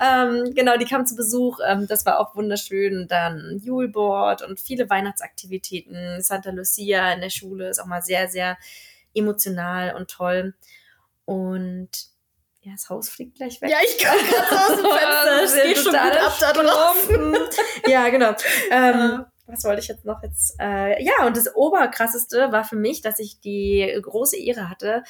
[0.00, 3.06] ähm, genau, die kam zu Besuch, ähm, das war auch wunderschön.
[3.06, 6.20] Dann Juleboard und viele Weihnachtsaktivitäten.
[6.20, 8.58] Santa Lucia in der Schule ist auch mal sehr, sehr
[9.14, 10.54] emotional und toll.
[11.32, 11.88] Und
[12.60, 13.70] ja, das Haus fliegt gleich weg.
[13.70, 15.40] Ja, ich kann gerade aus dem Fenster.
[15.40, 17.36] Das geht schon gut ab da draußen.
[17.86, 18.34] ja, genau.
[18.70, 20.56] Ähm, was wollte ich jetzt noch jetzt?
[20.60, 25.04] Äh, ja, und das Oberkrasseste war für mich, dass ich die große Ehre hatte.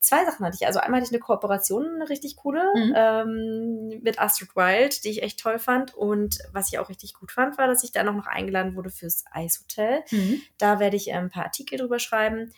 [0.00, 0.66] Zwei Sachen hatte ich.
[0.66, 2.94] Also einmal hatte ich eine Kooperation, eine richtig coole, mhm.
[2.96, 5.94] ähm, mit Astrid Wild, die ich echt toll fand.
[5.94, 9.24] Und was ich auch richtig gut fand, war, dass ich da noch eingeladen wurde fürs
[9.30, 10.02] Eishotel.
[10.10, 10.42] Mhm.
[10.58, 12.52] Da werde ich äh, ein paar Artikel drüber schreiben.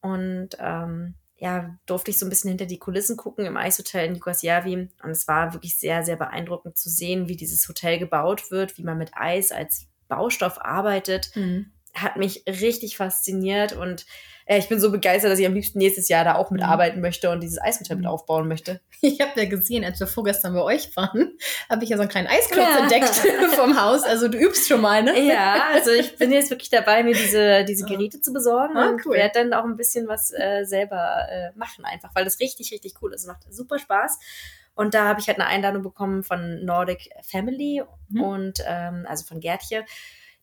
[0.00, 1.14] Und ähm,
[1.44, 4.88] ja, durfte ich so ein bisschen hinter die Kulissen gucken im Eishotel in Nikosjavi.
[5.02, 8.82] Und es war wirklich sehr, sehr beeindruckend zu sehen, wie dieses Hotel gebaut wird, wie
[8.82, 11.36] man mit Eis als Baustoff arbeitet.
[11.36, 11.70] Mhm.
[11.94, 14.06] Hat mich richtig fasziniert und
[14.46, 16.56] äh, ich bin so begeistert, dass ich am liebsten nächstes Jahr da auch mhm.
[16.56, 18.10] mitarbeiten möchte und dieses Eishotel mit mhm.
[18.10, 18.80] aufbauen möchte.
[19.04, 21.36] Ich habe ja gesehen, als wir vorgestern bei euch waren,
[21.68, 22.78] habe ich ja so einen kleinen Eisklotz ja.
[22.84, 23.14] entdeckt
[23.54, 24.02] vom Haus.
[24.02, 25.20] Also du übst schon mal, ne?
[25.20, 29.04] Ja, also ich bin jetzt wirklich dabei, mir diese, diese Geräte zu besorgen ah, und
[29.04, 32.94] werde dann auch ein bisschen was äh, selber äh, machen einfach, weil das richtig, richtig
[33.02, 33.22] cool ist.
[33.22, 34.18] Es macht super Spaß.
[34.74, 38.22] Und da habe ich halt eine Einladung bekommen von Nordic Family mhm.
[38.22, 39.84] und ähm, also von Gertje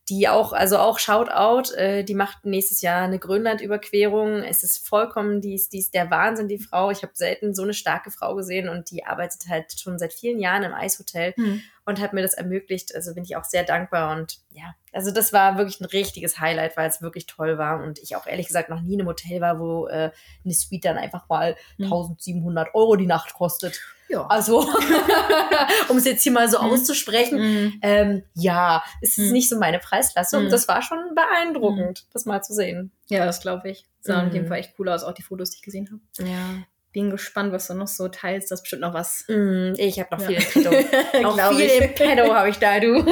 [0.08, 4.42] die auch, also auch Shoutout, äh, die macht nächstes Jahr eine Grönland-Überquerung.
[4.42, 6.90] Es ist vollkommen, die ist, die ist der Wahnsinn, die Frau.
[6.90, 10.40] Ich habe selten so eine starke Frau gesehen und die arbeitet halt schon seit vielen
[10.40, 11.62] Jahren im Eishotel hm.
[11.84, 12.92] und hat mir das ermöglicht.
[12.96, 16.76] Also bin ich auch sehr dankbar und ja, also das war wirklich ein richtiges Highlight,
[16.76, 19.40] weil es wirklich toll war und ich auch ehrlich gesagt noch nie in einem Hotel
[19.40, 20.10] war, wo äh,
[20.44, 21.84] eine Suite dann einfach mal hm.
[21.84, 23.80] 1700 Euro die Nacht kostet.
[24.12, 24.26] Ja.
[24.26, 24.60] Also,
[25.88, 26.70] um es jetzt hier mal so mhm.
[26.70, 27.78] auszusprechen, mhm.
[27.80, 29.32] ähm, ja, es ist mhm.
[29.32, 30.36] nicht so meine Preisklasse.
[30.36, 30.50] Und mhm.
[30.50, 32.10] das war schon beeindruckend, mhm.
[32.12, 32.92] das mal zu sehen.
[33.08, 33.86] Ja, das glaube ich.
[34.00, 36.28] Sah auf jeden Fall echt cool aus, auch die Fotos, die ich gesehen habe.
[36.28, 38.50] Ja bin gespannt, was du noch so teilst.
[38.50, 39.24] Das ist bestimmt noch was.
[39.28, 40.40] Mm, ich habe noch ja.
[40.40, 41.22] viel im Pedo.
[41.22, 43.04] noch viel im Pedo habe ich da, du.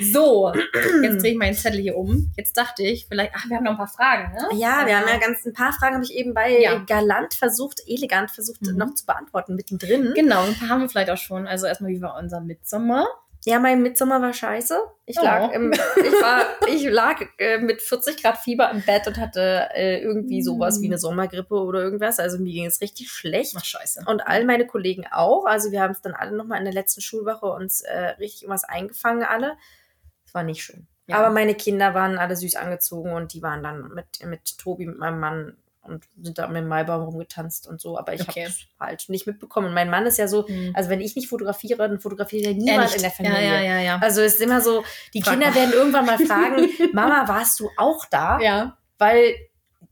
[0.12, 0.52] so,
[1.02, 2.32] jetzt drehe ich meinen Zettel hier um.
[2.36, 4.58] Jetzt dachte ich, vielleicht, ach, wir haben noch ein paar Fragen, ne?
[4.58, 6.78] Ja, wir haben ja ganz ein paar Fragen, habe ich eben bei ja.
[6.78, 8.76] galant versucht, elegant versucht mhm.
[8.76, 10.12] noch zu beantworten, mittendrin.
[10.14, 11.46] Genau, ein paar haben wir vielleicht auch schon.
[11.46, 13.06] Also erstmal, wie war unser Mitsommer?
[13.44, 14.78] Ja, mein Mitsommer war scheiße.
[15.06, 15.22] Ich oh.
[15.22, 19.68] lag, im, ich war, ich lag äh, mit 40 Grad Fieber im Bett und hatte
[19.74, 20.98] äh, irgendwie sowas wie eine mm.
[20.98, 22.18] Sommergrippe oder irgendwas.
[22.18, 23.54] Also mir ging es richtig schlecht.
[23.56, 24.04] Ach, scheiße.
[24.06, 25.46] Und all meine Kollegen auch.
[25.46, 28.64] Also wir haben es dann alle nochmal in der letzten Schulwoche uns äh, richtig irgendwas
[28.64, 29.56] eingefangen alle.
[30.26, 30.86] Es war nicht schön.
[31.06, 31.16] Ja.
[31.16, 34.98] Aber meine Kinder waren alle süß angezogen und die waren dann mit, mit Tobi, mit
[34.98, 35.56] meinem Mann
[35.88, 38.44] und sind da um den Maibaum rumgetanzt und so, aber ich okay.
[38.44, 39.68] habe halt nicht mitbekommen.
[39.68, 40.72] Und mein Mann ist ja so, mhm.
[40.74, 43.42] also wenn ich nicht fotografiere, dann fotografiert ja niemand in der Familie.
[43.42, 44.84] Ja, ja, ja, also es ist immer so,
[45.14, 45.54] die Frag Kinder mal.
[45.56, 48.40] werden irgendwann mal fragen, Mama, warst du auch da?
[48.40, 48.76] Ja.
[48.98, 49.34] Weil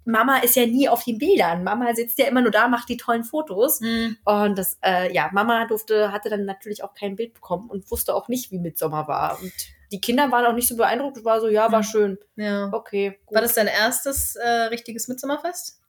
[0.06, 1.64] Mama ist ja nie auf den Bildern.
[1.64, 3.80] Mama sitzt ja immer nur da, macht die tollen Fotos.
[3.80, 4.16] Mhm.
[4.24, 8.14] Und das, äh, ja, Mama durfte, hatte dann natürlich auch kein Bild bekommen und wusste
[8.14, 9.38] auch nicht, wie Mitsommer war.
[9.40, 9.52] Und
[9.90, 11.24] die Kinder waren auch nicht so beeindruckt.
[11.24, 11.84] War so, ja, war mhm.
[11.84, 12.18] schön.
[12.36, 12.70] Ja.
[12.72, 13.18] Okay.
[13.26, 13.34] Gut.
[13.34, 15.80] War das dein erstes äh, richtiges Mitsommerfest?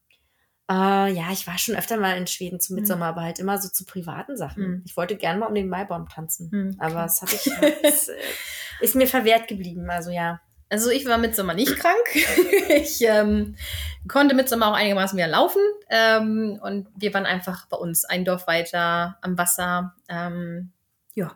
[0.69, 3.17] Uh, ja, ich war schon öfter mal in Schweden zu Mitsommer, mhm.
[3.17, 4.63] aber halt immer so zu privaten Sachen.
[4.63, 4.83] Mhm.
[4.85, 7.49] Ich wollte gerne mal um den Maibaum tanzen, mhm, aber das habe ich,
[7.81, 8.17] das, äh,
[8.81, 9.89] ist mir verwehrt geblieben.
[9.89, 10.41] Also ja.
[10.69, 11.95] Also ich war Mitsommer nicht krank.
[12.69, 13.55] ich ähm,
[14.09, 15.61] konnte Mitsommer auch einigermaßen wieder laufen.
[15.89, 19.95] Ähm, und wir waren einfach bei uns ein Dorf weiter am Wasser.
[20.09, 20.73] Ähm,
[21.13, 21.31] ja,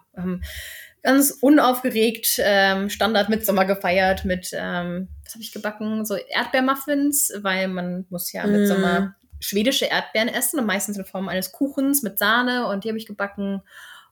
[1.02, 6.06] ganz unaufgeregt ähm, Standard Mitsommer gefeiert mit, ähm, was habe ich gebacken?
[6.06, 8.52] So Erdbeermuffins, weil man muss ja mm.
[8.52, 12.98] Mitsommer schwedische Erdbeeren essen und meistens in Form eines Kuchens mit Sahne und die habe
[12.98, 13.62] ich gebacken.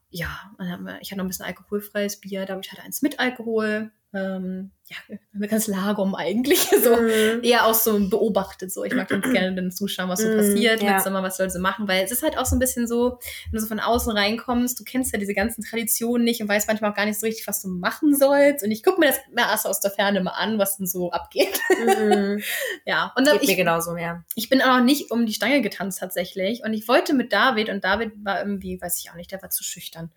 [0.10, 0.52] Ja,
[1.00, 4.72] ich hatte noch ein bisschen alkoholfreies Bier, da habe ich halt eins mit Alkohol ähm,
[4.90, 6.68] ja, ein ganz Lagom eigentlich.
[6.80, 7.44] So mm.
[7.44, 8.72] eher auch so beobachtet.
[8.72, 11.00] So, ich mag ganz gerne dann zuschauen, was so mm, passiert, ja.
[11.00, 13.20] Sommer, was Leute so machen, weil es ist halt auch so ein bisschen so,
[13.52, 16.70] wenn du so von außen reinkommst, du kennst ja diese ganzen Traditionen nicht und weißt
[16.70, 18.64] manchmal auch gar nicht so richtig, was du machen sollst.
[18.64, 21.12] Und ich gucke mir das mehr erst aus der Ferne mal an, was denn so
[21.12, 21.60] abgeht.
[21.70, 22.38] Mm.
[22.86, 24.24] ja, und dann Geht ich, mir genauso, ja.
[24.36, 26.64] Ich bin auch noch nicht um die Stange getanzt tatsächlich.
[26.64, 29.50] Und ich wollte mit David und David war irgendwie, weiß ich auch nicht, der war
[29.50, 30.12] zu schüchtern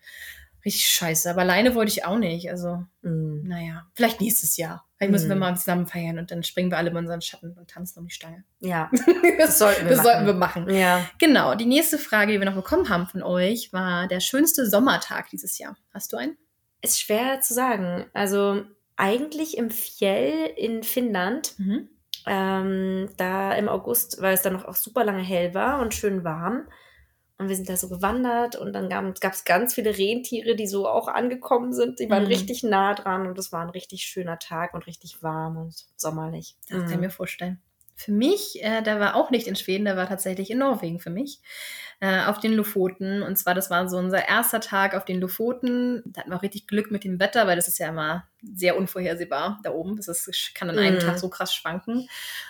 [0.65, 1.29] richtig scheiße.
[1.29, 2.49] Aber alleine wollte ich auch nicht.
[2.49, 3.47] Also, mm.
[3.47, 4.85] naja, vielleicht nächstes Jahr.
[4.97, 5.13] Vielleicht mm.
[5.13, 5.39] müssen wir mm.
[5.39, 8.13] mal zusammen feiern und dann springen wir alle in unseren Schatten und tanzen um die
[8.13, 8.43] Stange.
[8.59, 8.89] Ja,
[9.37, 10.69] das, sollten, wir, das sollten wir machen.
[10.69, 11.05] Ja.
[11.19, 11.55] Genau.
[11.55, 15.57] Die nächste Frage, die wir noch bekommen haben von euch, war der schönste Sommertag dieses
[15.57, 15.75] Jahr.
[15.93, 16.37] Hast du einen?
[16.81, 18.05] Ist schwer zu sagen.
[18.13, 18.63] Also,
[18.95, 21.57] eigentlich im Fjell in Finnland.
[21.57, 21.89] Mhm.
[22.25, 26.23] Ähm, da im August, weil es dann noch auch super lange hell war und schön
[26.23, 26.69] warm.
[27.37, 30.87] Und wir sind da so gewandert und dann gab es ganz viele Rentiere, die so
[30.87, 31.99] auch angekommen sind.
[31.99, 32.29] Die waren mhm.
[32.29, 36.55] richtig nah dran und es war ein richtig schöner Tag und richtig warm und sommerlich.
[36.69, 36.83] Das mhm.
[36.83, 37.59] kann ich mir vorstellen.
[37.95, 41.09] Für mich, äh, der war auch nicht in Schweden, der war tatsächlich in Norwegen für
[41.09, 41.39] mich,
[42.03, 43.23] äh, auf den Lofoten.
[43.23, 46.03] Und zwar, das war so unser erster Tag auf den Lofoten.
[46.05, 48.77] Da hatten wir auch richtig Glück mit dem Wetter, weil das ist ja immer sehr
[48.77, 49.95] unvorhersehbar da oben.
[49.95, 50.99] Das ist, kann an einem mm.
[50.99, 52.09] Tag so krass schwanken.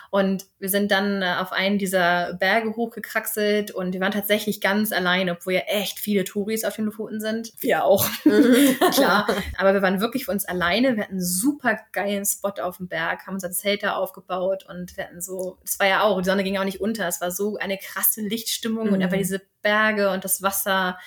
[0.09, 4.91] Und wir sind dann äh, auf einen dieser Berge hochgekraxelt und wir waren tatsächlich ganz
[4.91, 7.51] allein, obwohl ja echt viele Touris auf den Lofoten sind.
[7.59, 8.07] Wir auch.
[8.91, 9.27] Klar.
[9.57, 10.95] Aber wir waren wirklich für uns alleine.
[10.95, 14.95] Wir hatten einen super geilen Spot auf dem Berg, haben unser Zelt da aufgebaut und
[14.97, 17.07] wir hatten so, es war ja auch, die Sonne ging auch nicht unter.
[17.07, 18.93] Es war so eine krasse Lichtstimmung mm.
[18.93, 20.97] und einfach diese Berge und das Wasser.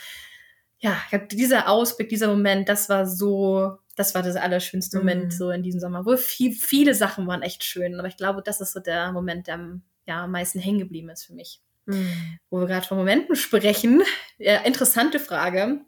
[0.78, 0.96] Ja,
[1.30, 5.30] dieser Ausblick, dieser Moment, das war so das war das allerschönste Moment mhm.
[5.30, 6.04] so in diesem Sommer.
[6.04, 9.46] Wo viel, viele Sachen waren echt schön, aber ich glaube, das ist so der Moment,
[9.46, 11.60] der ja, am meisten hängen geblieben ist für mich.
[11.86, 12.38] Mhm.
[12.50, 14.02] Wo wir gerade von Momenten sprechen,
[14.38, 15.80] ja, interessante Frage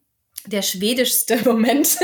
[0.46, 1.98] der schwedischste Moment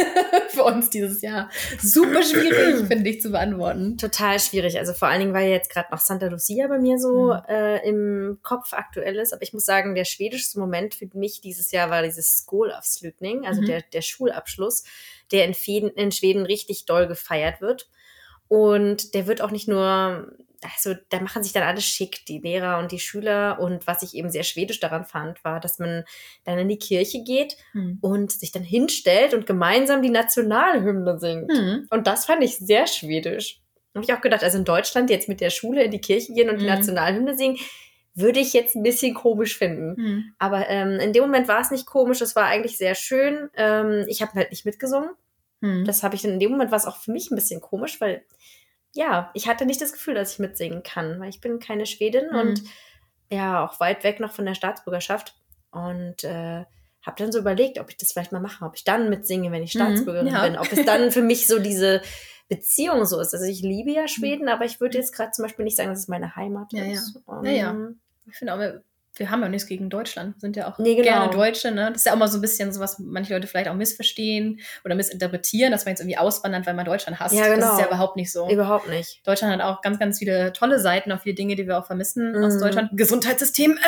[0.49, 1.51] für uns dieses Jahr.
[1.81, 3.97] Super schwierig, finde ich, zu beantworten.
[3.97, 4.79] Total schwierig.
[4.79, 7.41] Also vor allen Dingen, weil jetzt gerade noch Santa Lucia bei mir so mhm.
[7.49, 9.33] äh, im Kopf aktuell ist.
[9.33, 12.85] Aber ich muss sagen, der schwedischste Moment für mich dieses Jahr war dieses School of
[12.85, 13.67] Slutning, also mhm.
[13.67, 14.85] der, der Schulabschluss,
[15.33, 17.89] der in, Fäden, in Schweden richtig doll gefeiert wird.
[18.49, 20.33] Und der wird auch nicht nur
[20.73, 23.59] also da machen sich dann alles schick, die Lehrer und die Schüler.
[23.61, 26.05] Und was ich eben sehr schwedisch daran fand, war, dass man
[26.45, 27.99] dann in die Kirche geht hm.
[28.01, 31.53] und sich dann hinstellt und gemeinsam die Nationalhymne singt.
[31.53, 31.87] Hm.
[31.91, 33.61] Und das fand ich sehr schwedisch.
[33.95, 36.49] Habe ich auch gedacht, also in Deutschland jetzt mit der Schule in die Kirche gehen
[36.49, 36.61] und hm.
[36.61, 37.59] die Nationalhymne singen,
[38.15, 39.97] würde ich jetzt ein bisschen komisch finden.
[39.97, 40.35] Hm.
[40.39, 43.51] Aber ähm, in dem Moment war es nicht komisch, es war eigentlich sehr schön.
[43.57, 45.11] Ähm, ich habe halt nicht mitgesungen.
[45.61, 45.85] Hm.
[45.85, 48.01] Das habe ich dann in dem Moment war es auch für mich ein bisschen komisch,
[48.01, 48.25] weil
[48.95, 52.31] ja, ich hatte nicht das Gefühl, dass ich mitsingen kann, weil ich bin keine Schwedin
[52.31, 52.39] mhm.
[52.39, 52.63] und
[53.31, 55.35] ja, auch weit weg noch von der Staatsbürgerschaft.
[55.71, 56.65] Und äh,
[57.05, 59.63] habe dann so überlegt, ob ich das vielleicht mal mache, ob ich dann mitsinge, wenn
[59.63, 60.47] ich mhm, Staatsbürgerin mhm, ja.
[60.47, 62.01] bin, ob es dann für mich so diese
[62.49, 63.35] Beziehung so ist.
[63.35, 65.99] Also ich liebe ja Schweden, aber ich würde jetzt gerade zum Beispiel nicht sagen, dass
[65.99, 67.17] es meine Heimat ja, ist.
[67.27, 67.53] Ja, um, ja.
[67.53, 67.71] ja.
[67.71, 68.81] Ähm, ich finde auch,
[69.17, 71.05] wir haben ja nichts gegen Deutschland, sind ja auch nee, genau.
[71.05, 71.71] gerne Deutsche.
[71.71, 71.91] Ne?
[71.93, 74.61] Das ist ja auch mal so ein bisschen so, was manche Leute vielleicht auch missverstehen
[74.85, 77.35] oder missinterpretieren, dass man jetzt irgendwie auswandert, weil man Deutschland hasst.
[77.35, 77.61] Ja, genau.
[77.61, 78.49] Das ist ja überhaupt nicht so.
[78.51, 79.27] Überhaupt nicht.
[79.27, 82.33] Deutschland hat auch ganz, ganz viele tolle Seiten, auch viele Dinge, die wir auch vermissen
[82.33, 82.45] mm.
[82.45, 82.91] aus Deutschland.
[82.93, 83.79] Gesundheitssystem.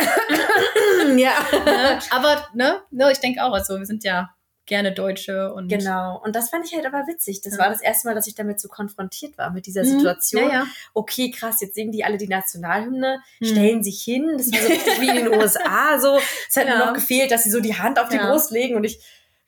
[1.17, 1.33] ja.
[1.67, 1.99] Ne?
[2.11, 4.31] Aber ne, ne, ich denke auch, also wir sind ja
[4.67, 5.69] gerne Deutsche und.
[5.69, 6.21] Genau.
[6.23, 7.41] Und das fand ich halt aber witzig.
[7.41, 7.59] Das ja.
[7.59, 9.99] war das erste Mal, dass ich damit so konfrontiert war, mit dieser mhm.
[9.99, 10.43] Situation.
[10.43, 10.67] Ja, ja.
[10.95, 13.47] Okay, krass, jetzt singen die alle die Nationalhymne, mhm.
[13.47, 14.35] stellen sich hin.
[14.37, 15.99] Das war so richtig wie in den USA.
[16.01, 16.19] So,
[16.49, 18.85] es hat nur noch gefehlt, dass sie so die Hand auf die Brust legen und
[18.85, 19.01] ich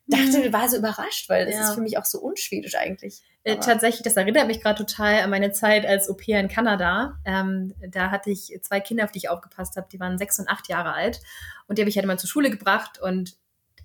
[0.09, 0.53] dachte, mhm.
[0.53, 1.63] war so überrascht, weil das ja.
[1.63, 3.23] ist für mich auch so unschwedisch eigentlich.
[3.45, 7.19] Äh, tatsächlich, das erinnert mich gerade total an meine Zeit als Au pair in Kanada.
[7.25, 10.49] Ähm, da hatte ich zwei Kinder, auf die ich aufgepasst habe, die waren sechs und
[10.49, 11.21] acht Jahre alt.
[11.67, 13.37] Und die habe ich halt immer zur Schule gebracht und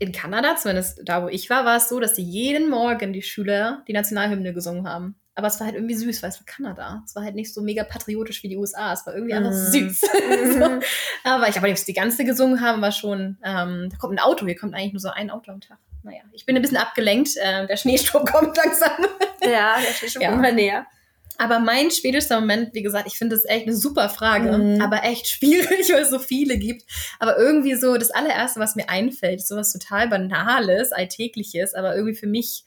[0.03, 3.21] in Kanada, zumindest da, wo ich war, war es so, dass die jeden Morgen die
[3.21, 5.15] Schüler die Nationalhymne gesungen haben.
[5.35, 7.01] Aber es war halt irgendwie süß, weil es war Kanada.
[7.05, 8.93] Es war halt nicht so mega patriotisch wie die USA.
[8.93, 9.71] Es war irgendwie einfach mm.
[9.71, 10.01] süß.
[10.59, 10.79] so.
[11.23, 14.55] Aber ich ob die ganze gesungen haben, war schon, ähm, da kommt ein Auto, hier
[14.55, 15.79] kommt eigentlich nur so ein Auto am Tag.
[16.03, 17.35] Naja, ich bin ein bisschen abgelenkt.
[17.37, 18.91] Äh, der Schneesturm kommt langsam.
[19.41, 20.29] ja, der Schneesturm ja.
[20.29, 20.85] kommt mal näher.
[21.37, 24.81] Aber mein schwedischster Moment, wie gesagt, ich finde das echt eine super Frage, mhm.
[24.81, 26.83] aber echt schwierig, weil es so viele gibt.
[27.19, 32.15] Aber irgendwie so, das allererste, was mir einfällt, ist sowas total Banales, Alltägliches, aber irgendwie
[32.15, 32.65] für mich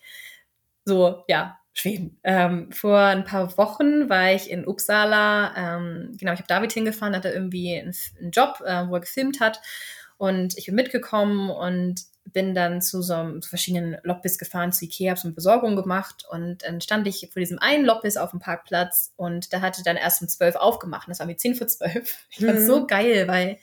[0.85, 2.19] so, ja, Schweden.
[2.25, 5.55] Ähm, vor ein paar Wochen war ich in Uppsala.
[5.57, 9.41] Ähm, genau, ich habe David hingefahren, hatte irgendwie einen, einen Job, äh, wo er gefilmt
[9.41, 9.61] hat.
[10.17, 12.01] Und ich bin mitgekommen und
[12.33, 15.77] bin dann zu so einem, zu verschiedenen Loppis gefahren, zu Ikea, habe so eine Besorgung
[15.77, 19.83] gemacht und dann stand ich vor diesem einen Loppis auf dem Parkplatz und da hatte
[19.85, 21.09] dann erst um zwölf aufgemacht.
[21.09, 22.19] Das war mir zehn vor zwölf.
[22.31, 22.67] Ich fand mhm.
[22.67, 23.59] so geil, weil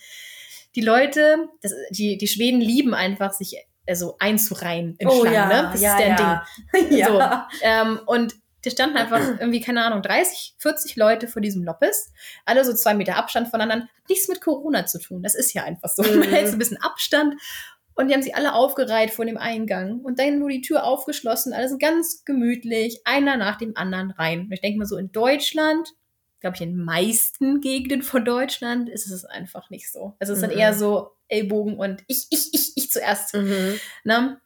[0.76, 3.58] die Leute, das, die, die Schweden lieben einfach, sich
[3.88, 5.34] also einzureihen in oh, Schlangen.
[5.34, 5.70] Ja, ne?
[5.72, 6.46] Das ja, ist ja.
[6.74, 6.92] Ding.
[6.98, 7.08] ja.
[7.08, 7.22] So,
[7.62, 8.34] ähm, und
[8.66, 12.12] die standen einfach irgendwie, keine Ahnung, 30, 40 Leute vor diesem Loppis.
[12.46, 13.86] Alle so zwei Meter Abstand voneinander.
[13.86, 15.22] Hat nichts mit Corona zu tun.
[15.22, 16.04] Das ist ja einfach so.
[16.14, 16.20] Mhm.
[16.20, 17.36] Man hält so ein bisschen Abstand.
[17.96, 20.00] Und die haben sich alle aufgereiht vor dem Eingang.
[20.02, 21.54] Und dann wurde die Tür aufgeschlossen.
[21.54, 24.42] Alle sind ganz gemütlich, einer nach dem anderen rein.
[24.42, 25.94] Und ich denke mal so, in Deutschland,
[26.40, 30.16] glaube ich, in den meisten Gegenden von Deutschland ist es einfach nicht so.
[30.20, 30.50] Also es ist mhm.
[30.50, 33.34] dann eher so Ellbogen und ich, ich, ich, ich zuerst.
[33.36, 33.80] Mhm.
[34.04, 34.38] Ne?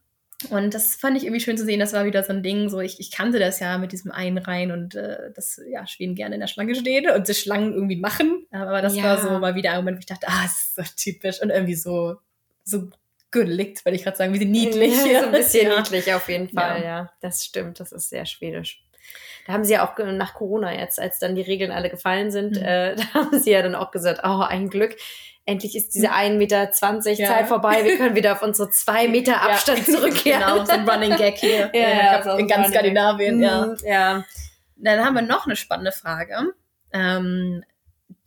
[0.50, 1.80] Und das fand ich irgendwie schön zu sehen.
[1.80, 4.72] Das war wieder so ein Ding, so ich, ich kannte das ja mit diesem Einreihen
[4.72, 8.46] und äh, dass ja, Schweden gerne in der Schlange stehen und die Schlangen irgendwie machen.
[8.52, 9.04] Aber das ja.
[9.04, 11.50] war so mal wieder ein Moment, wo ich dachte, ah, das ist so typisch und
[11.50, 12.18] irgendwie so,
[12.64, 12.90] so
[13.38, 14.94] güllig, würde ich gerade sagen, wie sie niedlich.
[15.06, 15.78] Ja, so ein bisschen ja.
[15.78, 16.86] niedlich auf jeden Fall, ja.
[16.86, 17.12] ja.
[17.22, 18.84] Das stimmt, das ist sehr schwedisch.
[19.46, 22.58] Da haben sie ja auch nach Corona jetzt, als dann die Regeln alle gefallen sind,
[22.58, 22.64] mhm.
[22.64, 24.96] äh, da haben sie ja dann auch gesagt, oh, ein Glück,
[25.46, 26.38] endlich ist diese 1,20 mhm.
[26.38, 26.72] Meter
[27.14, 27.28] ja.
[27.28, 29.94] Zeit vorbei, wir können wieder auf unsere 2 Meter Abstand ja.
[29.98, 30.42] zurückkehren.
[30.42, 33.42] genau, so ein Running Gag hier ja, ja, in ganz Skandinavien.
[33.42, 33.68] Ja.
[33.68, 34.26] Mhm, ja.
[34.76, 36.54] Dann haben wir noch eine spannende Frage.
[36.92, 37.64] Ähm,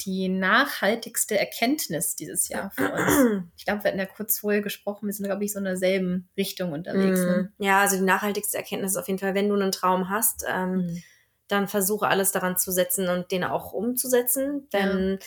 [0.05, 3.45] die nachhaltigste Erkenntnis dieses Jahr für uns?
[3.57, 6.29] Ich glaube, wir hatten ja kurz vorher gesprochen, wir sind, glaube ich, so in derselben
[6.37, 7.21] Richtung unterwegs.
[7.21, 7.51] Ne?
[7.59, 7.65] Mhm.
[7.65, 10.77] Ja, also die nachhaltigste Erkenntnis ist auf jeden Fall, wenn du einen Traum hast, ähm,
[10.77, 11.03] mhm.
[11.49, 14.69] dann versuche alles daran zu setzen und den auch umzusetzen.
[14.73, 15.19] Denn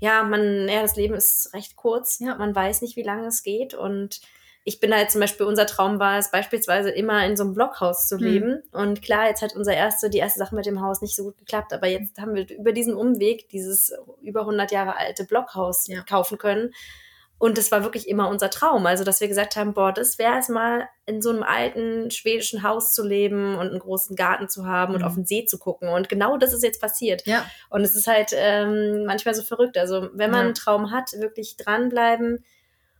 [0.00, 0.18] ja.
[0.18, 2.18] ja, man, ja, das Leben ist recht kurz.
[2.18, 2.34] Ja.
[2.36, 4.20] Man weiß nicht, wie lange es geht und
[4.68, 8.06] ich bin halt zum Beispiel, unser Traum war es beispielsweise immer in so einem Blockhaus
[8.06, 8.22] zu mhm.
[8.22, 8.50] leben.
[8.50, 8.80] Mhm.
[8.80, 11.38] Und klar, jetzt hat unser erste, die erste Sache mit dem Haus nicht so gut
[11.38, 16.02] geklappt, aber jetzt haben wir über diesen Umweg dieses über 100 Jahre alte Blockhaus ja.
[16.02, 16.74] kaufen können.
[17.38, 18.84] Und das war wirklich immer unser Traum.
[18.84, 22.62] Also, dass wir gesagt haben, boah, das wäre es mal, in so einem alten schwedischen
[22.62, 24.96] Haus zu leben und einen großen Garten zu haben mhm.
[24.96, 25.88] und auf den See zu gucken.
[25.88, 27.26] Und genau das ist jetzt passiert.
[27.26, 27.46] Ja.
[27.70, 29.78] Und es ist halt ähm, manchmal so verrückt.
[29.78, 30.46] Also, wenn man ja.
[30.46, 32.44] einen Traum hat, wirklich dranbleiben,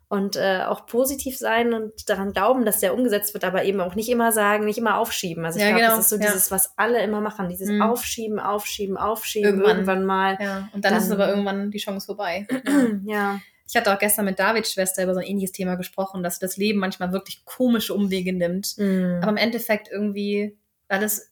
[0.08, 3.94] und äh, auch positiv sein und daran glauben, dass der umgesetzt wird, aber eben auch
[3.94, 5.44] nicht immer sagen, nicht immer aufschieben.
[5.44, 5.96] Also ich ja, glaube, genau.
[5.96, 6.22] das ist so ja.
[6.22, 7.82] dieses, was alle immer machen, dieses mhm.
[7.82, 10.38] Aufschieben, Aufschieben, Aufschieben, irgendwann, irgendwann mal.
[10.40, 10.68] Ja.
[10.72, 12.46] Und dann, dann, ist aber irgendwann die Chance vorbei.
[13.04, 13.38] ja.
[13.68, 16.56] Ich hatte auch gestern mit Davids Schwester über so ein ähnliches Thema gesprochen, dass das
[16.56, 19.18] Leben manchmal wirklich komische Umwege nimmt, mhm.
[19.20, 20.56] aber im Endeffekt irgendwie
[20.88, 21.30] alles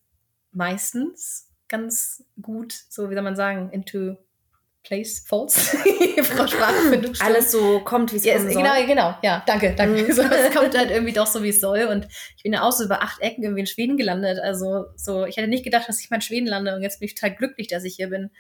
[0.53, 4.17] meistens ganz gut, so wie soll man sagen, into
[4.87, 5.77] place false.
[6.23, 7.15] Frau Sprachfindung.
[7.21, 8.63] Alles so kommt, wie es ja, kommen soll.
[8.63, 9.15] Genau, genau.
[9.23, 10.03] Ja, danke, danke.
[10.03, 10.13] Mhm.
[10.17, 11.85] So, es kommt halt irgendwie doch so, wie es soll.
[11.85, 12.07] Und
[12.37, 14.39] ich bin ja auch so über acht Ecken irgendwie in Schweden gelandet.
[14.39, 16.75] Also so, ich hätte nicht gedacht, dass ich mal in Schweden lande.
[16.75, 18.31] Und jetzt bin ich total glücklich, dass ich hier bin.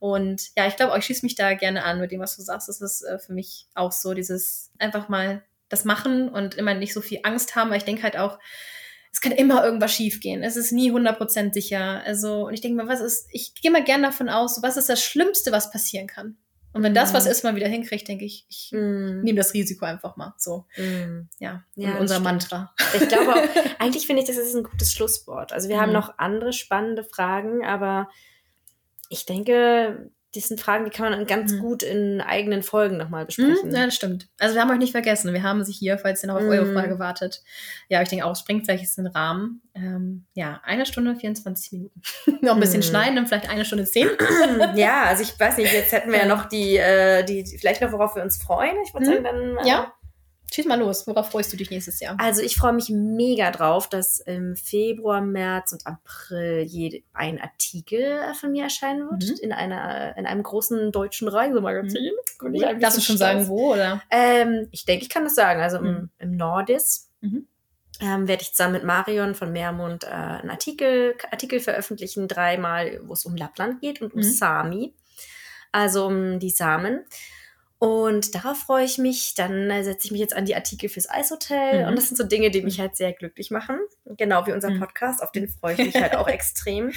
[0.00, 2.68] Und ja, ich glaube, ich schließe mich da gerne an mit dem, was du sagst.
[2.68, 6.92] Das ist äh, für mich auch so dieses einfach mal das machen und immer nicht
[6.92, 7.70] so viel Angst haben.
[7.70, 8.38] Weil ich denke halt auch,
[9.14, 10.42] es kann immer irgendwas schiefgehen.
[10.42, 12.02] Es ist nie 100% sicher.
[12.04, 14.88] Also, und ich denke mal, was ist, ich gehe mal gerne davon aus, was ist
[14.88, 16.36] das Schlimmste, was passieren kann?
[16.72, 17.30] Und wenn das was mhm.
[17.30, 19.20] ist, mal wieder hinkriegt, denke ich, ich mm.
[19.20, 20.34] nehme das Risiko einfach mal.
[20.36, 21.28] So, mm.
[21.38, 22.74] ja, ja unser Mantra.
[23.00, 25.52] Ich glaube, auch, eigentlich finde ich, das ist ein gutes Schlusswort.
[25.52, 25.80] Also wir mm.
[25.80, 25.94] haben mhm.
[25.94, 28.08] noch andere spannende Fragen, aber
[29.08, 31.60] ich denke, das sind Fragen, die kann man ganz mhm.
[31.60, 33.68] gut in eigenen Folgen nochmal besprechen.
[33.68, 34.28] Mhm, ja, das stimmt.
[34.38, 35.32] Also wir haben euch nicht vergessen.
[35.32, 36.50] Wir haben sie hier, falls ihr noch auf mhm.
[36.50, 37.42] eure Frage wartet.
[37.88, 39.62] Ja, ich denke auch, springt gleich ist ein Rahmen.
[39.74, 42.00] Ähm, ja, eine Stunde 24 Minuten.
[42.40, 42.84] noch ein bisschen mhm.
[42.84, 44.08] schneiden, dann vielleicht eine Stunde zehn.
[44.74, 47.92] ja, also ich weiß nicht, jetzt hätten wir ja noch die, äh, die, vielleicht noch,
[47.92, 48.76] worauf wir uns freuen.
[48.86, 49.56] Ich würde sagen, dann.
[49.58, 49.92] Äh, ja.
[50.52, 52.16] Schieß mal los, worauf freust du dich nächstes Jahr?
[52.18, 58.52] Also ich freue mich mega drauf, dass im Februar, März und April ein Artikel von
[58.52, 59.36] mir erscheinen wird mhm.
[59.42, 62.04] in einer in einem großen deutschen Reisemagazin.
[62.04, 62.10] Mhm.
[62.40, 62.78] Cool.
[62.78, 64.02] Darfst du schon sagen, wo oder?
[64.10, 65.60] Ähm, ich denke, ich kann das sagen.
[65.60, 65.86] Also mhm.
[65.86, 67.10] im, im Nordis.
[67.20, 67.48] Mhm.
[68.00, 73.12] Ähm, werde ich zusammen mit Marion von Meermund äh, einen Artikel, Artikel veröffentlichen, dreimal, wo
[73.12, 74.24] es um Lappland geht und um mhm.
[74.24, 74.94] Sami,
[75.70, 77.04] also um die Samen.
[77.84, 79.34] Und darauf freue ich mich.
[79.34, 81.82] Dann äh, setze ich mich jetzt an die Artikel fürs Eishotel.
[81.82, 81.88] Mhm.
[81.88, 83.78] Und das sind so Dinge, die mich halt sehr glücklich machen.
[84.06, 84.80] Genau wie unser mhm.
[84.80, 85.22] Podcast.
[85.22, 86.92] Auf den freue ich mich halt auch extrem.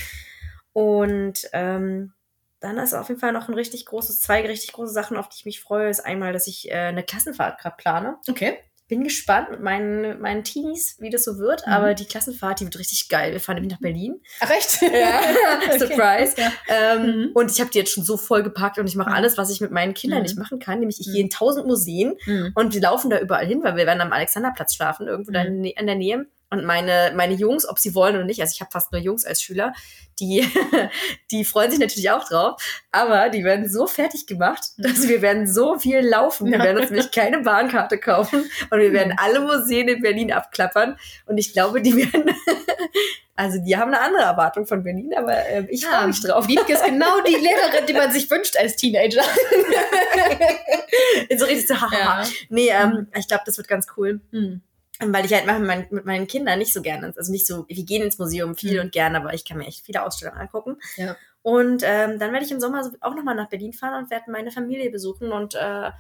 [0.72, 2.14] Und ähm,
[2.62, 5.36] dann ist auf jeden Fall noch ein richtig großes, zwei richtig große Sachen, auf die
[5.40, 5.90] ich mich freue.
[5.90, 8.18] Ist einmal, dass ich äh, eine Klassenfahrt gerade plane.
[8.30, 8.58] Okay.
[8.88, 11.66] Bin gespannt mit meinen, meinen Teenies, wie das so wird.
[11.66, 11.74] Mhm.
[11.74, 13.34] Aber die Klassenfahrt, die wird richtig geil.
[13.34, 14.22] Wir fahren nämlich nach Berlin.
[14.40, 14.82] Ach, echt?
[14.98, 15.22] Ja,
[15.78, 16.36] Surprise.
[16.38, 16.52] Ja.
[16.68, 17.32] Ähm, mhm.
[17.34, 19.16] Und ich habe die jetzt schon so voll gepackt und ich mache mhm.
[19.16, 20.24] alles, was ich mit meinen Kindern mhm.
[20.24, 20.80] nicht machen kann.
[20.80, 21.12] Nämlich ich mhm.
[21.12, 22.52] gehe in tausend Museen mhm.
[22.56, 25.64] und wir laufen da überall hin, weil wir werden am Alexanderplatz schlafen, irgendwo da in,
[25.64, 26.26] in der Nähe.
[26.49, 29.26] Und meine, meine Jungs, ob sie wollen oder nicht, also ich habe fast nur Jungs
[29.26, 29.74] als Schüler,
[30.19, 30.48] die,
[31.32, 32.61] die freuen sich natürlich auch drauf,
[32.91, 36.52] aber die werden so fertig gemacht, dass wir werden so viel laufen.
[36.52, 40.98] Wir werden uns nämlich keine Bahnkarte kaufen und wir werden alle Museen in Berlin abklappern.
[41.26, 42.34] Und ich glaube, die werden,
[43.36, 46.48] also die haben eine andere Erwartung von Berlin, aber äh, ich ja, freue mich drauf.
[46.48, 49.22] Wiebke ist genau die Lehrerin, die man sich wünscht als Teenager.
[51.38, 52.22] so richtig so, haha.
[52.22, 52.28] Ja.
[52.49, 54.22] Nee, ähm, ich glaube, das wird ganz cool.
[54.32, 54.61] Hm
[54.99, 58.03] weil ich halt mache mit, meinen, Kindern nicht so gerne, also nicht so, wir gehen
[58.03, 58.86] ins Museum viel mhm.
[58.86, 60.78] und gerne, aber ich kann mir echt viele Ausstellungen angucken.
[60.95, 61.15] Ja.
[61.41, 64.52] Und ähm, dann werde ich im Sommer auch nochmal nach Berlin fahren und werde meine
[64.52, 65.91] Familie besuchen und äh,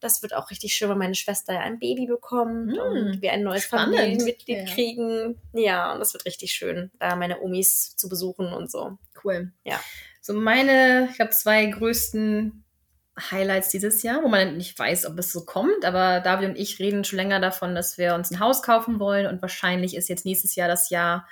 [0.00, 2.78] das wird auch richtig schön, weil meine Schwester ja ein Baby bekommt mhm.
[2.78, 3.96] und wir ein neues Spannend.
[3.96, 4.74] Familienmitglied ja.
[4.74, 5.40] kriegen.
[5.52, 8.98] Ja, und das wird richtig schön, da meine Omis zu besuchen und so.
[9.24, 9.52] Cool.
[9.64, 9.80] Ja.
[10.20, 12.64] So meine, ich glaube, zwei größten
[13.30, 16.78] Highlights dieses Jahr, wo man nicht weiß, ob es so kommt, aber David und ich
[16.78, 20.24] reden schon länger davon, dass wir uns ein Haus kaufen wollen und wahrscheinlich ist jetzt
[20.24, 21.26] nächstes Jahr das Jahr,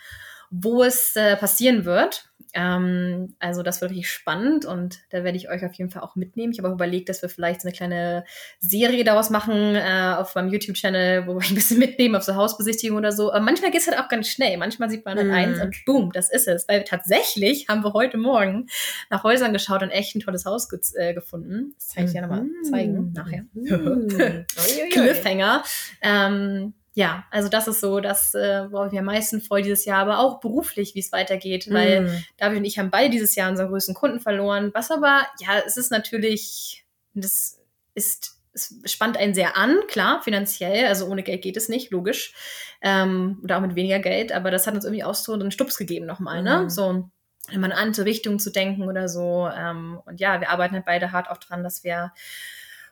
[0.50, 2.30] wo es äh, passieren wird.
[2.56, 6.16] Ähm, also das wird richtig spannend und da werde ich euch auf jeden Fall auch
[6.16, 6.52] mitnehmen.
[6.52, 8.24] Ich habe auch überlegt, dass wir vielleicht so eine kleine
[8.60, 12.96] Serie daraus machen äh, auf meinem YouTube-Channel, wo wir ein bisschen mitnehmen auf so Hausbesichtigung
[12.96, 13.30] oder so.
[13.30, 14.56] Aber manchmal geht es halt auch ganz schnell.
[14.56, 15.32] Manchmal sieht man dann mm.
[15.32, 16.66] eins und boom, das ist es.
[16.66, 18.68] Weil tatsächlich haben wir heute Morgen
[19.10, 21.74] nach Häusern geschaut und echt ein tolles Haus ge äh, gefunden.
[21.78, 22.64] Das kann ich dir nochmal mm.
[22.64, 23.44] zeigen nachher.
[23.76, 24.46] Mm.
[24.90, 25.62] Cliffhanger.
[26.00, 29.84] Ähm, ja, also das ist so das, äh, worauf ich mich am meisten freue dieses
[29.84, 32.24] Jahr, aber auch beruflich, wie es weitergeht, weil mm.
[32.38, 35.76] David und ich haben beide dieses Jahr unseren größten Kunden verloren, was aber, ja, es
[35.76, 37.60] ist natürlich, das
[37.94, 42.32] ist, es spannt einen sehr an, klar, finanziell, also ohne Geld geht es nicht, logisch,
[42.80, 45.76] ähm, oder auch mit weniger Geld, aber das hat uns irgendwie auch so einen Stups
[45.76, 46.70] gegeben nochmal, ne, mm.
[46.70, 47.10] so
[47.50, 51.12] in eine andere Richtung zu denken oder so, ähm, und ja, wir arbeiten halt beide
[51.12, 52.12] hart auch dran, dass wir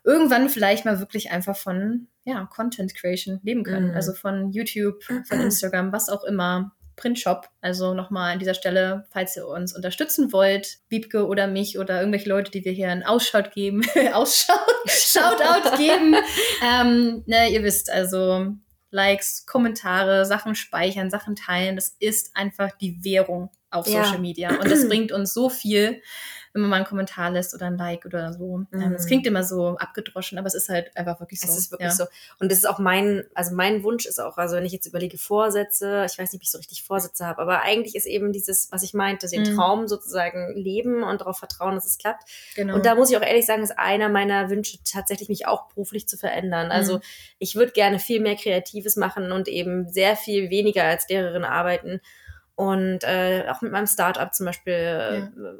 [0.04, 3.88] irgendwann vielleicht mal wirklich einfach von ja, Content Creation leben können.
[3.88, 3.94] Mhm.
[3.94, 6.72] Also von YouTube, von Instagram, was auch immer.
[6.96, 7.48] Printshop.
[7.60, 12.28] Also nochmal an dieser Stelle, falls ihr uns unterstützen wollt, Wiebke oder mich oder irgendwelche
[12.28, 13.82] Leute, die wir hier einen Ausschau geben,
[14.12, 14.54] Ausschau,
[14.86, 16.14] Shoutout geben.
[16.62, 18.54] ähm, ne, ihr wisst, also
[18.90, 24.04] Likes, Kommentare, Sachen speichern, Sachen teilen, das ist einfach die Währung auf ja.
[24.04, 24.50] Social Media.
[24.60, 26.00] Und das bringt uns so viel
[26.54, 28.60] wenn man mal einen Kommentar lässt oder ein Like oder so.
[28.70, 28.94] Mhm.
[28.94, 31.48] Es klingt immer so abgedroschen, aber es ist halt einfach wirklich so.
[31.48, 31.94] Es ist wirklich ja.
[31.94, 32.04] so.
[32.38, 35.18] Und das ist auch mein, also mein Wunsch ist auch, also wenn ich jetzt überlege,
[35.18, 38.70] Vorsätze, ich weiß nicht, ob ich so richtig Vorsätze habe, aber eigentlich ist eben dieses,
[38.70, 39.56] was ich meinte, den mhm.
[39.56, 42.22] Traum sozusagen leben und darauf vertrauen, dass es klappt.
[42.54, 42.76] Genau.
[42.76, 46.06] Und da muss ich auch ehrlich sagen, ist einer meiner Wünsche tatsächlich, mich auch beruflich
[46.06, 46.70] zu verändern.
[46.70, 47.02] Also mhm.
[47.40, 52.00] ich würde gerne viel mehr Kreatives machen und eben sehr viel weniger als Lehrerin arbeiten.
[52.54, 55.52] Und äh, auch mit meinem Startup zum Beispiel ja.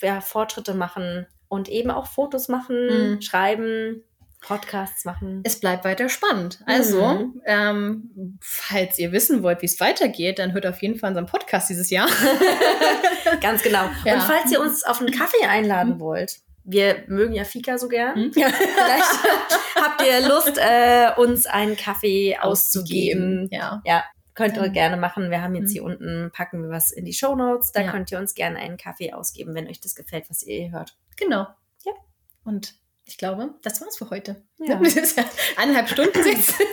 [0.00, 3.22] Ja, Fortschritte machen und eben auch Fotos machen, mhm.
[3.22, 4.02] schreiben,
[4.44, 5.40] Podcasts machen.
[5.44, 6.60] Es bleibt weiter spannend.
[6.66, 7.42] Also, mhm.
[7.46, 11.70] ähm, falls ihr wissen wollt, wie es weitergeht, dann hört auf jeden Fall unseren Podcast
[11.70, 12.08] dieses Jahr.
[13.40, 13.88] Ganz genau.
[14.04, 14.14] Ja.
[14.14, 18.18] Und falls ihr uns auf einen Kaffee einladen wollt, wir mögen ja Fika so gern.
[18.18, 18.32] Mhm.
[18.34, 19.24] Vielleicht
[19.76, 23.48] habt ihr Lust, äh, uns einen Kaffee auszugeben.
[23.50, 23.80] Ja.
[23.84, 24.04] ja.
[24.34, 25.30] Könnt ihr gerne machen.
[25.30, 25.90] Wir haben jetzt hier mhm.
[25.90, 27.72] unten, packen wir was in die Show Notes.
[27.72, 27.90] Da ja.
[27.90, 30.96] könnt ihr uns gerne einen Kaffee ausgeben, wenn euch das gefällt, was ihr hier hört.
[31.16, 31.46] Genau.
[31.84, 31.92] Ja.
[32.44, 32.74] Und
[33.04, 34.42] ich glaube, das war's für heute.
[34.66, 34.80] Ja.
[35.56, 36.54] Eineinhalb Stunden jetzt.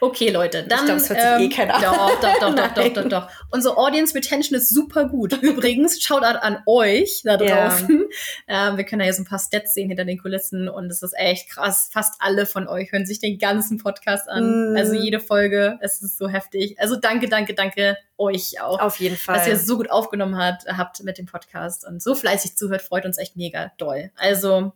[0.00, 0.80] Okay, Leute, dann.
[0.80, 3.28] Ich glaube, es hört sich eh ähm, keiner Doch, doch, doch, doch, doch, doch, doch.
[3.50, 5.34] Unsere Audience Retention ist super gut.
[5.42, 8.06] Übrigens, Shoutout an euch da draußen.
[8.48, 8.70] Ja.
[8.70, 11.14] Ähm, wir können ja so ein paar Stats sehen hinter den Kulissen und es ist
[11.16, 11.90] echt krass.
[11.92, 14.72] Fast alle von euch hören sich den ganzen Podcast an.
[14.72, 14.76] Mm.
[14.76, 15.78] Also jede Folge.
[15.82, 16.80] Es ist so heftig.
[16.80, 18.80] Also danke, danke, danke euch auch.
[18.80, 19.36] Auf jeden Fall.
[19.36, 22.82] Dass ihr es so gut aufgenommen habt, habt mit dem Podcast und so fleißig zuhört,
[22.82, 24.10] freut uns echt mega doll.
[24.16, 24.72] Also,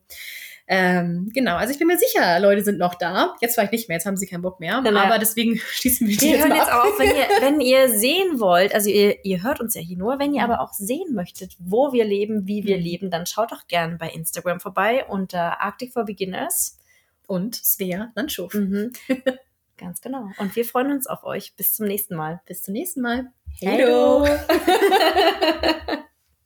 [0.66, 3.36] ähm, genau, also ich bin mir sicher, Leute sind noch da.
[3.40, 4.80] Jetzt vielleicht nicht mehr, jetzt haben sie keinen Bock mehr.
[4.82, 5.00] Genau.
[5.00, 8.40] Aber deswegen schließen wir die wir jetzt hören jetzt auf, wenn ihr, wenn ihr sehen
[8.40, 11.56] wollt, also ihr, ihr hört uns ja hier nur, wenn ihr aber auch sehen möchtet,
[11.58, 12.82] wo wir leben, wie wir mhm.
[12.82, 16.78] leben, dann schaut doch gerne bei Instagram vorbei unter Arctic for Beginners.
[17.26, 18.52] Und Svea Landschof.
[18.52, 18.92] Mhm.
[19.78, 20.28] Ganz genau.
[20.38, 21.56] Und wir freuen uns auf euch.
[21.56, 22.40] Bis zum nächsten Mal.
[22.46, 23.32] Bis zum nächsten Mal.
[23.60, 24.26] Hello.